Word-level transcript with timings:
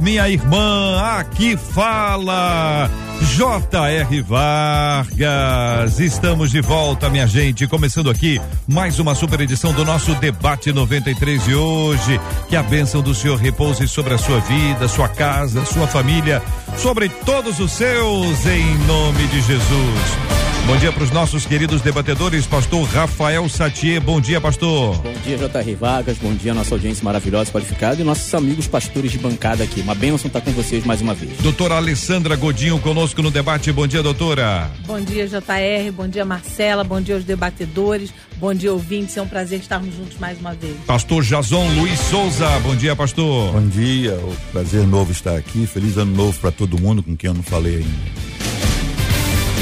minha 0.00 0.28
irmã. 0.28 1.00
Aqui 1.18 1.56
fala 1.56 2.90
J.R. 3.22 4.22
Vargas, 4.22 5.98
estamos 5.98 6.50
de 6.50 6.60
volta, 6.60 7.08
minha 7.08 7.26
gente. 7.26 7.66
Começando 7.66 8.10
aqui 8.10 8.40
mais 8.66 8.98
uma 8.98 9.14
super 9.14 9.40
edição 9.40 9.72
do 9.72 9.84
nosso 9.84 10.14
Debate 10.16 10.72
93 10.72 11.44
de 11.44 11.54
hoje. 11.54 12.20
Que 12.48 12.56
a 12.56 12.62
bênção 12.62 13.02
do 13.02 13.14
Senhor 13.14 13.38
repouse 13.38 13.86
sobre 13.88 14.14
a 14.14 14.18
sua 14.18 14.40
vida, 14.40 14.88
sua 14.88 15.08
casa, 15.08 15.64
sua 15.64 15.86
família, 15.86 16.42
sobre 16.76 17.08
todos 17.08 17.58
os 17.60 17.72
seus, 17.72 18.46
em 18.46 18.78
nome 18.86 19.26
de 19.28 19.40
Jesus. 19.40 20.43
Bom 20.66 20.78
dia 20.78 20.90
para 20.90 21.04
os 21.04 21.10
nossos 21.10 21.44
queridos 21.44 21.82
debatedores, 21.82 22.46
pastor 22.46 22.88
Rafael 22.88 23.46
Satier. 23.50 24.00
Bom 24.00 24.18
dia, 24.18 24.40
pastor. 24.40 24.96
Bom 24.96 25.12
dia, 25.22 25.36
J.R. 25.36 25.74
Vargas. 25.74 26.16
Bom 26.16 26.32
dia, 26.32 26.54
nossa 26.54 26.74
audiência 26.74 27.04
maravilhosa, 27.04 27.52
qualificada 27.52 28.00
e 28.00 28.04
nossos 28.04 28.32
amigos 28.34 28.66
pastores 28.66 29.12
de 29.12 29.18
bancada 29.18 29.62
aqui. 29.62 29.82
Uma 29.82 29.94
bênção 29.94 30.26
estar 30.26 30.40
com 30.40 30.52
vocês 30.52 30.82
mais 30.86 31.02
uma 31.02 31.12
vez. 31.12 31.36
Doutora 31.42 31.74
Alessandra 31.74 32.34
Godinho 32.34 32.78
conosco 32.78 33.20
no 33.20 33.30
debate. 33.30 33.70
Bom 33.72 33.86
dia, 33.86 34.02
doutora. 34.02 34.70
Bom 34.86 34.98
dia, 35.02 35.28
J.R. 35.28 35.90
Bom 35.90 36.08
dia, 36.08 36.24
Marcela. 36.24 36.82
Bom 36.82 36.98
dia 36.98 37.16
aos 37.16 37.24
debatedores. 37.24 38.10
Bom 38.38 38.54
dia, 38.54 38.72
ouvintes. 38.72 39.14
É 39.18 39.22
um 39.22 39.28
prazer 39.28 39.60
estarmos 39.60 39.94
juntos 39.94 40.16
mais 40.18 40.40
uma 40.40 40.54
vez. 40.54 40.76
Pastor 40.86 41.22
Jason 41.22 41.68
Luiz 41.74 42.00
Souza. 42.00 42.48
Bom 42.60 42.74
dia, 42.74 42.96
pastor. 42.96 43.52
Bom 43.52 43.68
dia. 43.68 44.14
O 44.14 44.34
prazer 44.50 44.86
novo 44.86 45.12
estar 45.12 45.36
aqui. 45.36 45.66
Feliz 45.66 45.98
ano 45.98 46.16
novo 46.16 46.38
para 46.40 46.50
todo 46.50 46.80
mundo 46.80 47.02
com 47.02 47.14
quem 47.14 47.28
eu 47.28 47.34
não 47.34 47.42
falei 47.42 47.76
ainda. 47.76 48.33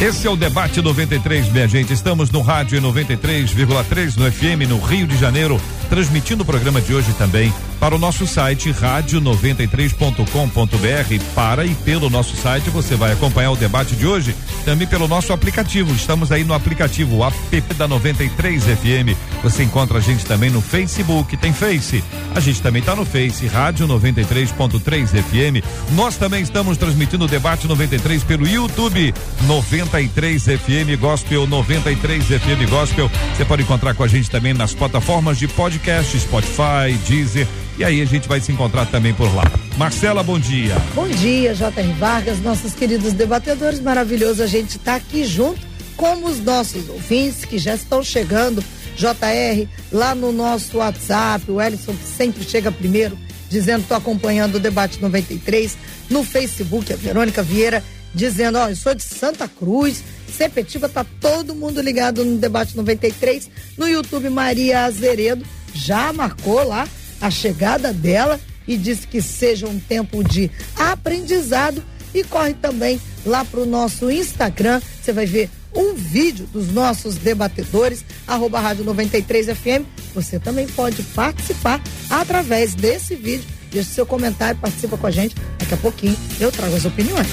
Esse 0.02 0.26
é 0.26 0.30
o 0.30 0.34
debate 0.34 0.82
93, 0.82 1.48
minha 1.52 1.68
gente. 1.68 1.92
Estamos 1.92 2.28
no 2.32 2.40
rádio 2.40 2.82
93,3 2.82 4.16
no 4.16 4.32
FM 4.32 4.68
no 4.68 4.80
Rio 4.80 5.06
de 5.06 5.16
Janeiro, 5.16 5.60
transmitindo 5.92 6.42
o 6.42 6.46
programa 6.46 6.80
de 6.80 6.94
hoje 6.94 7.12
também 7.18 7.52
para 7.78 7.94
o 7.94 7.98
nosso 7.98 8.26
site 8.26 8.72
rádio93.com.br. 8.72 11.24
Para 11.34 11.66
e 11.66 11.74
pelo 11.74 12.08
nosso 12.08 12.34
site 12.34 12.70
você 12.70 12.96
vai 12.96 13.12
acompanhar 13.12 13.50
o 13.50 13.56
debate 13.56 13.94
de 13.94 14.06
hoje 14.06 14.34
também 14.64 14.86
pelo 14.86 15.06
nosso 15.06 15.34
aplicativo. 15.34 15.92
Estamos 15.92 16.32
aí 16.32 16.44
no 16.44 16.54
aplicativo 16.54 17.22
app 17.22 17.74
da 17.74 17.86
93 17.86 18.62
FM. 18.62 19.14
Você 19.42 19.64
encontra 19.64 19.98
a 19.98 20.00
gente 20.00 20.24
também 20.24 20.48
no 20.48 20.62
Facebook, 20.62 21.36
tem 21.36 21.52
Face. 21.52 22.02
A 22.34 22.40
gente 22.40 22.62
também 22.62 22.80
está 22.80 22.96
no 22.96 23.04
Face, 23.04 23.46
Rádio 23.46 23.86
93.3 23.86 25.08
FM. 25.08 25.62
Nós 25.92 26.16
também 26.16 26.42
estamos 26.42 26.78
transmitindo 26.78 27.26
o 27.26 27.28
debate 27.28 27.68
93 27.68 28.24
pelo 28.24 28.48
YouTube 28.48 29.12
93 29.42 30.42
FM 30.42 30.98
Gospel, 30.98 31.46
93 31.46 32.24
FM 32.24 32.70
Gospel. 32.70 33.10
Você 33.36 33.44
pode 33.44 33.62
encontrar 33.62 33.94
com 33.94 34.04
a 34.04 34.08
gente 34.08 34.30
também 34.30 34.54
nas 34.54 34.72
plataformas 34.72 35.36
de 35.36 35.46
podcast, 35.48 35.81
Spotify, 36.18 36.96
Deezer 37.08 37.46
e 37.78 37.84
aí 37.84 38.00
a 38.00 38.04
gente 38.04 38.28
vai 38.28 38.40
se 38.40 38.52
encontrar 38.52 38.86
também 38.86 39.14
por 39.14 39.34
lá. 39.34 39.44
Marcela, 39.76 40.22
bom 40.22 40.38
dia. 40.38 40.76
Bom 40.94 41.08
dia, 41.08 41.54
J.R. 41.54 41.92
Vargas, 41.94 42.40
nossos 42.40 42.74
queridos 42.74 43.12
debatedores. 43.12 43.80
Maravilhoso 43.80 44.42
a 44.42 44.46
gente 44.46 44.76
estar 44.76 44.92
tá 44.92 44.96
aqui 44.96 45.24
junto 45.24 45.60
com 45.96 46.24
os 46.24 46.38
nossos 46.38 46.88
ouvintes 46.88 47.44
que 47.44 47.58
já 47.58 47.74
estão 47.74 48.02
chegando. 48.02 48.62
JR, 48.94 49.66
lá 49.90 50.14
no 50.14 50.32
nosso 50.32 50.76
WhatsApp, 50.78 51.50
o 51.50 51.60
Ellison 51.60 51.94
que 51.94 52.04
sempre 52.04 52.44
chega 52.44 52.70
primeiro, 52.70 53.18
dizendo 53.48 53.82
estou 53.82 53.96
acompanhando 53.96 54.56
o 54.56 54.60
debate 54.60 55.00
93. 55.00 55.76
No 56.10 56.22
Facebook, 56.22 56.92
a 56.92 56.96
Verônica 56.96 57.42
Vieira 57.42 57.82
dizendo, 58.14 58.58
ó, 58.58 58.68
eu 58.68 58.76
sou 58.76 58.94
de 58.94 59.02
Santa 59.02 59.48
Cruz, 59.48 60.04
Sepetiva, 60.28 60.88
tá 60.88 61.04
todo 61.20 61.54
mundo 61.54 61.80
ligado 61.80 62.24
no 62.24 62.36
debate 62.36 62.76
93. 62.76 63.50
No 63.78 63.88
YouTube, 63.88 64.28
Maria 64.28 64.84
Azeredo 64.84 65.44
já 65.74 66.12
marcou 66.12 66.66
lá 66.66 66.88
a 67.20 67.30
chegada 67.30 67.92
dela 67.92 68.40
e 68.66 68.76
disse 68.76 69.06
que 69.06 69.20
seja 69.20 69.66
um 69.66 69.78
tempo 69.78 70.22
de 70.22 70.50
aprendizado 70.76 71.82
e 72.14 72.22
corre 72.24 72.54
também 72.54 73.00
lá 73.24 73.44
para 73.44 73.60
o 73.60 73.66
nosso 73.66 74.10
Instagram. 74.10 74.80
Você 75.00 75.12
vai 75.12 75.26
ver 75.26 75.50
um 75.74 75.94
vídeo 75.94 76.46
dos 76.52 76.70
nossos 76.72 77.16
debatedores, 77.16 78.04
arroba 78.26 78.60
rádio 78.60 78.84
93FM. 78.84 79.84
Você 80.14 80.38
também 80.38 80.66
pode 80.66 81.02
participar 81.02 81.80
através 82.10 82.74
desse 82.74 83.14
vídeo. 83.14 83.46
Deixe 83.70 83.90
seu 83.90 84.04
comentário, 84.04 84.60
participa 84.60 84.98
com 84.98 85.06
a 85.06 85.10
gente. 85.10 85.34
Daqui 85.58 85.74
a 85.74 85.78
pouquinho 85.78 86.16
eu 86.38 86.52
trago 86.52 86.76
as 86.76 86.84
opiniões. 86.84 87.28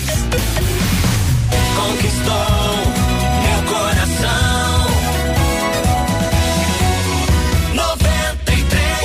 Conquistou 1.75 2.68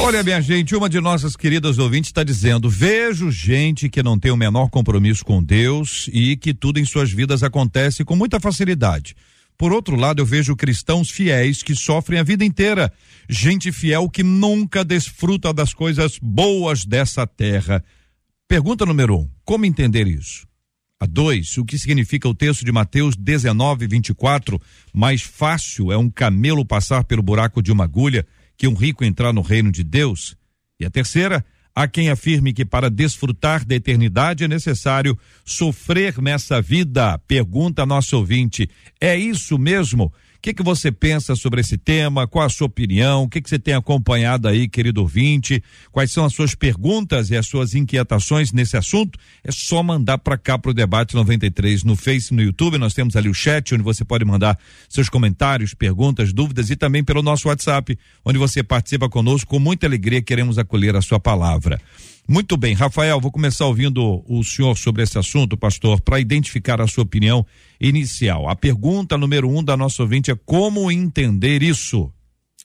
Olha, 0.04 0.22
minha 0.22 0.38
gente, 0.38 0.76
uma 0.76 0.87
de 0.87 1.00
nossas 1.00 1.34
queridas 1.34 1.78
ouvintes 1.78 2.10
está 2.10 2.22
dizendo: 2.22 2.69
vejo 2.69 3.31
gente 3.31 3.88
que 3.88 4.03
não 4.03 4.19
tem 4.19 4.31
o 4.31 4.37
menor 4.37 4.69
compromisso 4.69 5.25
com 5.25 5.42
Deus 5.42 6.10
e 6.12 6.37
que 6.37 6.53
tudo 6.53 6.78
em 6.78 6.84
suas 6.84 7.10
vidas 7.10 7.42
acontece 7.42 8.04
com 8.04 8.15
muita 8.15 8.38
facilidade. 8.38 9.16
Por 9.56 9.72
outro 9.72 9.97
lado, 9.97 10.20
eu 10.20 10.26
vejo 10.26 10.54
cristãos 10.54 11.10
fiéis 11.10 11.62
que 11.62 11.75
sofrem 11.75 12.20
a 12.20 12.22
vida 12.22 12.44
inteira, 12.44 12.92
gente 13.31 13.72
fiel 13.72 14.10
que 14.10 14.22
nunca 14.22 14.84
desfruta 14.84 15.54
das 15.54 15.72
coisas 15.72 16.19
boas 16.21 16.84
dessa 16.84 17.26
terra. 17.26 17.82
Pergunta 18.47 18.84
número 18.84 19.21
um: 19.21 19.31
como 19.42 19.65
entender 19.65 20.06
isso? 20.06 20.47
A 21.00 21.06
dois, 21.06 21.56
o 21.56 21.65
que 21.65 21.78
significa 21.78 22.28
o 22.28 22.34
texto 22.34 22.62
de 22.62 22.71
Mateus 22.71 23.16
19, 23.16 23.86
24? 23.86 24.60
Mais 24.92 25.22
fácil 25.22 25.91
é 25.91 25.97
um 25.97 26.10
camelo 26.10 26.62
passar 26.62 27.04
pelo 27.04 27.22
buraco 27.22 27.62
de 27.62 27.72
uma 27.72 27.84
agulha 27.84 28.26
que 28.56 28.69
um 28.69 28.75
rico 28.75 29.04
entrar 29.04 29.32
no 29.32 29.42
reino 29.42 29.70
de 29.70 29.82
Deus. 29.82 30.37
E 30.78 30.84
a 30.84 30.91
terceira, 30.91 31.44
há 31.75 31.88
quem 31.88 32.10
afirme 32.10 32.53
que 32.53 32.65
para 32.65 32.91
desfrutar 32.91 33.65
da 33.65 33.75
eternidade 33.75 34.44
é 34.44 34.48
necessário 34.48 35.19
sofrer 35.44 36.20
nessa 36.20 36.60
vida. 36.60 37.19
Pergunta 37.26 37.84
nosso 37.84 38.16
ouvinte: 38.16 38.69
é 39.00 39.16
isso 39.16 39.59
mesmo? 39.59 40.12
Que, 40.44 40.53
que 40.53 40.62
você 40.62 40.93
pensa 40.93 41.34
sobre 41.34 41.62
esse 41.62 41.78
tema? 41.78 42.28
Qual 42.28 42.44
a 42.44 42.50
sua 42.50 42.66
opinião? 42.66 43.22
O 43.22 43.28
que, 43.31 43.41
que 43.41 43.49
você 43.49 43.59
tem 43.59 43.72
acompanhado 43.72 44.47
aí, 44.47 44.69
querido 44.69 45.00
ouvinte? 45.00 45.65
Quais 45.91 46.10
são 46.10 46.22
as 46.22 46.34
suas 46.34 46.55
perguntas 46.55 47.31
e 47.31 47.37
as 47.37 47.47
suas 47.47 47.75
inquietações 47.75 48.53
nesse 48.53 48.77
assunto? 48.77 49.19
É 49.43 49.50
só 49.50 49.83
mandar 49.83 50.19
para 50.19 50.37
cá 50.37 50.59
para 50.59 50.71
o 50.71 50.75
Debate 50.75 51.15
93 51.15 51.83
no 51.84 51.97
Face, 51.97 52.34
no 52.34 52.43
YouTube. 52.43 52.77
Nós 52.77 52.93
temos 52.93 53.16
ali 53.16 53.31
o 53.31 53.33
chat 53.33 53.75
onde 53.75 53.83
você 53.83 54.04
pode 54.04 54.22
mandar 54.27 54.59
seus 54.87 55.09
comentários, 55.09 55.72
perguntas, 55.72 56.31
dúvidas 56.31 56.69
e 56.69 56.77
também 56.77 57.03
pelo 57.03 57.22
nosso 57.22 57.49
WhatsApp, 57.49 57.99
onde 58.22 58.38
você 58.38 58.62
participa 58.62 59.09
conosco. 59.09 59.49
Com 59.49 59.59
muita 59.59 59.87
alegria, 59.87 60.21
queremos 60.21 60.59
acolher 60.59 60.94
a 60.94 61.00
sua 61.00 61.19
palavra. 61.19 61.81
Muito 62.27 62.57
bem, 62.57 62.75
Rafael, 62.75 63.21
vou 63.21 63.31
começar 63.31 63.67
ouvindo 63.67 64.25
o 64.27 64.43
senhor 64.43 64.79
sobre 64.79 65.03
esse 65.03 65.19
assunto, 65.19 65.59
pastor, 65.59 66.01
para 66.01 66.19
identificar 66.19 66.81
a 66.81 66.87
sua 66.87 67.05
opinião 67.05 67.45
inicial. 67.79 68.49
A 68.49 68.57
pergunta 68.57 69.19
número 69.19 69.47
um 69.47 69.62
da 69.62 69.77
nossa 69.77 70.03
ouvinte 70.03 70.31
é 70.31 70.34
como 70.34 70.91
entender 70.91 71.63
isso? 71.63 72.11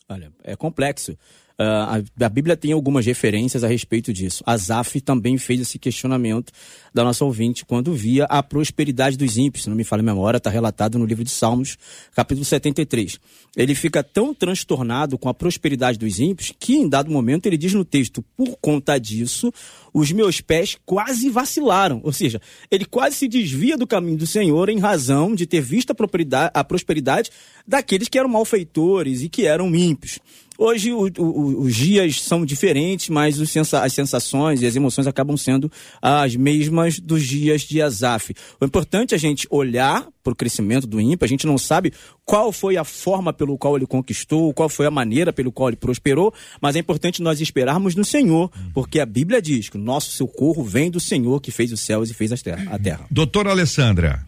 Olha, 0.08 0.32
é 0.46 0.56
complexo. 0.56 1.18
Uh, 1.60 2.02
a, 2.18 2.26
a, 2.26 2.30
Bíblia 2.30 2.56
tem 2.56 2.72
algumas 2.72 3.06
referências 3.06 3.66
a 3.66 3.68
respeito 3.68 4.14
disso. 4.14 4.42
Asaf 4.46 5.02
também 5.02 5.38
fez 5.38 5.60
esse 5.60 5.78
questionamento 5.78 6.54
da 6.94 7.04
nossa 7.04 7.26
ouvinte 7.26 7.66
quando 7.66 7.94
via 7.94 8.24
a 8.30 8.42
prosperidade 8.42 9.18
dos 9.18 9.38
ímpios. 9.38 9.66
Se 9.66 9.70
não 9.70 9.76
me 9.76 9.84
falha 9.84 10.00
a 10.00 10.04
memória, 10.04 10.38
está 10.38 10.50
relatado 10.50 10.98
no 10.98 11.06
livro 11.06 11.22
de 11.22 11.30
Salmos, 11.30 11.78
capítulo 12.16 12.46
73. 12.46 13.20
Ele 13.58 13.76
fica 13.76 14.02
tão 14.02 14.34
transtornado 14.34 15.18
com 15.18 15.28
a 15.28 15.34
prosperidade 15.34 16.00
dos 16.00 16.18
ímpios 16.18 16.54
que, 16.58 16.78
em 16.78 16.88
dado 16.88 17.12
momento, 17.12 17.46
ele 17.46 17.58
diz 17.58 17.74
no 17.74 17.84
texto: 17.84 18.24
por 18.38 18.58
conta 18.62 18.98
disso, 18.98 19.52
os 19.94 20.14
meus 20.14 20.40
pés 20.40 20.78
quase 20.86 21.30
vacilaram. 21.30 22.00
Ou 22.06 22.14
seja, 22.14 22.40
ele 22.72 22.86
quase 22.86 23.18
se 23.18 23.28
desvia 23.28 23.78
do 23.78 23.86
caminho 23.86 24.18
do 24.18 24.26
Senhor 24.26 24.70
em 24.70 24.80
razão 24.80 25.36
de 25.36 25.46
ter 25.46 25.60
visto 25.60 25.92
a 25.92 25.96
prosperidade, 25.96 26.52
a 26.54 26.64
prosperidade 26.64 27.30
daqueles 27.68 28.08
que 28.08 28.18
eram 28.18 28.30
malfeitores 28.30 29.24
e 29.24 29.28
que 29.28 29.46
eram 29.46 29.76
ímpios. 29.76 30.20
Hoje 30.62 30.92
o, 30.92 31.10
o, 31.18 31.62
os 31.62 31.74
dias 31.74 32.22
são 32.22 32.46
diferentes, 32.46 33.08
mas 33.08 33.38
sensa, 33.50 33.82
as 33.82 33.94
sensações 33.94 34.62
e 34.62 34.66
as 34.66 34.76
emoções 34.76 35.08
acabam 35.08 35.38
sendo 35.38 35.72
as 36.02 36.36
mesmas 36.36 37.00
dos 37.00 37.26
dias 37.26 37.62
de 37.62 37.82
Azaf. 37.82 38.34
O 38.60 38.66
importante 38.66 39.14
é 39.14 39.16
a 39.16 39.20
gente 39.20 39.48
olhar 39.50 40.06
para 40.22 40.34
o 40.34 40.36
crescimento 40.36 40.86
do 40.86 41.00
ímpio, 41.00 41.24
a 41.24 41.30
gente 41.30 41.48
não 41.48 41.58
sabe 41.58 41.94
qual 42.26 42.52
foi 42.52 42.76
a 42.76 42.84
forma 42.84 43.32
pelo 43.32 43.58
qual 43.58 43.78
ele 43.78 43.88
conquistou, 43.88 44.54
qual 44.54 44.68
foi 44.68 44.86
a 44.86 44.92
maneira 44.92 45.32
pelo 45.32 45.50
qual 45.50 45.70
ele 45.70 45.78
prosperou, 45.78 46.34
mas 46.62 46.76
é 46.76 46.80
importante 46.80 47.22
nós 47.22 47.40
esperarmos 47.40 47.96
no 47.96 48.04
Senhor, 48.04 48.52
porque 48.74 49.00
a 49.00 49.06
Bíblia 49.06 49.42
diz 49.42 49.70
que 49.70 49.78
o 49.78 49.82
nosso 49.82 50.12
socorro 50.12 50.62
vem 50.62 50.92
do 50.92 51.00
Senhor 51.00 51.40
que 51.40 51.52
fez 51.52 51.72
os 51.72 51.80
céus 51.80 52.10
e 52.10 52.14
fez 52.14 52.34
a 52.34 52.38
terra. 52.38 53.08
Doutora 53.10 53.52
Alessandra. 53.52 54.26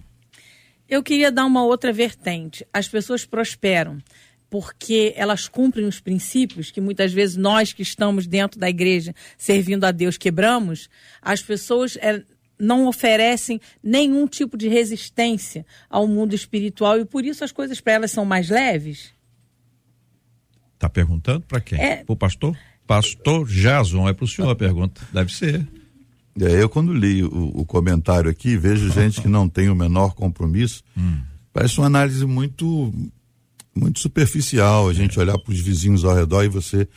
Eu 0.87 1.03
queria 1.03 1.31
dar 1.31 1.45
uma 1.45 1.63
outra 1.63 1.91
vertente. 1.91 2.65
As 2.73 2.87
pessoas 2.87 3.25
prosperam 3.25 3.99
porque 4.51 5.13
elas 5.15 5.47
cumprem 5.47 5.87
os 5.87 6.01
princípios 6.01 6.69
que 6.71 6.81
muitas 6.81 7.13
vezes 7.13 7.37
nós 7.37 7.71
que 7.71 7.81
estamos 7.81 8.27
dentro 8.27 8.59
da 8.59 8.69
igreja 8.69 9.15
servindo 9.37 9.85
a 9.85 9.91
Deus 9.91 10.17
quebramos. 10.17 10.89
As 11.21 11.41
pessoas 11.41 11.95
é, 11.95 12.21
não 12.59 12.85
oferecem 12.85 13.61
nenhum 13.81 14.27
tipo 14.27 14.57
de 14.57 14.67
resistência 14.67 15.65
ao 15.89 16.05
mundo 16.05 16.35
espiritual 16.35 16.99
e 16.99 17.05
por 17.05 17.23
isso 17.23 17.45
as 17.45 17.53
coisas 17.53 17.79
para 17.79 17.93
elas 17.93 18.11
são 18.11 18.25
mais 18.25 18.49
leves. 18.49 19.13
Tá 20.77 20.89
perguntando 20.89 21.45
para 21.47 21.61
quem? 21.61 21.79
É... 21.79 22.03
Para 22.03 22.13
o 22.13 22.17
pastor? 22.17 22.57
Pastor 22.85 23.47
Jason, 23.47 24.09
é 24.09 24.11
para 24.11 24.25
o 24.25 24.27
senhor 24.27 24.49
a 24.49 24.55
pergunta. 24.55 25.01
Deve 25.13 25.33
ser. 25.33 25.65
É, 26.37 26.61
eu 26.61 26.67
quando 26.67 26.93
li 26.93 27.23
o, 27.23 27.51
o 27.53 27.65
comentário 27.65 28.29
aqui, 28.29 28.57
vejo 28.57 28.91
gente 28.91 29.21
que 29.21 29.29
não 29.29 29.47
tem 29.47 29.69
o 29.69 29.75
menor 29.75 30.13
compromisso. 30.13 30.83
Hum. 30.97 31.21
Parece 31.53 31.77
uma 31.77 31.87
análise 31.87 32.25
muito 32.25 32.93
muito 33.75 33.99
superficial, 33.99 34.89
a 34.89 34.93
gente 34.93 35.17
é. 35.17 35.21
olhar 35.21 35.37
para 35.37 35.51
os 35.53 35.59
vizinhos 35.59 36.03
ao 36.03 36.15
redor 36.15 36.43
e 36.43 36.49
você 36.49 36.87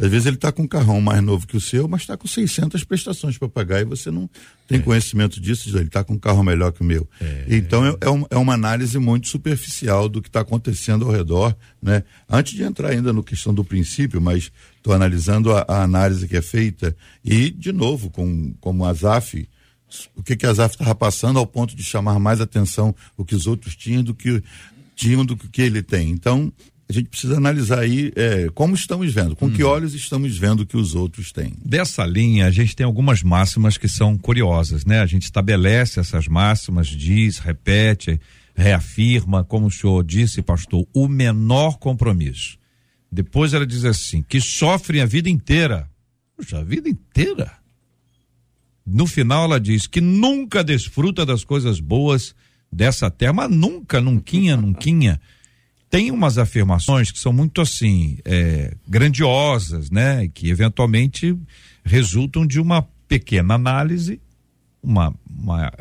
às 0.00 0.08
vezes 0.08 0.26
ele 0.26 0.36
está 0.36 0.50
com 0.50 0.62
um 0.62 0.66
carrão 0.66 0.98
mais 0.98 1.22
novo 1.22 1.46
que 1.46 1.58
o 1.58 1.60
seu, 1.60 1.86
mas 1.86 2.00
está 2.00 2.16
com 2.16 2.26
600 2.26 2.84
prestações 2.84 3.36
para 3.36 3.50
pagar 3.50 3.82
e 3.82 3.84
você 3.84 4.10
não 4.10 4.30
tem 4.66 4.78
é. 4.78 4.82
conhecimento 4.82 5.38
disso, 5.38 5.68
ele 5.76 5.88
está 5.88 6.02
com 6.02 6.14
um 6.14 6.18
carro 6.18 6.42
melhor 6.42 6.72
que 6.72 6.80
o 6.80 6.84
meu. 6.84 7.06
É. 7.20 7.44
Então 7.48 7.84
é, 7.84 7.90
é, 7.90 8.26
é, 8.30 8.38
uma 8.38 8.54
análise 8.54 8.98
muito 8.98 9.28
superficial 9.28 10.08
do 10.08 10.22
que 10.22 10.28
está 10.28 10.40
acontecendo 10.40 11.04
ao 11.04 11.10
redor, 11.10 11.54
né? 11.82 12.02
Antes 12.26 12.54
de 12.54 12.62
entrar 12.62 12.88
ainda 12.88 13.12
no 13.12 13.22
questão 13.22 13.52
do 13.52 13.62
princípio, 13.62 14.22
mas 14.22 14.50
estou 14.74 14.94
analisando 14.94 15.52
a, 15.52 15.66
a, 15.68 15.82
análise 15.82 16.26
que 16.26 16.36
é 16.36 16.42
feita 16.42 16.96
e, 17.22 17.50
de 17.50 17.70
novo, 17.70 18.08
com, 18.08 18.54
como 18.58 18.86
a 18.86 18.94
ZAF, 18.94 19.46
o 20.16 20.22
que, 20.22 20.34
que 20.34 20.46
a 20.46 20.54
ZAF 20.54 20.76
estava 20.76 20.94
passando 20.94 21.38
ao 21.38 21.46
ponto 21.46 21.76
de 21.76 21.82
chamar 21.82 22.18
mais 22.18 22.40
atenção 22.40 22.94
o 23.18 23.24
que 23.24 23.34
os 23.34 23.46
outros 23.46 23.76
tinham 23.76 24.02
do 24.02 24.14
que 24.14 24.42
tinham 25.00 25.24
do 25.24 25.34
que 25.34 25.62
ele 25.62 25.82
tem. 25.82 26.10
Então, 26.10 26.52
a 26.86 26.92
gente 26.92 27.08
precisa 27.08 27.38
analisar 27.38 27.78
aí 27.78 28.12
é, 28.14 28.48
como 28.52 28.74
estamos 28.74 29.14
vendo, 29.14 29.34
com 29.34 29.46
hum. 29.46 29.50
que 29.50 29.64
olhos 29.64 29.94
estamos 29.94 30.36
vendo 30.36 30.66
que 30.66 30.76
os 30.76 30.94
outros 30.94 31.32
têm. 31.32 31.54
Dessa 31.64 32.04
linha, 32.04 32.46
a 32.46 32.50
gente 32.50 32.76
tem 32.76 32.84
algumas 32.84 33.22
máximas 33.22 33.78
que 33.78 33.88
são 33.88 34.18
curiosas, 34.18 34.84
né? 34.84 35.00
A 35.00 35.06
gente 35.06 35.22
estabelece 35.22 35.98
essas 36.00 36.28
máximas, 36.28 36.88
diz, 36.88 37.38
repete, 37.38 38.20
reafirma, 38.54 39.42
como 39.42 39.68
o 39.68 39.70
senhor 39.70 40.04
disse, 40.04 40.42
pastor, 40.42 40.86
o 40.92 41.08
menor 41.08 41.78
compromisso. 41.78 42.58
Depois 43.10 43.54
ela 43.54 43.66
diz 43.66 43.84
assim, 43.84 44.22
que 44.22 44.40
sofrem 44.40 45.00
a 45.00 45.06
vida 45.06 45.30
inteira. 45.30 45.88
Puxa, 46.36 46.58
a 46.58 46.62
vida 46.62 46.88
inteira. 46.88 47.52
No 48.84 49.06
final 49.06 49.44
ela 49.44 49.60
diz 49.60 49.86
que 49.86 50.00
nunca 50.00 50.62
desfruta 50.62 51.24
das 51.24 51.42
coisas 51.42 51.80
boas 51.80 52.34
dessa 52.72 53.10
terra, 53.10 53.32
mas 53.32 53.50
nunca, 53.50 54.00
nunca, 54.00 54.56
nunca 54.56 55.20
tem 55.90 56.12
umas 56.12 56.38
afirmações 56.38 57.10
que 57.10 57.18
são 57.18 57.32
muito 57.32 57.60
assim 57.60 58.18
é, 58.24 58.76
grandiosas, 58.86 59.90
né? 59.90 60.28
Que 60.28 60.48
eventualmente 60.48 61.36
resultam 61.84 62.46
de 62.46 62.60
uma 62.60 62.86
pequena 63.08 63.54
análise, 63.54 64.20
uma, 64.80 65.12
uma 65.28 65.72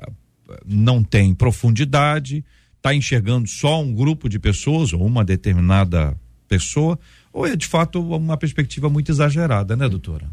não 0.65 1.03
tem 1.03 1.33
profundidade, 1.35 2.43
está 2.75 2.95
enxergando 2.95 3.47
só 3.47 3.81
um 3.81 3.93
grupo 3.93 4.27
de 4.27 4.39
pessoas 4.39 4.93
ou 4.93 5.05
uma 5.05 5.23
determinada 5.23 6.19
pessoa, 6.47 6.97
ou 7.31 7.45
é 7.45 7.55
de 7.55 7.67
fato 7.67 8.01
uma 8.01 8.35
perspectiva 8.35 8.89
muito 8.89 9.11
exagerada, 9.11 9.75
né, 9.75 9.87
doutora? 9.87 10.27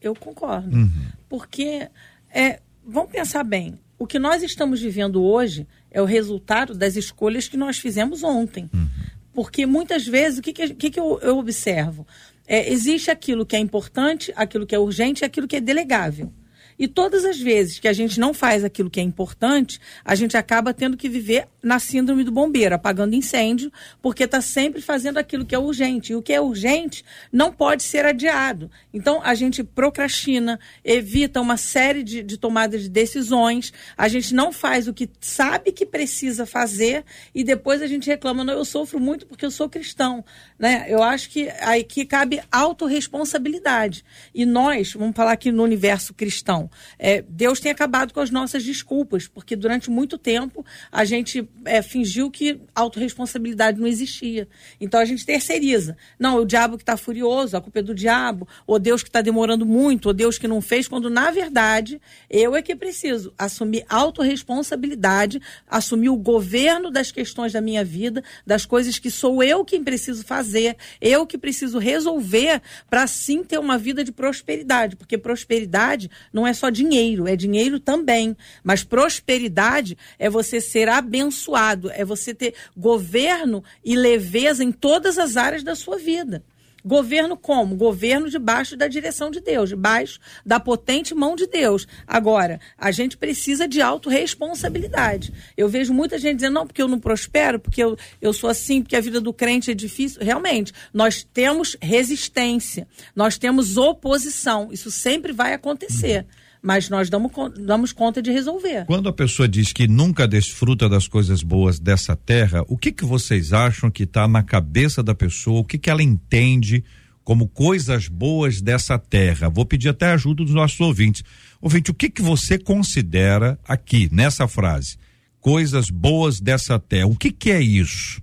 Eu 0.00 0.14
concordo, 0.14 0.76
uhum. 0.76 0.90
porque 1.28 1.88
é, 2.32 2.60
vamos 2.86 3.10
pensar 3.10 3.42
bem. 3.42 3.74
O 3.98 4.06
que 4.06 4.18
nós 4.18 4.42
estamos 4.42 4.80
vivendo 4.80 5.22
hoje 5.22 5.66
é 5.90 6.00
o 6.00 6.04
resultado 6.04 6.74
das 6.74 6.96
escolhas 6.96 7.48
que 7.48 7.56
nós 7.56 7.78
fizemos 7.78 8.22
ontem. 8.22 8.70
Uhum. 8.72 8.88
Porque 9.32 9.66
muitas 9.66 10.06
vezes, 10.06 10.38
o 10.38 10.42
que, 10.42 10.52
que, 10.52 10.90
que 10.90 11.00
eu, 11.00 11.18
eu 11.20 11.38
observo? 11.38 12.06
É, 12.46 12.72
existe 12.72 13.10
aquilo 13.10 13.44
que 13.44 13.56
é 13.56 13.58
importante, 13.58 14.32
aquilo 14.34 14.66
que 14.66 14.74
é 14.74 14.78
urgente 14.78 15.22
e 15.22 15.24
aquilo 15.24 15.46
que 15.46 15.56
é 15.56 15.60
delegável. 15.60 16.32
E 16.78 16.86
todas 16.86 17.24
as 17.24 17.38
vezes 17.38 17.78
que 17.78 17.88
a 17.88 17.92
gente 17.92 18.20
não 18.20 18.32
faz 18.32 18.64
aquilo 18.64 18.90
que 18.90 19.00
é 19.00 19.02
importante, 19.02 19.80
a 20.04 20.14
gente 20.14 20.36
acaba 20.36 20.72
tendo 20.72 20.96
que 20.96 21.08
viver 21.08 21.48
na 21.62 21.78
síndrome 21.78 22.22
do 22.22 22.30
bombeiro, 22.30 22.74
apagando 22.74 23.14
incêndio, 23.14 23.72
porque 24.00 24.24
está 24.24 24.40
sempre 24.40 24.80
fazendo 24.80 25.18
aquilo 25.18 25.44
que 25.44 25.54
é 25.54 25.58
urgente. 25.58 26.12
E 26.12 26.16
o 26.16 26.22
que 26.22 26.32
é 26.32 26.40
urgente 26.40 27.04
não 27.32 27.52
pode 27.52 27.82
ser 27.82 28.04
adiado. 28.04 28.70
Então, 28.94 29.20
a 29.22 29.34
gente 29.34 29.64
procrastina, 29.64 30.58
evita 30.84 31.40
uma 31.40 31.56
série 31.56 32.02
de, 32.02 32.22
de 32.22 32.38
tomadas 32.38 32.82
de 32.82 32.88
decisões, 32.88 33.72
a 33.96 34.08
gente 34.08 34.34
não 34.34 34.52
faz 34.52 34.86
o 34.86 34.94
que 34.94 35.10
sabe 35.20 35.72
que 35.72 35.84
precisa 35.84 36.46
fazer 36.46 37.04
e 37.34 37.42
depois 37.42 37.82
a 37.82 37.86
gente 37.86 38.08
reclama, 38.08 38.44
não, 38.44 38.54
eu 38.54 38.64
sofro 38.64 39.00
muito 39.00 39.26
porque 39.26 39.44
eu 39.44 39.50
sou 39.50 39.68
cristão. 39.68 40.24
Né? 40.58 40.86
Eu 40.88 41.02
acho 41.02 41.30
que 41.30 41.48
aqui 41.48 42.04
cabe 42.04 42.40
autorresponsabilidade. 42.50 44.04
E 44.34 44.46
nós, 44.46 44.92
vamos 44.92 45.16
falar 45.16 45.32
aqui 45.32 45.50
no 45.50 45.62
universo 45.62 46.14
cristão, 46.14 46.67
é, 46.98 47.22
Deus 47.22 47.60
tem 47.60 47.70
acabado 47.72 48.12
com 48.12 48.20
as 48.20 48.30
nossas 48.30 48.64
desculpas, 48.64 49.26
porque 49.26 49.56
durante 49.56 49.90
muito 49.90 50.18
tempo 50.18 50.64
a 50.90 51.04
gente 51.04 51.48
é, 51.64 51.82
fingiu 51.82 52.30
que 52.30 52.60
autorresponsabilidade 52.74 53.80
não 53.80 53.86
existia. 53.86 54.48
Então 54.80 55.00
a 55.00 55.04
gente 55.04 55.24
terceiriza. 55.24 55.96
Não, 56.18 56.38
o 56.38 56.44
diabo 56.44 56.76
que 56.76 56.82
está 56.82 56.96
furioso, 56.96 57.56
a 57.56 57.60
culpa 57.60 57.80
é 57.80 57.82
do 57.82 57.94
diabo, 57.94 58.46
ou 58.66 58.78
Deus 58.78 59.02
que 59.02 59.08
está 59.08 59.20
demorando 59.20 59.64
muito, 59.64 60.06
ou 60.06 60.14
Deus 60.14 60.38
que 60.38 60.48
não 60.48 60.60
fez, 60.60 60.88
quando 60.88 61.10
na 61.10 61.30
verdade 61.30 62.00
eu 62.30 62.54
é 62.54 62.62
que 62.62 62.74
preciso 62.74 63.32
assumir 63.38 63.84
autorresponsabilidade, 63.88 65.40
assumir 65.68 66.08
o 66.08 66.16
governo 66.16 66.90
das 66.90 67.10
questões 67.10 67.52
da 67.52 67.60
minha 67.60 67.84
vida, 67.84 68.22
das 68.46 68.64
coisas 68.64 68.98
que 68.98 69.10
sou 69.10 69.42
eu 69.42 69.64
quem 69.64 69.82
preciso 69.82 70.24
fazer, 70.24 70.76
eu 71.00 71.26
que 71.26 71.38
preciso 71.38 71.78
resolver 71.78 72.60
para 72.88 73.06
sim 73.06 73.42
ter 73.42 73.58
uma 73.58 73.78
vida 73.78 74.04
de 74.04 74.12
prosperidade, 74.12 74.96
porque 74.96 75.18
prosperidade 75.18 76.10
não 76.32 76.46
é 76.46 76.52
só 76.58 76.70
dinheiro, 76.70 77.26
é 77.26 77.36
dinheiro 77.36 77.80
também. 77.80 78.36
Mas 78.62 78.84
prosperidade 78.84 79.96
é 80.18 80.28
você 80.28 80.60
ser 80.60 80.88
abençoado, 80.88 81.90
é 81.90 82.04
você 82.04 82.34
ter 82.34 82.54
governo 82.76 83.62
e 83.84 83.96
leveza 83.96 84.62
em 84.62 84.72
todas 84.72 85.18
as 85.18 85.36
áreas 85.36 85.62
da 85.62 85.74
sua 85.74 85.96
vida. 85.96 86.42
Governo 86.84 87.36
como? 87.36 87.76
Governo 87.76 88.30
debaixo 88.30 88.76
da 88.76 88.86
direção 88.86 89.30
de 89.30 89.40
Deus, 89.40 89.68
debaixo 89.68 90.20
da 90.46 90.60
potente 90.60 91.14
mão 91.14 91.34
de 91.34 91.46
Deus. 91.46 91.86
Agora, 92.06 92.60
a 92.78 92.90
gente 92.90 93.16
precisa 93.16 93.66
de 93.66 93.82
autorresponsabilidade. 93.82 95.32
Eu 95.56 95.68
vejo 95.68 95.92
muita 95.92 96.18
gente 96.18 96.36
dizendo, 96.36 96.54
não, 96.54 96.66
porque 96.66 96.80
eu 96.80 96.88
não 96.88 97.00
prospero, 97.00 97.58
porque 97.58 97.82
eu, 97.82 97.96
eu 98.22 98.32
sou 98.32 98.48
assim, 98.48 98.80
porque 98.80 98.96
a 98.96 99.00
vida 99.00 99.20
do 99.20 99.32
crente 99.32 99.70
é 99.70 99.74
difícil. 99.74 100.22
Realmente, 100.22 100.72
nós 100.92 101.22
temos 101.22 101.76
resistência, 101.80 102.86
nós 103.14 103.36
temos 103.36 103.76
oposição. 103.76 104.70
Isso 104.72 104.90
sempre 104.90 105.32
vai 105.32 105.52
acontecer 105.52 106.26
mas 106.62 106.88
nós 106.88 107.08
damos, 107.08 107.32
damos 107.58 107.92
conta 107.92 108.20
de 108.20 108.30
resolver. 108.30 108.84
Quando 108.86 109.08
a 109.08 109.12
pessoa 109.12 109.48
diz 109.48 109.72
que 109.72 109.86
nunca 109.86 110.26
desfruta 110.26 110.88
das 110.88 111.06
coisas 111.06 111.42
boas 111.42 111.78
dessa 111.78 112.16
terra, 112.16 112.64
o 112.68 112.76
que 112.76 112.92
que 112.92 113.04
vocês 113.04 113.52
acham 113.52 113.90
que 113.90 114.02
está 114.02 114.26
na 114.26 114.42
cabeça 114.42 115.02
da 115.02 115.14
pessoa? 115.14 115.60
O 115.60 115.64
que 115.64 115.78
que 115.78 115.90
ela 115.90 116.02
entende 116.02 116.84
como 117.24 117.48
coisas 117.48 118.08
boas 118.08 118.60
dessa 118.60 118.98
terra? 118.98 119.48
Vou 119.48 119.66
pedir 119.66 119.90
até 119.90 120.06
a 120.06 120.14
ajuda 120.14 120.44
dos 120.44 120.54
nossos 120.54 120.80
ouvintes. 120.80 121.22
Ouvinte, 121.60 121.90
o 121.90 121.94
que 121.94 122.10
que 122.10 122.22
você 122.22 122.58
considera 122.58 123.58
aqui 123.66 124.08
nessa 124.12 124.48
frase? 124.48 124.96
Coisas 125.40 125.90
boas 125.90 126.40
dessa 126.40 126.78
terra. 126.78 127.06
O 127.06 127.16
que 127.16 127.30
que 127.30 127.50
é 127.50 127.60
isso? 127.60 128.20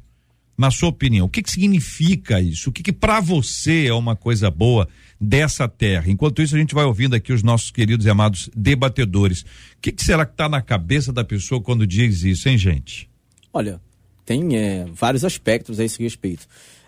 Na 0.57 0.71
sua 0.71 0.89
opinião, 0.89 1.25
o 1.25 1.29
que 1.29 1.43
que 1.43 1.51
significa 1.51 2.39
isso? 2.39 2.69
O 2.69 2.74
que 2.74 2.81
que 2.81 2.93
para 2.93 3.19
você 3.19 3.88
é 3.88 3.93
uma 3.93 4.15
coisa 4.15 4.50
boa? 4.50 4.88
dessa 5.19 5.67
terra. 5.67 6.09
Enquanto 6.09 6.41
isso, 6.41 6.55
a 6.55 6.59
gente 6.59 6.75
vai 6.75 6.85
ouvindo 6.85 7.15
aqui 7.15 7.31
os 7.33 7.43
nossos 7.43 7.71
queridos 7.71 8.05
e 8.05 8.09
amados 8.09 8.50
debatedores. 8.55 9.41
O 9.41 9.45
que, 9.81 9.91
que 9.91 10.03
será 10.03 10.25
que 10.25 10.33
está 10.33 10.50
na 10.50 10.62
cabeça 10.62 11.12
da 11.12 11.24
pessoa 11.24 11.62
quando 11.62 11.88
diz 11.88 12.24
isso, 12.24 12.50
hein, 12.50 12.57
gente? 12.57 13.09
Olha, 13.53 13.79
tem 14.25 14.55
é, 14.57 14.85
vários 14.93 15.24
aspectos 15.24 15.79
a 15.79 15.85
esse 15.85 16.01
respeito. 16.01 16.47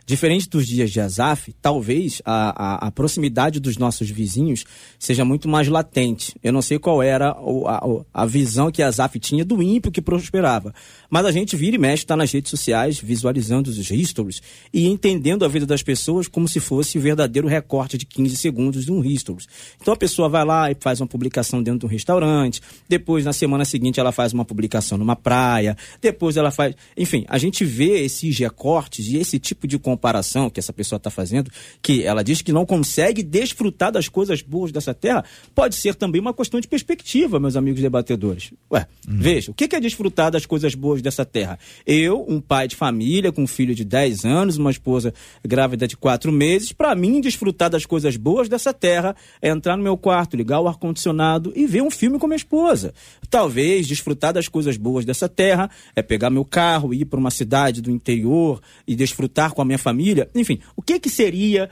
Diferente 0.10 0.48
dos 0.48 0.66
dias 0.66 0.90
de 0.90 1.02
Azaf, 1.02 1.54
talvez 1.62 2.22
a, 2.24 2.86
a, 2.86 2.88
a, 2.88 2.92
proximidade 2.92 3.60
dos 3.60 3.78
nossos 3.78 4.10
vizinhos 4.10 4.64
seja 4.98 5.26
muito 5.26 5.50
mais 5.50 5.68
latente. 5.68 6.34
Eu 6.42 6.54
não 6.54 6.62
sei 6.62 6.80
qual 6.80 7.04
era 7.04 7.32
a, 7.32 7.82
a, 8.14 8.26
visão 8.26 8.72
que 8.72 8.82
Azaf 8.82 9.20
tinha 9.20 9.44
do 9.44 9.62
ímpio 9.62 9.92
que 9.92 10.02
prosperava. 10.02 10.74
Mas 11.10 11.26
a 11.26 11.32
gente 11.34 11.58
vira 11.58 11.76
e 11.76 11.80
mexe, 11.80 12.04
está 12.04 12.16
nas 12.16 12.32
redes 12.32 12.50
sociais, 12.50 12.98
visualizando 12.98 13.70
os 13.70 13.76
stories 13.86 14.42
e 14.74 14.88
entendendo 14.88 15.44
a 15.44 15.50
vida 15.50 15.66
das 15.66 15.84
pessoas 15.84 16.30
como 16.30 16.48
se 16.48 16.62
fosse 16.62 16.98
o 16.98 17.02
verdadeiro 17.02 17.46
recorte 17.46 17.98
de 17.98 18.06
15 18.06 18.38
segundos 18.38 18.86
de 18.86 18.94
um 18.94 19.04
stories. 19.14 19.46
Então 19.82 19.94
a 19.94 19.98
pessoa 19.98 20.30
vai 20.30 20.46
lá 20.46 20.72
e 20.72 20.78
faz 20.80 21.02
uma 21.02 21.08
publicação 21.08 21.62
dentro 21.62 21.82
de 21.82 21.86
um 21.86 21.90
restaurante, 21.90 22.62
depois 22.88 23.26
na 23.26 23.34
semana 23.34 23.66
seguinte 23.66 24.00
ela 24.00 24.14
faz 24.14 24.32
uma 24.32 24.46
publicação 24.46 24.98
numa 24.98 25.18
praia, 25.18 25.76
depois 26.02 26.38
ela 26.38 26.50
faz. 26.50 26.74
Enfim, 26.96 27.26
a 27.28 27.38
gente 27.38 27.66
vê 27.66 28.06
esses 28.06 28.40
recortes 28.40 29.08
e 29.08 29.18
esse 29.18 29.38
tipo 29.38 29.68
de 29.68 29.78
comportamento 29.78 29.97
comparação 29.98 30.50
que 30.50 30.60
essa 30.60 30.72
pessoa 30.72 30.98
está 30.98 31.10
fazendo, 31.10 31.52
que 31.82 32.04
ela 32.04 32.24
diz 32.24 32.42
que 32.42 32.54
não 32.54 32.66
consegue 32.66 33.24
desfrutar 33.24 33.92
das 33.92 34.08
coisas 34.08 34.44
boas 34.44 34.72
dessa 34.72 34.94
terra, 34.94 35.26
pode 35.56 35.76
ser 35.76 35.96
também 35.96 36.22
uma 36.22 36.34
questão 36.34 36.60
de 36.60 36.68
perspectiva, 36.68 37.40
meus 37.40 37.56
amigos 37.56 37.82
debatedores. 37.82 38.54
Ué, 38.72 38.88
hum. 39.08 39.18
veja, 39.18 39.52
o 39.52 39.54
que 39.54 39.76
é 39.76 39.80
desfrutar 39.80 40.32
das 40.32 40.46
coisas 40.46 40.76
boas 40.76 41.02
dessa 41.02 41.26
terra? 41.26 41.58
Eu, 41.86 42.24
um 42.28 42.40
pai 42.40 42.68
de 42.68 42.76
família, 42.76 43.32
com 43.32 43.44
um 43.44 43.48
filho 43.48 43.74
de 43.74 43.84
10 43.84 44.24
anos, 44.24 44.58
uma 44.58 44.70
esposa 44.70 45.14
grávida 45.44 45.88
de 45.88 45.98
4 45.98 46.32
meses, 46.32 46.72
para 46.72 46.96
mim, 46.96 47.20
desfrutar 47.20 47.70
das 47.70 47.86
coisas 47.86 48.16
boas 48.16 48.48
dessa 48.48 48.74
terra 48.74 49.16
é 49.42 49.50
entrar 49.50 49.76
no 49.76 49.84
meu 49.84 49.98
quarto, 49.98 50.38
ligar 50.38 50.60
o 50.60 50.68
ar-condicionado 50.68 51.52
e 51.56 51.66
ver 51.66 51.82
um 51.82 51.90
filme 51.90 52.20
com 52.20 52.28
minha 52.28 52.38
esposa. 52.38 52.94
Talvez 53.30 53.88
desfrutar 53.88 54.32
das 54.32 54.48
coisas 54.48 54.78
boas 54.78 55.04
dessa 55.04 55.28
terra 55.28 55.70
é 55.96 56.04
pegar 56.04 56.30
meu 56.30 56.46
carro, 56.46 56.94
ir 56.94 57.06
para 57.06 57.20
uma 57.20 57.32
cidade 57.32 57.82
do 57.82 57.90
interior 57.90 58.62
e 58.88 58.96
desfrutar 58.96 59.54
com 59.54 59.62
a 59.62 59.66
minha 59.66 59.78
família. 59.78 59.87
Enfim, 60.36 60.60
o 60.76 60.82
que 60.82 61.00
que 61.00 61.10
seria 61.10 61.70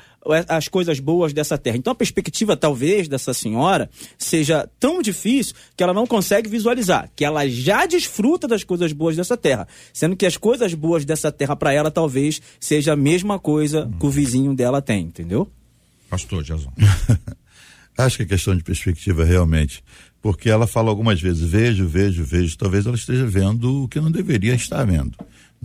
as 0.48 0.68
coisas 0.68 1.00
boas 1.00 1.34
dessa 1.34 1.58
terra? 1.58 1.78
Então 1.78 1.92
a 1.92 1.96
perspectiva 1.96 2.58
talvez 2.58 3.08
dessa 3.08 3.34
senhora 3.34 3.90
seja 4.18 4.70
tão 4.80 5.02
difícil 5.02 5.56
que 5.76 5.84
ela 5.84 5.94
não 5.94 6.08
consegue 6.08 6.50
visualizar, 6.50 7.10
que 7.16 7.24
ela 7.24 7.48
já 7.48 7.86
desfruta 7.86 8.48
das 8.48 8.64
coisas 8.64 8.92
boas 8.94 9.16
dessa 9.16 9.38
terra, 9.38 9.68
sendo 9.94 10.16
que 10.16 10.26
as 10.26 10.38
coisas 10.38 10.74
boas 10.74 11.06
dessa 11.06 11.32
terra 11.32 11.56
para 11.56 11.74
ela 11.74 11.92
talvez 11.92 12.42
seja 12.60 12.94
a 12.94 12.98
mesma 12.98 13.40
coisa 13.40 13.92
que 14.00 14.06
o 14.06 14.10
vizinho 14.10 14.56
dela 14.56 14.82
tem, 14.82 15.04
entendeu? 15.04 15.50
Pastor 16.10 16.44
Jason. 16.44 16.72
Acho 17.98 18.18
que 18.18 18.24
é 18.24 18.26
questão 18.26 18.56
de 18.56 18.64
perspectiva 18.64 19.24
realmente 19.24 19.82
porque 20.26 20.50
ela 20.50 20.66
fala 20.66 20.90
algumas 20.90 21.22
vezes, 21.22 21.48
vejo, 21.48 21.86
vejo, 21.88 22.24
vejo, 22.24 22.58
talvez 22.58 22.88
ela 22.88 22.96
esteja 22.96 23.28
vendo 23.28 23.84
o 23.84 23.88
que 23.88 24.02
não 24.02 24.10
deveria 24.10 24.56
estar 24.56 24.84
vendo. 24.84 25.16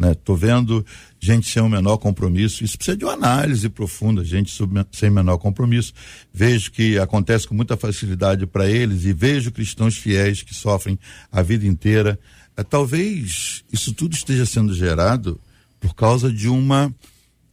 Né? 0.00 0.14
Tô 0.14 0.34
vendo 0.34 0.84
gente 1.20 1.46
sem 1.46 1.62
o 1.62 1.68
menor 1.68 1.98
compromisso, 1.98 2.64
isso 2.64 2.78
precisa 2.78 2.96
de 2.96 3.04
uma 3.04 3.12
análise 3.12 3.68
profunda, 3.68 4.24
gente 4.24 4.50
sem 4.92 5.10
menor 5.10 5.36
compromisso. 5.36 5.92
Vejo 6.32 6.72
que 6.72 6.98
acontece 6.98 7.46
com 7.46 7.54
muita 7.54 7.76
facilidade 7.76 8.46
para 8.46 8.66
eles 8.66 9.04
e 9.04 9.12
vejo 9.12 9.52
cristãos 9.52 9.98
fiéis 9.98 10.42
que 10.42 10.54
sofrem 10.54 10.98
a 11.30 11.42
vida 11.42 11.66
inteira. 11.66 12.18
É, 12.56 12.62
talvez 12.62 13.62
isso 13.70 13.92
tudo 13.92 14.14
esteja 14.14 14.46
sendo 14.46 14.72
gerado 14.72 15.38
por 15.78 15.94
causa 15.94 16.32
de 16.32 16.48
uma 16.48 16.90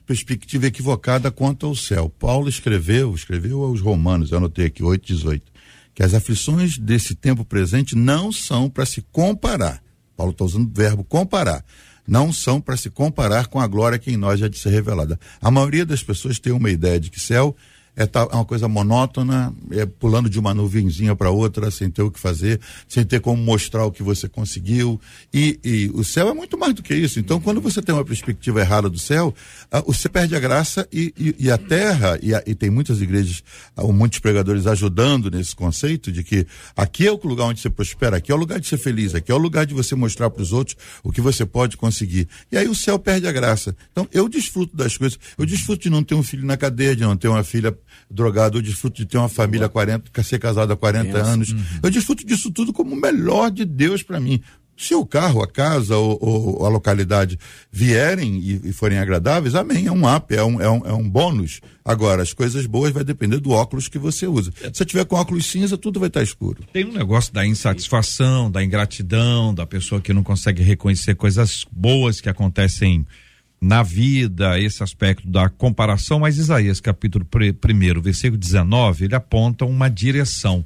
perspectiva 0.05 0.67
equivocada 0.67 1.29
quanto 1.29 1.65
ao 1.65 1.75
céu. 1.75 2.09
Paulo 2.17 2.47
escreveu, 2.47 3.13
escreveu 3.13 3.61
aos 3.61 3.81
Romanos, 3.81 4.31
eu 4.31 4.37
anotei 4.37 4.67
aqui 4.67 4.81
8, 4.81 5.05
18 5.05 5.51
que 5.93 6.03
as 6.03 6.13
aflições 6.13 6.77
desse 6.77 7.15
tempo 7.15 7.43
presente 7.43 7.95
não 7.95 8.31
são 8.31 8.69
para 8.69 8.85
se 8.85 9.01
comparar. 9.11 9.81
Paulo 10.15 10.31
está 10.31 10.45
usando 10.45 10.67
o 10.67 10.71
verbo 10.71 11.03
comparar. 11.03 11.65
Não 12.07 12.31
são 12.31 12.61
para 12.61 12.77
se 12.77 12.89
comparar 12.89 13.47
com 13.47 13.59
a 13.59 13.67
glória 13.67 13.99
que 13.99 14.11
em 14.11 14.17
nós 14.17 14.39
já 14.39 14.47
de 14.47 14.57
ser 14.57 14.69
revelada. 14.69 15.19
A 15.41 15.51
maioria 15.51 15.85
das 15.85 16.01
pessoas 16.01 16.39
tem 16.39 16.53
uma 16.53 16.69
ideia 16.69 16.99
de 16.99 17.09
que 17.09 17.19
céu 17.19 17.55
é, 17.97 18.03
é 18.03 18.35
uma 18.35 18.45
coisa 18.45 18.67
monótona, 18.67 19.51
é 19.71 19.85
pulando 19.85 20.29
de 20.29 20.39
uma 20.39 20.53
nuvenzinha 20.53 21.15
para 21.15 21.31
outra, 21.31 21.71
sem 21.71 21.89
ter 21.89 22.03
o 22.03 22.11
que 22.11 22.19
fazer, 22.19 22.61
sem 22.87 23.03
ter 23.03 23.19
como 23.19 23.41
mostrar 23.41 23.85
o 23.85 23.91
que 23.91 24.03
você 24.03 24.29
conseguiu. 24.29 25.01
E, 25.33 25.59
e 25.63 25.91
o 25.93 26.03
céu 26.03 26.29
é 26.29 26.33
muito 26.33 26.57
mais 26.57 26.75
do 26.75 26.83
que 26.83 26.93
isso. 26.93 27.19
Então, 27.19 27.41
quando 27.41 27.59
você 27.59 27.81
tem 27.81 27.95
uma 27.95 28.05
perspectiva 28.05 28.61
errada 28.61 28.87
do 28.87 28.99
céu, 28.99 29.33
você 29.85 30.07
perde 30.07 30.35
a 30.35 30.39
graça 30.39 30.87
e, 30.93 31.11
e, 31.17 31.35
e 31.39 31.51
a 31.51 31.57
terra, 31.57 32.19
e, 32.21 32.35
a, 32.35 32.43
e, 32.45 32.53
tem 32.53 32.69
muitas 32.69 33.01
igrejas, 33.01 33.43
uh, 33.75 33.91
muitos 33.91 34.19
pregadores 34.19 34.67
ajudando 34.67 35.31
nesse 35.31 35.55
conceito 35.55 36.11
de 36.11 36.23
que 36.23 36.45
aqui 36.75 37.07
é 37.07 37.11
o 37.11 37.19
lugar 37.23 37.45
onde 37.45 37.59
você 37.59 37.69
prospera, 37.69 38.17
aqui 38.17 38.31
é 38.31 38.35
o 38.35 38.37
lugar 38.37 38.59
de 38.59 38.67
ser 38.67 38.77
feliz, 38.77 39.15
aqui 39.15 39.31
é 39.31 39.35
o 39.35 39.39
lugar 39.39 39.65
de 39.65 39.73
você 39.73 39.95
mostrar 39.95 40.29
para 40.29 40.43
os 40.43 40.53
outros 40.53 40.77
o 41.03 41.11
que 41.11 41.19
você 41.19 41.45
pode 41.45 41.75
conseguir. 41.77 42.27
E 42.51 42.57
aí 42.57 42.67
o 42.67 42.75
céu 42.75 42.99
perde 42.99 43.27
a 43.27 43.31
graça. 43.31 43.75
Então, 43.91 44.07
eu 44.11 44.29
desfruto 44.29 44.75
das 44.75 44.95
coisas. 44.97 45.17
Eu 45.37 45.45
desfruto 45.45 45.83
de 45.83 45.89
não 45.89 46.03
ter 46.03 46.15
um 46.15 46.23
filho 46.23 46.45
na 46.45 46.57
cadeia, 46.57 46.95
de 46.95 47.01
não 47.01 47.17
ter 47.17 47.27
uma 47.27 47.43
filha 47.43 47.75
drogado, 48.09 48.57
eu 48.57 48.61
desfruto 48.61 48.97
de 48.97 49.05
ter 49.05 49.17
uma 49.17 49.29
família 49.29 49.69
40, 49.69 50.23
ser 50.23 50.39
casado 50.39 50.71
há 50.73 50.77
40 50.77 51.11
Pensa. 51.11 51.29
anos. 51.29 51.51
Uhum. 51.51 51.63
Eu 51.83 51.89
desfruto 51.89 52.25
disso 52.25 52.51
tudo 52.51 52.73
como 52.73 52.93
o 52.93 52.99
melhor 52.99 53.51
de 53.51 53.65
Deus 53.65 54.03
para 54.03 54.19
mim. 54.19 54.41
Se 54.77 54.93
o 54.93 55.03
carro, 55.03 55.41
a 55.41 55.47
casa 55.47 55.97
ou, 55.97 56.19
ou 56.21 56.65
a 56.65 56.69
localidade 56.69 57.39
vierem 57.71 58.35
e, 58.35 58.61
e, 58.65 58.71
forem 58.71 58.99
agradáveis, 58.99 59.55
amém, 59.55 59.87
é 59.87 59.91
um 59.91 60.15
up, 60.15 60.33
é 60.33 60.43
um, 60.43 60.61
é, 60.61 60.69
um, 60.69 60.85
é 60.85 60.93
um 60.93 61.09
bônus. 61.09 61.59
Agora, 61.83 62.21
as 62.21 62.31
coisas 62.31 62.67
boas 62.67 62.93
vai 62.93 63.03
depender 63.03 63.39
do 63.39 63.49
óculos 63.49 63.87
que 63.87 63.97
você 63.97 64.27
usa. 64.27 64.53
Se 64.55 64.69
você 64.71 64.85
tiver 64.85 65.05
com 65.05 65.15
óculos 65.15 65.47
cinza, 65.47 65.79
tudo 65.79 65.99
vai 65.99 66.09
estar 66.09 66.21
escuro. 66.21 66.63
Tem 66.71 66.85
um 66.85 66.93
negócio 66.93 67.33
da 67.33 67.43
insatisfação, 67.43 68.51
da 68.51 68.63
ingratidão, 68.63 69.51
da 69.51 69.65
pessoa 69.65 69.99
que 69.99 70.13
não 70.13 70.21
consegue 70.21 70.61
reconhecer 70.61 71.15
coisas 71.15 71.65
boas 71.71 72.21
que 72.21 72.29
acontecem 72.29 73.03
na 73.59 73.81
vida, 73.81 74.59
esse 74.59 74.83
aspecto 74.83 75.27
da 75.27 75.49
comparação, 75.49 76.19
mas 76.19 76.37
Isaías 76.37 76.79
capítulo 76.79 77.25
1, 77.25 78.01
versículo 78.01 78.37
19, 78.37 79.05
ele 79.05 79.15
aponta 79.15 79.65
uma 79.65 79.89
direção. 79.89 80.63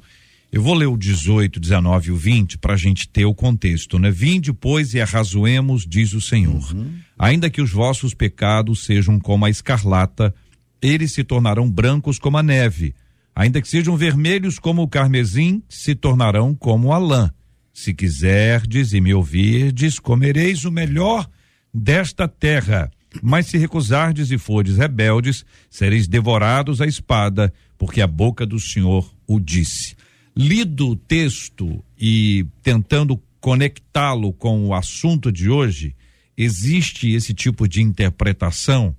Eu 0.52 0.62
vou 0.62 0.74
ler 0.74 0.86
o 0.86 0.98
18, 0.98 1.58
19 1.58 2.08
e 2.08 2.12
o 2.12 2.16
20 2.16 2.58
para 2.58 2.74
a 2.74 2.76
gente 2.76 3.08
ter 3.08 3.24
o 3.24 3.34
contexto, 3.34 3.98
né? 3.98 4.10
Vinde, 4.10 4.52
pois, 4.52 4.92
e 4.92 5.00
arrazoemos, 5.00 5.86
diz 5.86 6.12
o 6.12 6.20
Senhor. 6.20 6.74
Uhum. 6.74 6.92
Ainda 7.18 7.48
que 7.48 7.62
os 7.62 7.70
vossos 7.70 8.12
pecados 8.12 8.84
sejam 8.84 9.18
como 9.18 9.46
a 9.46 9.50
escarlata, 9.50 10.34
eles 10.82 11.12
se 11.12 11.24
tornarão 11.24 11.70
brancos 11.70 12.18
como 12.18 12.36
a 12.36 12.42
neve. 12.42 12.94
Ainda 13.34 13.62
que 13.62 13.68
sejam 13.68 13.96
vermelhos 13.96 14.58
como 14.58 14.82
o 14.82 14.88
carmesim, 14.88 15.62
se 15.70 15.94
tornarão 15.94 16.54
como 16.54 16.92
a 16.92 16.98
lã. 16.98 17.32
Se 17.72 17.94
quiserdes 17.94 18.92
e 18.92 19.00
me 19.00 19.14
ouvirdes, 19.14 19.98
comereis 19.98 20.66
o 20.66 20.70
melhor 20.70 21.26
desta 21.72 22.28
terra. 22.28 22.90
Mas 23.22 23.46
se 23.46 23.58
recusardes 23.58 24.30
e 24.30 24.38
fordes 24.38 24.76
rebeldes, 24.76 25.44
sereis 25.68 26.08
devorados 26.08 26.80
à 26.80 26.86
espada, 26.86 27.52
porque 27.76 28.00
a 28.00 28.06
boca 28.06 28.46
do 28.46 28.58
Senhor 28.58 29.12
o 29.26 29.38
disse. 29.38 29.96
Lido 30.34 30.88
o 30.88 30.96
texto 30.96 31.84
e 31.98 32.46
tentando 32.62 33.20
conectá-lo 33.40 34.32
com 34.32 34.66
o 34.66 34.74
assunto 34.74 35.30
de 35.30 35.50
hoje, 35.50 35.94
existe 36.36 37.12
esse 37.12 37.34
tipo 37.34 37.68
de 37.68 37.82
interpretação. 37.82 38.96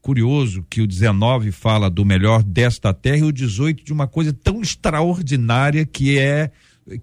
Curioso 0.00 0.64
que 0.70 0.80
o 0.80 0.86
19 0.86 1.50
fala 1.50 1.90
do 1.90 2.04
melhor 2.04 2.42
desta 2.42 2.94
terra 2.94 3.18
e 3.18 3.22
o 3.24 3.32
18 3.32 3.82
de 3.82 3.92
uma 3.92 4.06
coisa 4.06 4.32
tão 4.32 4.62
extraordinária 4.62 5.84
que 5.84 6.16
é 6.18 6.52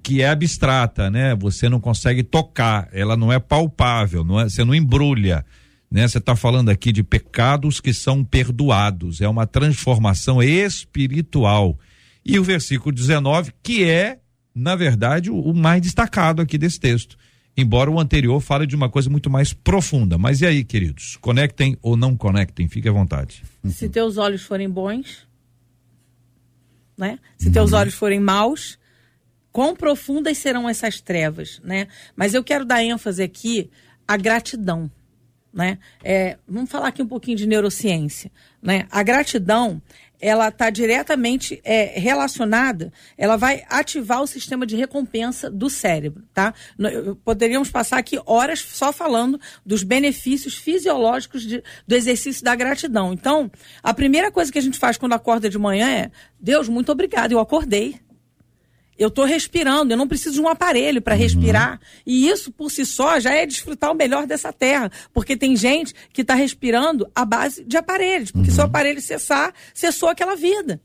que 0.02 0.22
é 0.22 0.30
abstrata, 0.30 1.10
né? 1.10 1.36
Você 1.36 1.68
não 1.68 1.80
consegue 1.80 2.24
tocar, 2.24 2.88
ela 2.92 3.18
não 3.18 3.32
é 3.32 3.40
palpável, 3.40 4.24
não 4.24 4.40
é, 4.40 4.46
você 4.46 4.64
não 4.64 4.74
embrulha, 4.74 5.46
né? 5.92 6.08
Você 6.08 6.18
está 6.18 6.36
falando 6.36 6.70
aqui 6.70 6.92
de 6.92 7.04
pecados 7.04 7.82
que 7.82 7.94
são 7.94 8.24
perdoados, 8.24 9.22
é 9.22 9.28
uma 9.28 9.46
transformação 9.46 10.42
espiritual. 10.42 11.78
E 12.26 12.40
o 12.40 12.44
versículo 12.44 12.94
19, 12.94 13.52
que 13.62 13.84
é, 13.84 14.20
na 14.56 14.76
verdade, 14.76 15.30
o, 15.30 15.40
o 15.40 15.54
mais 15.54 15.82
destacado 15.82 16.42
aqui 16.42 16.58
desse 16.58 16.80
texto. 16.80 17.18
Embora 17.56 17.92
o 17.92 18.00
anterior 18.00 18.40
fale 18.40 18.66
de 18.66 18.76
uma 18.76 18.90
coisa 18.90 19.10
muito 19.10 19.30
mais 19.30 19.54
profunda. 19.54 20.18
Mas 20.18 20.42
e 20.42 20.46
aí, 20.46 20.64
queridos? 20.64 21.18
Conectem 21.18 21.78
ou 21.84 21.96
não 21.96 22.16
conectem? 22.16 22.68
Fique 22.68 22.90
à 22.90 22.92
vontade. 22.92 23.44
Se 23.66 23.88
teus 23.90 24.18
olhos 24.18 24.42
forem 24.42 24.68
bons, 24.68 25.28
né? 26.98 27.20
Se 27.38 27.52
teus 27.52 27.72
uhum. 27.72 27.78
olhos 27.78 27.94
forem 27.94 28.20
maus, 28.20 28.80
Quão 29.54 29.76
profundas 29.76 30.40
serão 30.40 30.68
essas 30.68 31.00
trevas, 31.00 31.62
né? 31.64 31.88
Mas 32.16 32.34
eu 32.34 32.44
quero 32.44 32.66
dar 32.66 32.84
ênfase 32.84 33.22
aqui 33.22 33.70
à 34.08 34.18
gratidão, 34.18 34.90
né? 35.54 35.78
É, 36.04 36.40
vamos 36.48 36.72
falar 36.72 36.88
aqui 36.88 37.04
um 37.04 37.08
pouquinho 37.08 37.38
de 37.38 37.46
neurociência, 37.46 38.32
né? 38.60 38.88
A 38.90 39.04
gratidão, 39.04 39.80
ela 40.20 40.48
está 40.48 40.72
diretamente 40.72 41.62
é, 41.64 42.00
relacionada, 42.00 42.92
ela 43.16 43.38
vai 43.38 43.64
ativar 43.70 44.24
o 44.24 44.28
sistema 44.28 44.66
de 44.66 44.76
recompensa 44.76 45.52
do 45.52 45.70
cérebro, 45.70 46.24
tá? 46.34 46.52
Poderíamos 47.24 47.70
passar 47.70 48.00
aqui 48.00 48.20
horas 48.26 48.60
só 48.60 48.92
falando 48.92 49.40
dos 49.64 49.84
benefícios 49.84 50.56
fisiológicos 50.56 51.44
de, 51.44 51.64
do 51.88 51.94
exercício 51.94 52.44
da 52.44 52.56
gratidão. 52.56 53.14
Então, 53.14 53.52
a 53.84 53.94
primeira 53.94 54.32
coisa 54.32 54.52
que 54.52 54.58
a 54.58 54.64
gente 54.64 54.80
faz 54.80 54.98
quando 54.98 55.14
acorda 55.14 55.48
de 55.48 55.60
manhã 55.60 55.88
é: 55.88 56.12
Deus, 56.40 56.68
muito 56.68 56.92
obrigado, 56.92 57.34
eu 57.34 57.40
acordei. 57.40 58.02
Eu 58.98 59.08
estou 59.08 59.26
respirando, 59.26 59.94
eu 59.94 59.98
não 59.98 60.08
preciso 60.08 60.36
de 60.36 60.42
um 60.42 60.48
aparelho 60.48 61.02
para 61.02 61.16
uhum. 61.16 61.22
respirar. 61.22 61.80
E 62.06 62.28
isso, 62.28 62.52
por 62.52 62.70
si 62.70 62.86
só, 62.86 63.20
já 63.20 63.34
é 63.34 63.46
desfrutar 63.46 63.92
o 63.92 63.96
melhor 63.96 64.28
dessa 64.28 64.54
terra. 64.54 64.92
Porque 65.14 65.36
tem 65.36 65.56
gente 65.56 65.94
que 66.12 66.22
está 66.22 66.36
respirando 66.36 67.10
à 67.16 67.26
base 67.26 67.64
de 67.64 67.78
aparelhos. 67.78 68.32
Porque 68.32 68.50
uhum. 68.50 68.56
se 68.56 68.62
o 68.62 68.66
aparelho 68.66 69.02
cessar, 69.02 69.54
cessou 69.74 70.10
aquela 70.10 70.36
vida. 70.36 70.82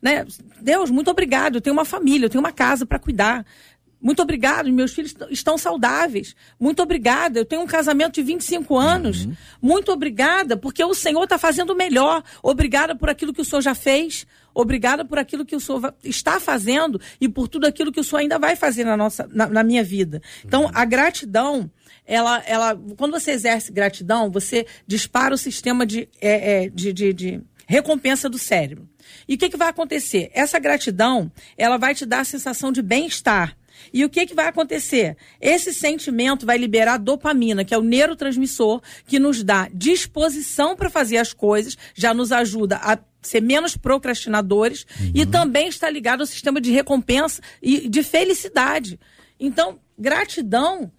Né? 0.00 0.26
Deus, 0.60 0.90
muito 0.90 1.10
obrigado. 1.10 1.56
Eu 1.56 1.60
tenho 1.60 1.74
uma 1.74 1.84
família, 1.84 2.26
eu 2.26 2.30
tenho 2.30 2.42
uma 2.42 2.52
casa 2.52 2.84
para 2.84 2.98
cuidar. 2.98 3.46
Muito 4.02 4.20
obrigado, 4.20 4.70
meus 4.72 4.92
filhos 4.92 5.14
estão 5.30 5.56
saudáveis. 5.56 6.34
Muito 6.58 6.82
obrigada, 6.82 7.38
eu 7.38 7.44
tenho 7.44 7.62
um 7.62 7.66
casamento 7.66 8.14
de 8.14 8.22
25 8.22 8.76
anos. 8.76 9.24
Uhum. 9.24 9.36
Muito 9.62 9.92
obrigada, 9.92 10.56
porque 10.56 10.82
o 10.82 10.92
Senhor 10.92 11.22
está 11.22 11.38
fazendo 11.38 11.70
o 11.70 11.76
melhor. 11.76 12.24
Obrigada 12.42 12.96
por 12.96 13.08
aquilo 13.08 13.32
que 13.32 13.40
o 13.40 13.44
Senhor 13.44 13.62
já 13.62 13.76
fez. 13.76 14.26
Obrigada 14.54 15.04
por 15.04 15.18
aquilo 15.18 15.44
que 15.44 15.56
o 15.56 15.60
Senhor 15.60 15.94
está 16.02 16.38
fazendo 16.38 17.00
e 17.20 17.28
por 17.28 17.48
tudo 17.48 17.66
aquilo 17.66 17.92
que 17.92 18.00
o 18.00 18.04
Senhor 18.04 18.20
ainda 18.20 18.38
vai 18.38 18.56
fazer 18.56 18.84
na, 18.84 18.96
nossa, 18.96 19.28
na, 19.32 19.46
na 19.46 19.62
minha 19.62 19.82
vida. 19.82 20.20
Então, 20.44 20.70
a 20.74 20.84
gratidão, 20.84 21.70
ela, 22.06 22.42
ela, 22.46 22.80
quando 22.96 23.12
você 23.12 23.30
exerce 23.30 23.72
gratidão, 23.72 24.30
você 24.30 24.66
dispara 24.86 25.34
o 25.34 25.38
sistema 25.38 25.86
de, 25.86 26.08
é, 26.20 26.64
é, 26.64 26.68
de, 26.68 26.92
de, 26.92 27.12
de 27.12 27.40
recompensa 27.66 28.28
do 28.28 28.38
cérebro. 28.38 28.88
E 29.26 29.34
o 29.34 29.38
que, 29.38 29.48
que 29.48 29.56
vai 29.56 29.68
acontecer? 29.68 30.30
Essa 30.34 30.58
gratidão, 30.58 31.30
ela 31.56 31.76
vai 31.76 31.94
te 31.94 32.04
dar 32.04 32.20
a 32.20 32.24
sensação 32.24 32.72
de 32.72 32.82
bem-estar. 32.82 33.56
E 33.92 34.04
o 34.04 34.10
que, 34.10 34.26
que 34.26 34.34
vai 34.34 34.46
acontecer? 34.48 35.16
Esse 35.40 35.72
sentimento 35.72 36.44
vai 36.44 36.58
liberar 36.58 36.98
dopamina, 36.98 37.64
que 37.64 37.74
é 37.74 37.78
o 37.78 37.82
neurotransmissor 37.82 38.82
que 39.06 39.18
nos 39.18 39.42
dá 39.42 39.68
disposição 39.72 40.76
para 40.76 40.90
fazer 40.90 41.18
as 41.18 41.32
coisas, 41.32 41.76
já 41.94 42.12
nos 42.12 42.32
ajuda 42.32 42.76
a 42.76 42.98
ser 43.22 43.40
menos 43.40 43.76
procrastinadores 43.76 44.84
uhum. 45.00 45.12
e 45.14 45.24
também 45.24 45.68
está 45.68 45.88
ligado 45.88 46.20
ao 46.22 46.26
sistema 46.26 46.60
de 46.60 46.72
recompensa 46.72 47.40
e 47.62 47.88
de 47.88 48.02
felicidade. 48.02 48.98
Então, 49.38 49.78
gratidão 49.98 50.90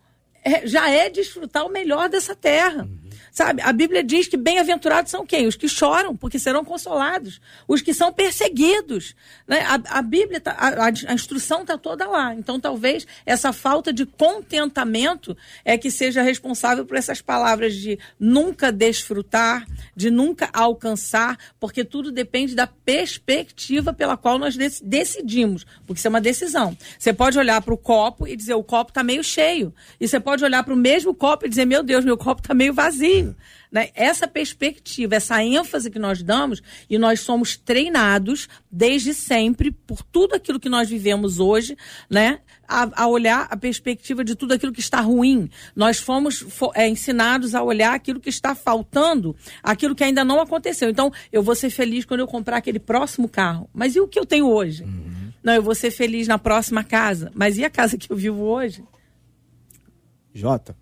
é, 0.44 0.68
já 0.68 0.90
é 0.90 1.10
desfrutar 1.10 1.66
o 1.66 1.72
melhor 1.72 2.10
dessa 2.10 2.36
terra. 2.36 2.84
Uhum. 2.84 3.03
Sabe? 3.34 3.64
A 3.64 3.74
Bíblia 3.74 4.04
diz 4.04 4.28
que 4.28 4.38
bem-aventurados 4.38 5.10
são 5.10 5.26
quem? 5.26 5.48
Os 5.48 5.56
que 5.56 5.68
choram, 5.68 6.16
porque 6.16 6.38
serão 6.38 6.64
consolados. 6.64 7.42
Os 7.68 7.82
que 7.82 7.92
são 7.92 8.14
perseguidos. 8.14 9.16
Né? 9.48 9.62
A, 9.62 9.98
a 9.98 10.02
Bíblia, 10.04 10.40
tá, 10.40 10.52
a, 10.52 10.86
a, 10.86 11.14
instrução 11.16 11.62
está 11.62 11.76
toda 11.76 12.08
lá. 12.08 12.36
Então, 12.36 12.60
talvez 12.60 13.08
essa 13.26 13.52
falta 13.52 13.92
de 13.92 14.06
contentamento 14.06 15.36
é 15.66 15.80
que 15.80 15.90
seja 15.90 16.22
responsável 16.22 16.86
por 16.86 16.96
essas 16.96 17.22
palavras 17.22 17.74
de 17.74 17.98
nunca 18.20 18.72
desfrutar, 18.72 19.66
de 19.96 20.12
nunca 20.12 20.48
alcançar, 20.54 21.36
porque 21.60 21.84
tudo 21.84 22.12
depende 22.12 22.54
da 22.54 22.68
perspectiva 22.68 23.92
pela 23.92 24.16
qual 24.16 24.38
nós 24.38 24.56
decidimos. 24.56 25.66
Porque 25.88 25.98
isso 25.98 26.08
é 26.08 26.10
uma 26.10 26.22
decisão. 26.22 26.78
Você 27.00 27.12
pode 27.12 27.40
olhar 27.40 27.64
para 27.64 27.74
o 27.74 27.78
copo 27.80 28.28
e 28.28 28.36
dizer 28.36 28.54
o 28.54 28.64
copo 28.64 28.92
está 28.92 29.02
meio 29.04 29.24
cheio. 29.24 29.74
E 30.00 30.08
você 30.08 30.20
pode 30.20 30.46
olhar 30.46 30.64
para 30.64 30.74
o 30.76 30.78
mesmo 30.78 31.16
copo 31.16 31.48
e 31.48 31.50
dizer, 31.50 31.66
meu 31.66 31.82
Deus, 31.82 32.06
meu 32.06 32.16
copo 32.16 32.40
está 32.40 32.54
meio 32.54 32.76
vazio. 32.76 33.23
Né? 33.72 33.90
Essa 33.96 34.28
perspectiva, 34.28 35.16
essa 35.16 35.44
ênfase 35.44 35.90
que 35.90 35.98
nós 35.98 36.22
damos, 36.22 36.62
e 36.90 36.98
nós 36.98 37.22
somos 37.22 37.58
treinados 37.58 38.48
desde 38.72 39.14
sempre 39.14 39.72
por 39.72 40.04
tudo 40.04 40.36
aquilo 40.36 40.60
que 40.60 40.70
nós 40.70 40.90
vivemos 40.90 41.40
hoje, 41.40 41.76
né? 42.10 42.40
A, 42.68 43.04
a 43.04 43.08
olhar 43.08 43.48
a 43.50 43.58
perspectiva 43.58 44.24
de 44.24 44.36
tudo 44.36 44.54
aquilo 44.54 44.72
que 44.72 44.80
está 44.80 45.02
ruim. 45.02 45.50
Nós 45.76 45.98
fomos 45.98 46.46
é, 46.76 46.88
ensinados 46.88 47.56
a 47.56 47.64
olhar 47.64 47.94
aquilo 47.94 48.20
que 48.20 48.30
está 48.30 48.56
faltando, 48.56 49.36
aquilo 49.62 49.96
que 49.96 50.04
ainda 50.04 50.24
não 50.24 50.40
aconteceu. 50.40 50.90
Então, 50.90 51.12
eu 51.32 51.42
vou 51.44 51.56
ser 51.56 51.70
feliz 51.70 52.06
quando 52.06 52.22
eu 52.22 52.28
comprar 52.28 52.58
aquele 52.58 52.80
próximo 52.80 53.28
carro. 53.28 53.70
Mas 53.74 53.96
e 53.96 54.00
o 54.00 54.08
que 54.08 54.20
eu 54.20 54.26
tenho 54.26 54.48
hoje? 54.48 54.84
Uhum. 54.84 55.32
Não, 55.44 55.54
eu 55.54 55.62
vou 55.62 55.76
ser 55.76 55.92
feliz 55.92 56.28
na 56.28 56.38
próxima 56.40 56.84
casa. 56.84 57.32
Mas 57.36 57.58
e 57.58 57.66
a 57.66 57.70
casa 57.70 57.98
que 57.98 58.10
eu 58.10 58.16
vivo 58.16 58.42
hoje? 58.44 58.84
Jota, 60.34 60.76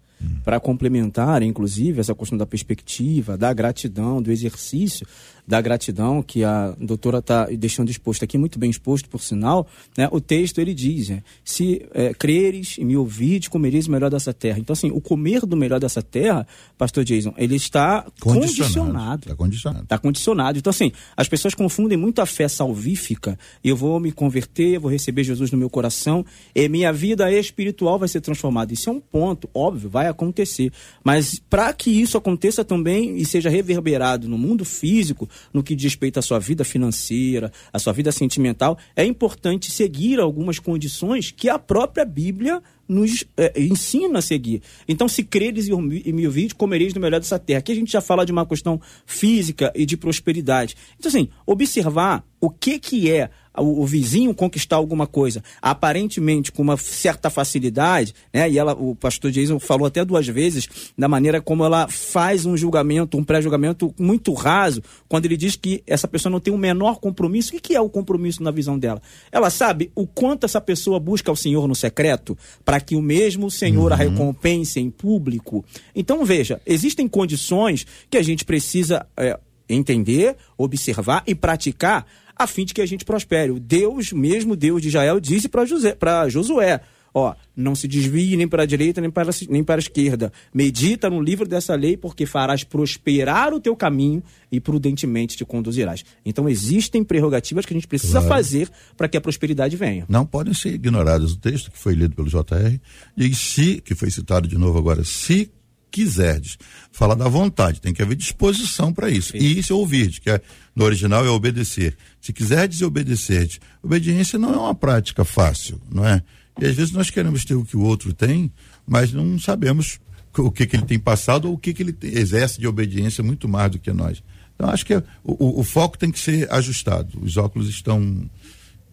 para 0.44 0.60
complementar, 0.60 1.44
inclusive, 1.44 2.00
essa 2.00 2.16
questão 2.16 2.38
da 2.38 2.46
perspectiva, 2.46 3.38
da 3.38 3.54
gratidão, 3.54 4.22
do 4.22 4.32
exercício 4.32 5.06
da 5.48 5.60
gratidão 5.62 6.22
que 6.22 6.44
a 6.44 6.76
doutora 6.80 7.20
está 7.20 7.46
deixando 7.46 7.90
exposto 7.90 8.24
aqui, 8.24 8.38
muito 8.38 8.60
bem 8.60 8.70
exposto, 8.70 9.10
por 9.10 9.22
sinal, 9.22 9.68
né? 9.98 10.08
o 10.12 10.22
texto 10.22 10.60
ele 10.60 10.74
diz: 10.74 11.10
né? 11.10 11.24
se 11.44 11.86
é, 11.94 12.14
creres 12.14 12.78
e 12.78 12.86
me 12.86 12.96
ouvides, 12.96 13.48
comereis 13.48 13.88
o 13.88 13.92
melhor 13.92 14.10
dessa 14.10 14.34
terra. 14.34 14.60
Então, 14.60 14.74
assim, 14.74 14.92
o 14.92 15.02
comer 15.02 15.46
do 15.46 15.58
melhor 15.58 15.80
dessa 15.80 16.02
terra, 16.02 16.48
pastor 16.78 17.04
Jason, 17.04 17.34
ele 17.38 17.56
está 17.56 18.06
condicionado. 18.20 19.24
Está 19.24 19.36
condicionado. 19.36 19.84
Está 19.84 19.98
condicionado. 19.98 20.58
Então, 20.58 20.70
assim, 20.70 20.92
as 21.16 21.28
pessoas 21.28 21.54
confundem 21.54 21.98
muito 21.98 22.22
a 22.22 22.26
fé 22.26 22.48
salvífica. 22.48 23.38
Eu 23.64 23.76
vou 23.76 24.00
me 24.00 24.12
converter, 24.12 24.80
vou 24.80 24.90
receber 24.90 25.24
Jesus 25.24 25.52
no 25.52 25.58
meu 25.58 25.70
coração 25.70 26.26
e 26.56 26.68
minha 26.70 26.92
vida 26.92 27.32
espiritual 27.32 28.00
vai 28.00 28.08
ser 28.08 28.22
transformada. 28.22 28.74
Isso 28.74 28.90
é 28.90 28.94
um 28.94 29.00
ponto, 29.00 29.50
óbvio, 29.54 29.90
vai 29.90 30.08
acontecer. 30.08 30.72
Mas 31.04 31.40
para 31.50 31.74
que 31.74 31.90
isso 31.90 32.18
aconteça 32.18 32.64
também 32.64 33.18
e 33.18 33.26
seja 33.26 33.50
reverberado 33.50 34.28
no 34.28 34.38
mundo 34.38 34.64
físico, 34.64 35.30
no 35.54 35.64
que 35.64 35.76
diz 35.76 35.86
respeito 35.86 36.20
à 36.20 36.22
sua 36.22 36.40
vida 36.40 36.64
financeira, 36.64 37.52
à 37.72 37.80
sua 37.80 37.94
vida 37.94 38.12
sentimental, 38.12 38.78
é 38.96 39.06
importante 39.06 39.72
seguir 39.72 40.20
algumas 40.20 40.60
condições 40.60 41.32
que 41.32 41.50
a 41.50 41.60
própria 41.60 42.06
Bíblia 42.06 42.62
nos 42.92 43.24
é, 43.38 43.54
ensina 43.58 44.20
a 44.20 44.22
seguir. 44.22 44.62
Então, 44.86 45.08
se 45.08 45.24
creres 45.24 45.68
e 45.70 46.12
me 46.12 46.28
ouvides, 46.28 46.52
comereis 46.52 46.92
do 46.92 47.00
melhor 47.00 47.22
dessa 47.22 47.40
terra. 47.40 47.60
Aqui 47.60 47.72
a 47.72 47.76
gente 47.76 47.92
já 47.92 48.02
fala 48.02 48.26
de 48.26 48.34
uma 48.34 48.46
questão 48.46 48.82
física 49.06 49.72
e 49.74 49.86
de 49.86 49.96
prosperidade. 49.96 50.76
Então, 51.00 51.08
assim, 51.08 51.30
observar 51.46 52.26
o 52.42 52.50
que, 52.50 52.80
que 52.80 53.10
é 53.10 53.30
o, 53.58 53.82
o, 53.82 53.86
vizinho 53.86 54.34
conquistar 54.34 54.78
alguma 54.78 55.06
coisa, 55.06 55.44
aparentemente 55.62 56.52
com 56.52 56.62
uma 56.62 56.78
certa 56.78 57.30
facilidade, 57.30 58.16
né? 58.34 58.50
E 58.50 58.58
ela, 58.58 58.74
o 58.74 58.96
pastor 58.96 59.30
Jason 59.30 59.60
falou 59.60 59.86
até 59.86 60.04
duas 60.04 60.28
vezes 60.28 60.68
da 60.98 61.08
maneira 61.08 61.42
como 61.42 61.64
ela 61.64 61.88
faz 61.88 62.46
um 62.46 62.56
julgamento, 62.56 63.18
um 63.18 63.24
pré-julgamento 63.24 63.94
muito 64.00 64.34
raso, 64.34 64.82
quando 65.08 65.26
ele 65.26 65.38
diz 65.38 65.56
que 65.56 65.84
essa 65.86 66.08
pessoa 66.08 66.32
não 66.32 66.40
tem 66.40 66.54
o 66.54 66.58
menor 66.58 67.00
compromisso. 67.00 67.50
O 67.50 67.52
que, 67.54 67.60
que 67.60 67.76
é 67.76 67.82
o 67.82 67.90
compromisso 67.90 68.42
na 68.42 68.52
visão 68.52 68.80
dela? 68.80 69.02
Ela 69.32 69.50
sabe 69.50 69.92
o 69.94 70.08
quanto 70.08 70.46
essa 70.46 70.62
pessoa 70.62 71.00
busca 71.00 71.32
o 71.32 71.36
Senhor 71.36 71.68
no 71.68 71.76
secreto 71.76 72.38
para 72.66 72.80
que 72.82 72.96
o 72.96 73.02
mesmo 73.02 73.50
Senhor 73.50 73.88
uhum. 73.88 73.94
a 73.94 73.96
recompense 73.96 74.80
em 74.80 74.90
público. 74.90 75.64
Então 75.96 76.26
veja, 76.26 76.62
existem 76.66 77.08
condições 77.08 77.86
que 78.10 78.18
a 78.18 78.22
gente 78.22 78.46
precisa 78.46 79.06
é, 79.16 79.40
entender, 79.70 80.36
observar 80.58 81.24
e 81.26 81.34
praticar 81.34 82.06
a 82.36 82.48
fim 82.48 82.66
de 82.66 82.74
que 82.74 82.82
a 82.82 82.86
gente 82.86 83.06
prospere. 83.06 83.52
O 83.52 83.60
Deus, 83.60 84.12
mesmo 84.12 84.56
Deus 84.56 84.82
de 84.82 84.88
Israel, 84.88 85.20
disse 85.20 85.48
para 85.48 86.28
Josué: 86.30 86.82
Ó, 87.14 87.34
não 87.56 87.76
se 87.76 87.88
desvie 87.88 88.38
nem 88.38 88.48
para 88.48 88.64
a 88.64 88.66
direita 88.66 89.02
nem 89.02 89.10
para, 89.10 89.32
nem 89.50 89.64
para 89.64 89.80
a 89.80 89.84
esquerda. 89.84 90.32
Medita 90.54 91.10
no 91.10 91.22
livro 91.22 91.48
dessa 91.48 91.76
lei, 91.76 91.98
porque 91.98 92.26
farás 92.26 92.64
prosperar 92.64 93.54
o 93.54 93.60
teu 93.60 93.76
caminho 93.76 94.24
e 94.52 94.60
prudentemente 94.60 95.36
te 95.36 95.44
conduzirás. 95.44 96.04
Então 96.26 96.48
existem 96.48 97.04
prerrogativas 97.04 97.66
que 97.66 97.74
a 97.74 97.78
gente 97.78 97.88
precisa 97.88 98.20
claro. 98.20 98.28
fazer 98.28 98.70
para 98.96 99.08
que 99.08 99.18
a 99.18 99.22
prosperidade 99.22 99.76
venha. 99.76 100.06
Não 100.08 100.26
podem 100.26 100.54
ser 100.54 100.74
ignoradas. 100.74 101.34
O 101.34 101.38
texto 101.38 101.72
que 101.72 101.78
foi 101.78 101.94
lido 101.94 102.16
pelo 102.16 102.30
JR 102.30 102.80
diz 103.16 103.38
se, 103.38 103.82
que 103.82 103.94
foi 103.96 104.10
citado 104.10 104.48
de 104.48 104.58
novo 104.58 104.78
agora, 104.78 105.04
se 105.04 105.52
quiserdes. 105.92 106.58
Fala 106.92 107.16
da 107.16 107.28
vontade, 107.28 107.82
tem 107.82 107.94
que 107.94 108.02
haver 108.02 108.16
disposição 108.16 108.94
para 108.94 109.10
isso. 109.10 109.34
Sim. 109.34 109.40
E 109.40 109.60
isso 109.60 109.74
é 109.74 109.76
ouvir, 109.76 110.20
que 110.22 110.30
é, 110.30 110.42
no 110.74 110.86
original 110.86 111.26
é 111.26 111.30
obedecer. 111.30 111.98
Se 112.20 112.32
quiserdes 112.32 112.80
e 112.80 112.86
obedecerdes. 112.86 113.60
Obediência 113.84 114.40
não 114.40 114.54
é 114.54 114.58
uma 114.58 114.74
prática 114.74 115.26
fácil, 115.26 115.80
não 115.92 116.08
é? 116.08 116.24
E 116.60 116.66
às 116.66 116.76
vezes 116.76 116.92
nós 116.92 117.10
queremos 117.10 117.46
ter 117.46 117.56
o 117.56 117.66
que 117.66 117.78
o 117.78 117.82
outro 117.82 118.14
tem, 118.14 118.52
mas 118.86 119.12
não 119.12 119.40
sabemos 119.40 120.00
o 120.38 120.52
que, 120.52 120.66
que 120.66 120.76
ele 120.76 120.86
tem 120.86 121.00
passado 121.00 121.46
ou 121.46 121.56
o 121.56 121.58
que, 121.58 121.74
que 121.74 121.84
ele 121.84 121.96
exerce 122.02 122.60
de 122.60 122.68
obediência 122.68 123.24
muito 123.24 123.48
mais 123.48 123.72
do 123.72 123.80
que 123.80 123.92
nós. 123.92 124.24
Então 124.56 124.70
acho 124.70 124.86
que 124.86 124.96
o, 124.96 125.04
o, 125.24 125.60
o 125.60 125.64
foco 125.64 125.98
tem 125.98 126.12
que 126.12 126.20
ser 126.20 126.52
ajustado. 126.52 127.20
Os 127.22 127.38
óculos 127.38 127.70
estão 127.70 128.30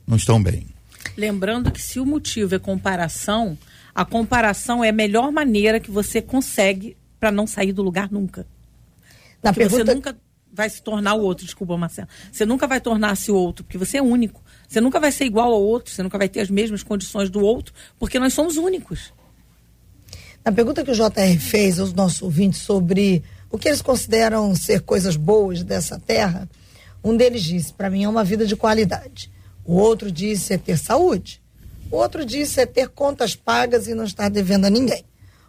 não 0.06 0.16
estão 0.16 0.42
bem. 0.42 0.66
Lembrando 1.16 1.70
que 1.70 1.82
se 1.82 2.00
o 2.00 2.06
motivo 2.06 2.54
é 2.54 2.58
comparação, 2.58 3.58
a 3.94 4.04
comparação 4.04 4.82
é 4.82 4.88
a 4.88 4.92
melhor 4.92 5.30
maneira 5.30 5.78
que 5.78 5.90
você 5.90 6.22
consegue 6.22 6.96
para 7.20 7.30
não 7.30 7.46
sair 7.46 7.72
do 7.72 7.82
lugar 7.82 8.10
nunca. 8.10 8.46
Na 9.42 9.52
porque 9.52 9.68
pergunta... 9.68 9.84
você 9.84 9.94
nunca 9.94 10.16
vai 10.52 10.70
se 10.70 10.82
tornar 10.82 11.14
o 11.14 11.20
outro, 11.20 11.44
desculpa, 11.44 11.76
Marcelo. 11.76 12.08
Você 12.32 12.46
nunca 12.46 12.66
vai 12.66 12.80
tornar-se 12.80 13.30
o 13.30 13.34
outro, 13.34 13.64
porque 13.64 13.78
você 13.78 13.98
é 13.98 14.02
único. 14.02 14.42
Você 14.68 14.82
nunca 14.82 15.00
vai 15.00 15.10
ser 15.10 15.24
igual 15.24 15.50
ao 15.50 15.62
outro, 15.62 15.92
você 15.92 16.02
nunca 16.02 16.18
vai 16.18 16.28
ter 16.28 16.40
as 16.40 16.50
mesmas 16.50 16.82
condições 16.82 17.30
do 17.30 17.40
outro, 17.40 17.72
porque 17.98 18.18
nós 18.18 18.34
somos 18.34 18.58
únicos. 18.58 19.14
Na 20.44 20.52
pergunta 20.52 20.84
que 20.84 20.90
o 20.90 20.94
JR 20.94 21.40
fez 21.40 21.80
aos 21.80 21.94
nossos 21.94 22.20
ouvintes 22.20 22.60
sobre 22.60 23.24
o 23.50 23.58
que 23.58 23.68
eles 23.68 23.80
consideram 23.80 24.54
ser 24.54 24.82
coisas 24.82 25.16
boas 25.16 25.62
dessa 25.62 25.98
terra, 25.98 26.48
um 27.02 27.16
deles 27.16 27.42
disse: 27.42 27.72
para 27.72 27.88
mim 27.88 28.04
é 28.04 28.08
uma 28.08 28.22
vida 28.22 28.46
de 28.46 28.54
qualidade. 28.54 29.30
O 29.64 29.74
outro 29.74 30.12
disse 30.12 30.52
é 30.52 30.58
ter 30.58 30.76
saúde. 30.78 31.42
O 31.90 31.96
outro 31.96 32.24
disse 32.24 32.60
é 32.60 32.66
ter 32.66 32.88
contas 32.88 33.34
pagas 33.34 33.88
e 33.88 33.94
não 33.94 34.04
estar 34.04 34.28
devendo 34.28 34.66
a 34.66 34.70
ninguém. 34.70 35.04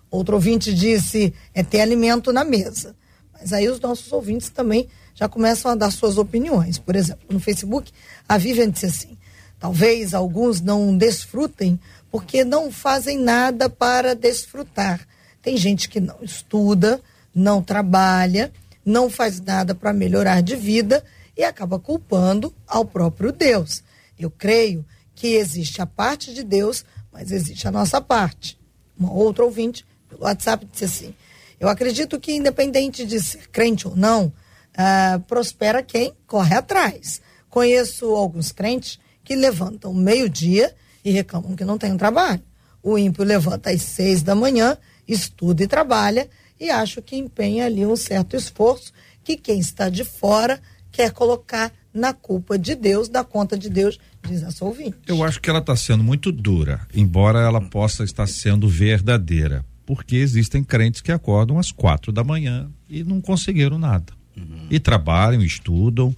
Outro 0.10 0.36
ouvinte 0.36 0.74
disse 0.74 1.34
é 1.54 1.62
ter 1.62 1.82
alimento 1.82 2.32
na 2.32 2.46
mesa. 2.46 2.96
Mas 3.34 3.54
aí 3.54 3.68
os 3.70 3.80
nossos 3.80 4.12
ouvintes 4.12 4.50
também 4.50 4.88
já 5.20 5.28
começam 5.28 5.70
a 5.70 5.76
dar 5.76 5.92
suas 5.92 6.18
opiniões. 6.18 6.80
Por 6.80 6.96
exemplo, 6.96 7.26
no 7.30 7.42
Facebook, 7.42 7.92
a 8.28 8.38
Vivian 8.38 8.70
disse 8.70 8.86
assim: 8.86 9.18
talvez 9.60 10.14
alguns 10.14 10.62
não 10.62 10.96
desfrutem 10.96 11.78
porque 12.10 12.46
não 12.46 12.72
fazem 12.72 13.20
nada 13.20 13.70
para 13.70 14.16
desfrutar. 14.16 15.06
Tem 15.42 15.58
gente 15.58 15.90
que 15.90 16.00
não 16.00 16.16
estuda, 16.22 17.02
não 17.36 17.62
trabalha, 17.62 18.50
não 18.86 19.10
faz 19.10 19.42
nada 19.42 19.76
para 19.76 19.92
melhorar 19.92 20.42
de 20.42 20.56
vida 20.56 21.04
e 21.36 21.44
acaba 21.44 21.78
culpando 21.78 22.54
ao 22.66 22.86
próprio 22.86 23.34
Deus. 23.34 23.84
Eu 24.18 24.32
creio 24.32 24.86
que 25.14 25.36
existe 25.36 25.82
a 25.82 25.86
parte 25.86 26.34
de 26.34 26.46
Deus, 26.46 26.86
mas 27.12 27.30
existe 27.30 27.68
a 27.68 27.72
nossa 27.72 28.00
parte. 28.00 28.58
Uma 28.98 29.12
outra 29.12 29.44
ouvinte 29.44 29.86
pelo 30.08 30.24
WhatsApp 30.24 30.66
disse 30.72 30.86
assim: 30.86 31.16
Eu 31.60 31.68
acredito 31.68 32.18
que, 32.22 32.32
independente 32.32 33.06
de 33.06 33.20
ser 33.20 33.50
crente 33.50 33.86
ou 33.86 33.98
não, 33.98 34.32
uh, 34.80 35.20
prospera 35.22 35.84
quem 35.84 36.14
corre 36.26 36.56
atrás. 36.56 37.22
Conheço 37.50 38.06
alguns 38.16 38.52
crentes 38.52 39.00
que 39.24 39.36
levantam 39.36 39.94
meio-dia 39.94 40.74
e 41.04 41.12
reclamam 41.12 41.56
que 41.56 41.66
não 41.66 41.78
tem 41.78 41.96
trabalho. 41.98 42.42
O 42.82 42.98
ímpio 42.98 43.24
levanta 43.26 43.72
às 43.72 43.82
seis 43.82 44.24
da 44.24 44.34
manhã, 44.34 44.78
estuda 45.08 45.64
e 45.64 45.68
trabalha, 45.68 46.30
e 46.60 46.70
acho 46.70 47.02
que 47.02 47.18
empenha 47.18 47.66
ali 47.66 47.86
um 47.86 47.96
certo 47.96 48.36
esforço 48.36 48.94
que 49.24 49.36
quem 49.36 49.60
está 49.60 49.90
de 49.90 50.04
fora 50.04 50.60
quer 50.92 51.12
colocar 51.12 51.72
na 51.94 52.14
culpa 52.14 52.58
de 52.58 52.76
Deus, 52.76 53.10
da 53.10 53.24
conta 53.24 53.58
de 53.58 53.70
Deus, 53.70 54.00
diz 54.28 54.44
a 54.44 54.52
sua 54.52 54.70
ouvinte. 54.70 54.98
Eu 55.08 55.24
acho 55.24 55.42
que 55.42 55.50
ela 55.50 55.60
está 55.60 55.76
sendo 55.76 56.04
muito 56.04 56.32
dura, 56.32 56.82
embora 56.94 57.40
ela 57.40 57.62
possa 57.62 58.04
estar 58.04 58.28
sendo 58.28 58.68
verdadeira, 58.68 59.66
porque 59.86 60.16
existem 60.16 60.64
crentes 60.64 61.02
que 61.02 61.12
acordam 61.12 61.58
às 61.58 61.72
quatro 61.72 62.12
da 62.12 62.24
manhã 62.24 62.70
e 62.88 63.04
não 63.04 63.20
conseguiram 63.20 63.78
nada. 63.78 64.19
Uhum. 64.40 64.68
E 64.70 64.80
trabalham, 64.80 65.44
estudam. 65.44 66.16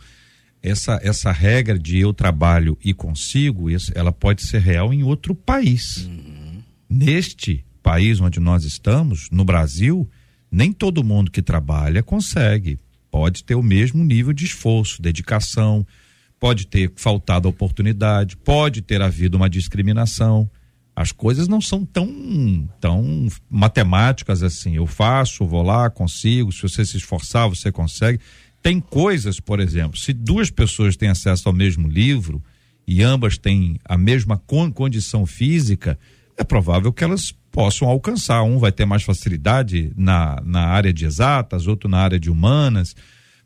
Essa, 0.63 0.99
essa 1.01 1.31
regra 1.31 1.77
de 1.77 1.97
eu 1.97 2.13
trabalho 2.13 2.77
e 2.84 2.93
consigo, 2.93 3.67
ela 3.95 4.12
pode 4.12 4.43
ser 4.43 4.62
real 4.62 4.93
em 4.93 5.01
outro 5.01 5.34
país. 5.34 6.05
Uhum. 6.05 6.62
Neste 6.88 7.65
país 7.81 8.21
onde 8.21 8.39
nós 8.39 8.63
estamos, 8.63 9.27
no 9.31 9.43
Brasil, 9.43 10.07
nem 10.51 10.71
todo 10.71 11.03
mundo 11.03 11.31
que 11.31 11.41
trabalha 11.41 12.03
consegue 12.03 12.77
pode 13.12 13.43
ter 13.43 13.55
o 13.55 13.62
mesmo 13.62 14.03
nível 14.03 14.31
de 14.31 14.45
esforço, 14.45 15.01
dedicação, 15.01 15.86
pode 16.39 16.65
ter 16.65 16.91
faltado 16.95 17.49
oportunidade, 17.49 18.38
pode 18.38 18.81
ter 18.81 19.01
havido 19.01 19.36
uma 19.36 19.49
discriminação. 19.49 20.49
As 20.95 21.12
coisas 21.12 21.47
não 21.47 21.62
são 21.62 21.86
tão, 21.86 22.69
tão 22.80 23.27
matemáticas 23.49 24.43
assim. 24.43 24.75
Eu 24.75 24.86
faço, 24.86 25.45
vou 25.45 25.63
lá, 25.63 25.89
consigo. 25.89 26.51
Se 26.51 26.62
você 26.62 26.86
se 26.86 26.97
esforçar, 26.97 27.47
você 27.47 27.71
consegue. 27.71 28.19
Tem 28.62 28.80
coisas, 28.80 29.39
por 29.39 29.60
exemplo, 29.60 29.97
se 29.97 30.13
duas 30.13 30.51
pessoas 30.51 30.95
têm 30.95 31.10
acesso 31.10 31.47
ao 31.49 31.54
mesmo 31.54 31.88
livro 31.88 32.43
e 32.86 33.01
ambas 33.01 33.38
têm 33.38 33.80
a 33.86 33.97
mesma 33.97 34.38
condição 34.38 35.25
física, 35.25 35.97
é 36.38 36.43
provável 36.43 36.93
que 36.93 37.04
elas 37.04 37.34
possam 37.51 37.88
alcançar. 37.88 38.43
Um 38.43 38.60
vai 38.60 38.71
ter 38.71 38.86
mais 38.86 39.04
facilidade 39.04 39.91
na, 39.95 40.41
na 40.45 40.67
área 40.67 40.93
de 40.93 41.06
exatas, 41.06 41.67
outro 41.67 41.89
na 41.89 41.99
área 41.99 42.19
de 42.19 42.30
humanas, 42.30 42.95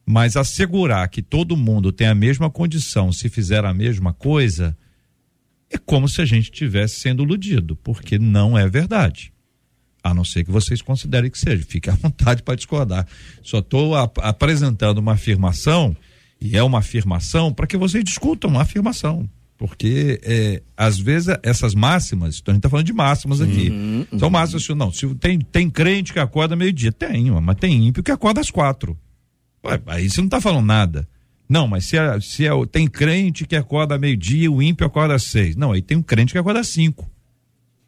mas 0.06 0.36
assegurar 0.36 1.08
que 1.10 1.22
todo 1.22 1.56
mundo 1.56 1.92
tem 1.92 2.08
a 2.08 2.16
mesma 2.16 2.50
condição 2.50 3.12
se 3.12 3.30
fizer 3.30 3.64
a 3.66 3.74
mesma 3.74 4.14
coisa 4.14 4.78
é 5.70 5.78
como 5.78 6.08
se 6.08 6.22
a 6.22 6.26
gente 6.26 6.46
estivesse 6.46 7.00
sendo 7.00 7.24
iludido, 7.24 7.76
porque 7.78 8.20
não 8.20 8.58
é 8.58 8.68
verdade. 8.68 9.34
A 10.04 10.14
não 10.14 10.24
ser 10.24 10.44
que 10.44 10.52
vocês 10.52 10.82
considerem 10.82 11.32
que 11.32 11.40
seja. 11.40 11.66
Fique 11.68 11.90
à 11.90 11.94
vontade 11.96 12.44
para 12.44 12.56
discordar. 12.56 13.08
Só 13.42 13.60
estou 13.60 13.96
ap 13.96 14.20
apresentando 14.20 15.00
uma 15.00 15.14
afirmação, 15.14 15.96
e 16.40 16.56
é 16.56 16.64
uma 16.64 16.80
afirmação, 16.80 17.52
para 17.52 17.66
que 17.66 17.78
vocês 17.78 18.04
discutam 18.04 18.50
uma 18.52 18.62
afirmação. 18.62 19.28
Porque, 19.58 20.20
é, 20.22 20.62
às 20.76 21.00
vezes, 21.00 21.36
essas 21.42 21.74
máximas, 21.74 22.40
então 22.40 22.52
a 22.52 22.56
gente 22.56 22.60
está 22.60 22.70
falando 22.70 22.86
de 22.86 22.94
máximas 22.94 23.40
aqui. 23.40 23.70
Uhum, 23.70 24.06
uhum. 24.12 24.20
São 24.20 24.30
máximas, 24.30 24.68
não. 24.70 24.92
Se 24.92 25.08
tem, 25.16 25.40
tem 25.40 25.70
crente 25.70 26.12
que 26.12 26.20
acorda 26.20 26.56
meio-dia, 26.56 26.92
tem, 26.92 27.32
mas 27.32 27.56
tem 27.56 27.88
ímpio 27.88 28.04
que 28.04 28.12
acorda 28.12 28.42
às 28.42 28.52
quatro. 28.52 29.00
Ué, 29.66 29.82
aí 29.88 30.10
você 30.10 30.20
não 30.20 30.28
está 30.28 30.42
falando 30.42 30.66
nada. 30.66 31.08
Não, 31.48 31.68
mas 31.68 31.86
se, 31.86 31.98
é, 31.98 32.20
se 32.20 32.46
é, 32.46 32.52
tem 32.72 32.88
crente 32.88 33.46
que 33.46 33.56
acorda 33.56 33.98
meio-dia, 33.98 34.52
o 34.52 34.62
ímpio 34.62 34.86
acorda 34.86 35.16
às 35.16 35.24
seis. 35.24 35.56
Não, 35.56 35.72
aí 35.72 35.82
tem 35.82 35.98
um 35.98 36.04
crente 36.04 36.34
que 36.34 36.40
acorda 36.40 36.60
às 36.60 36.70
cinco. 36.70 37.10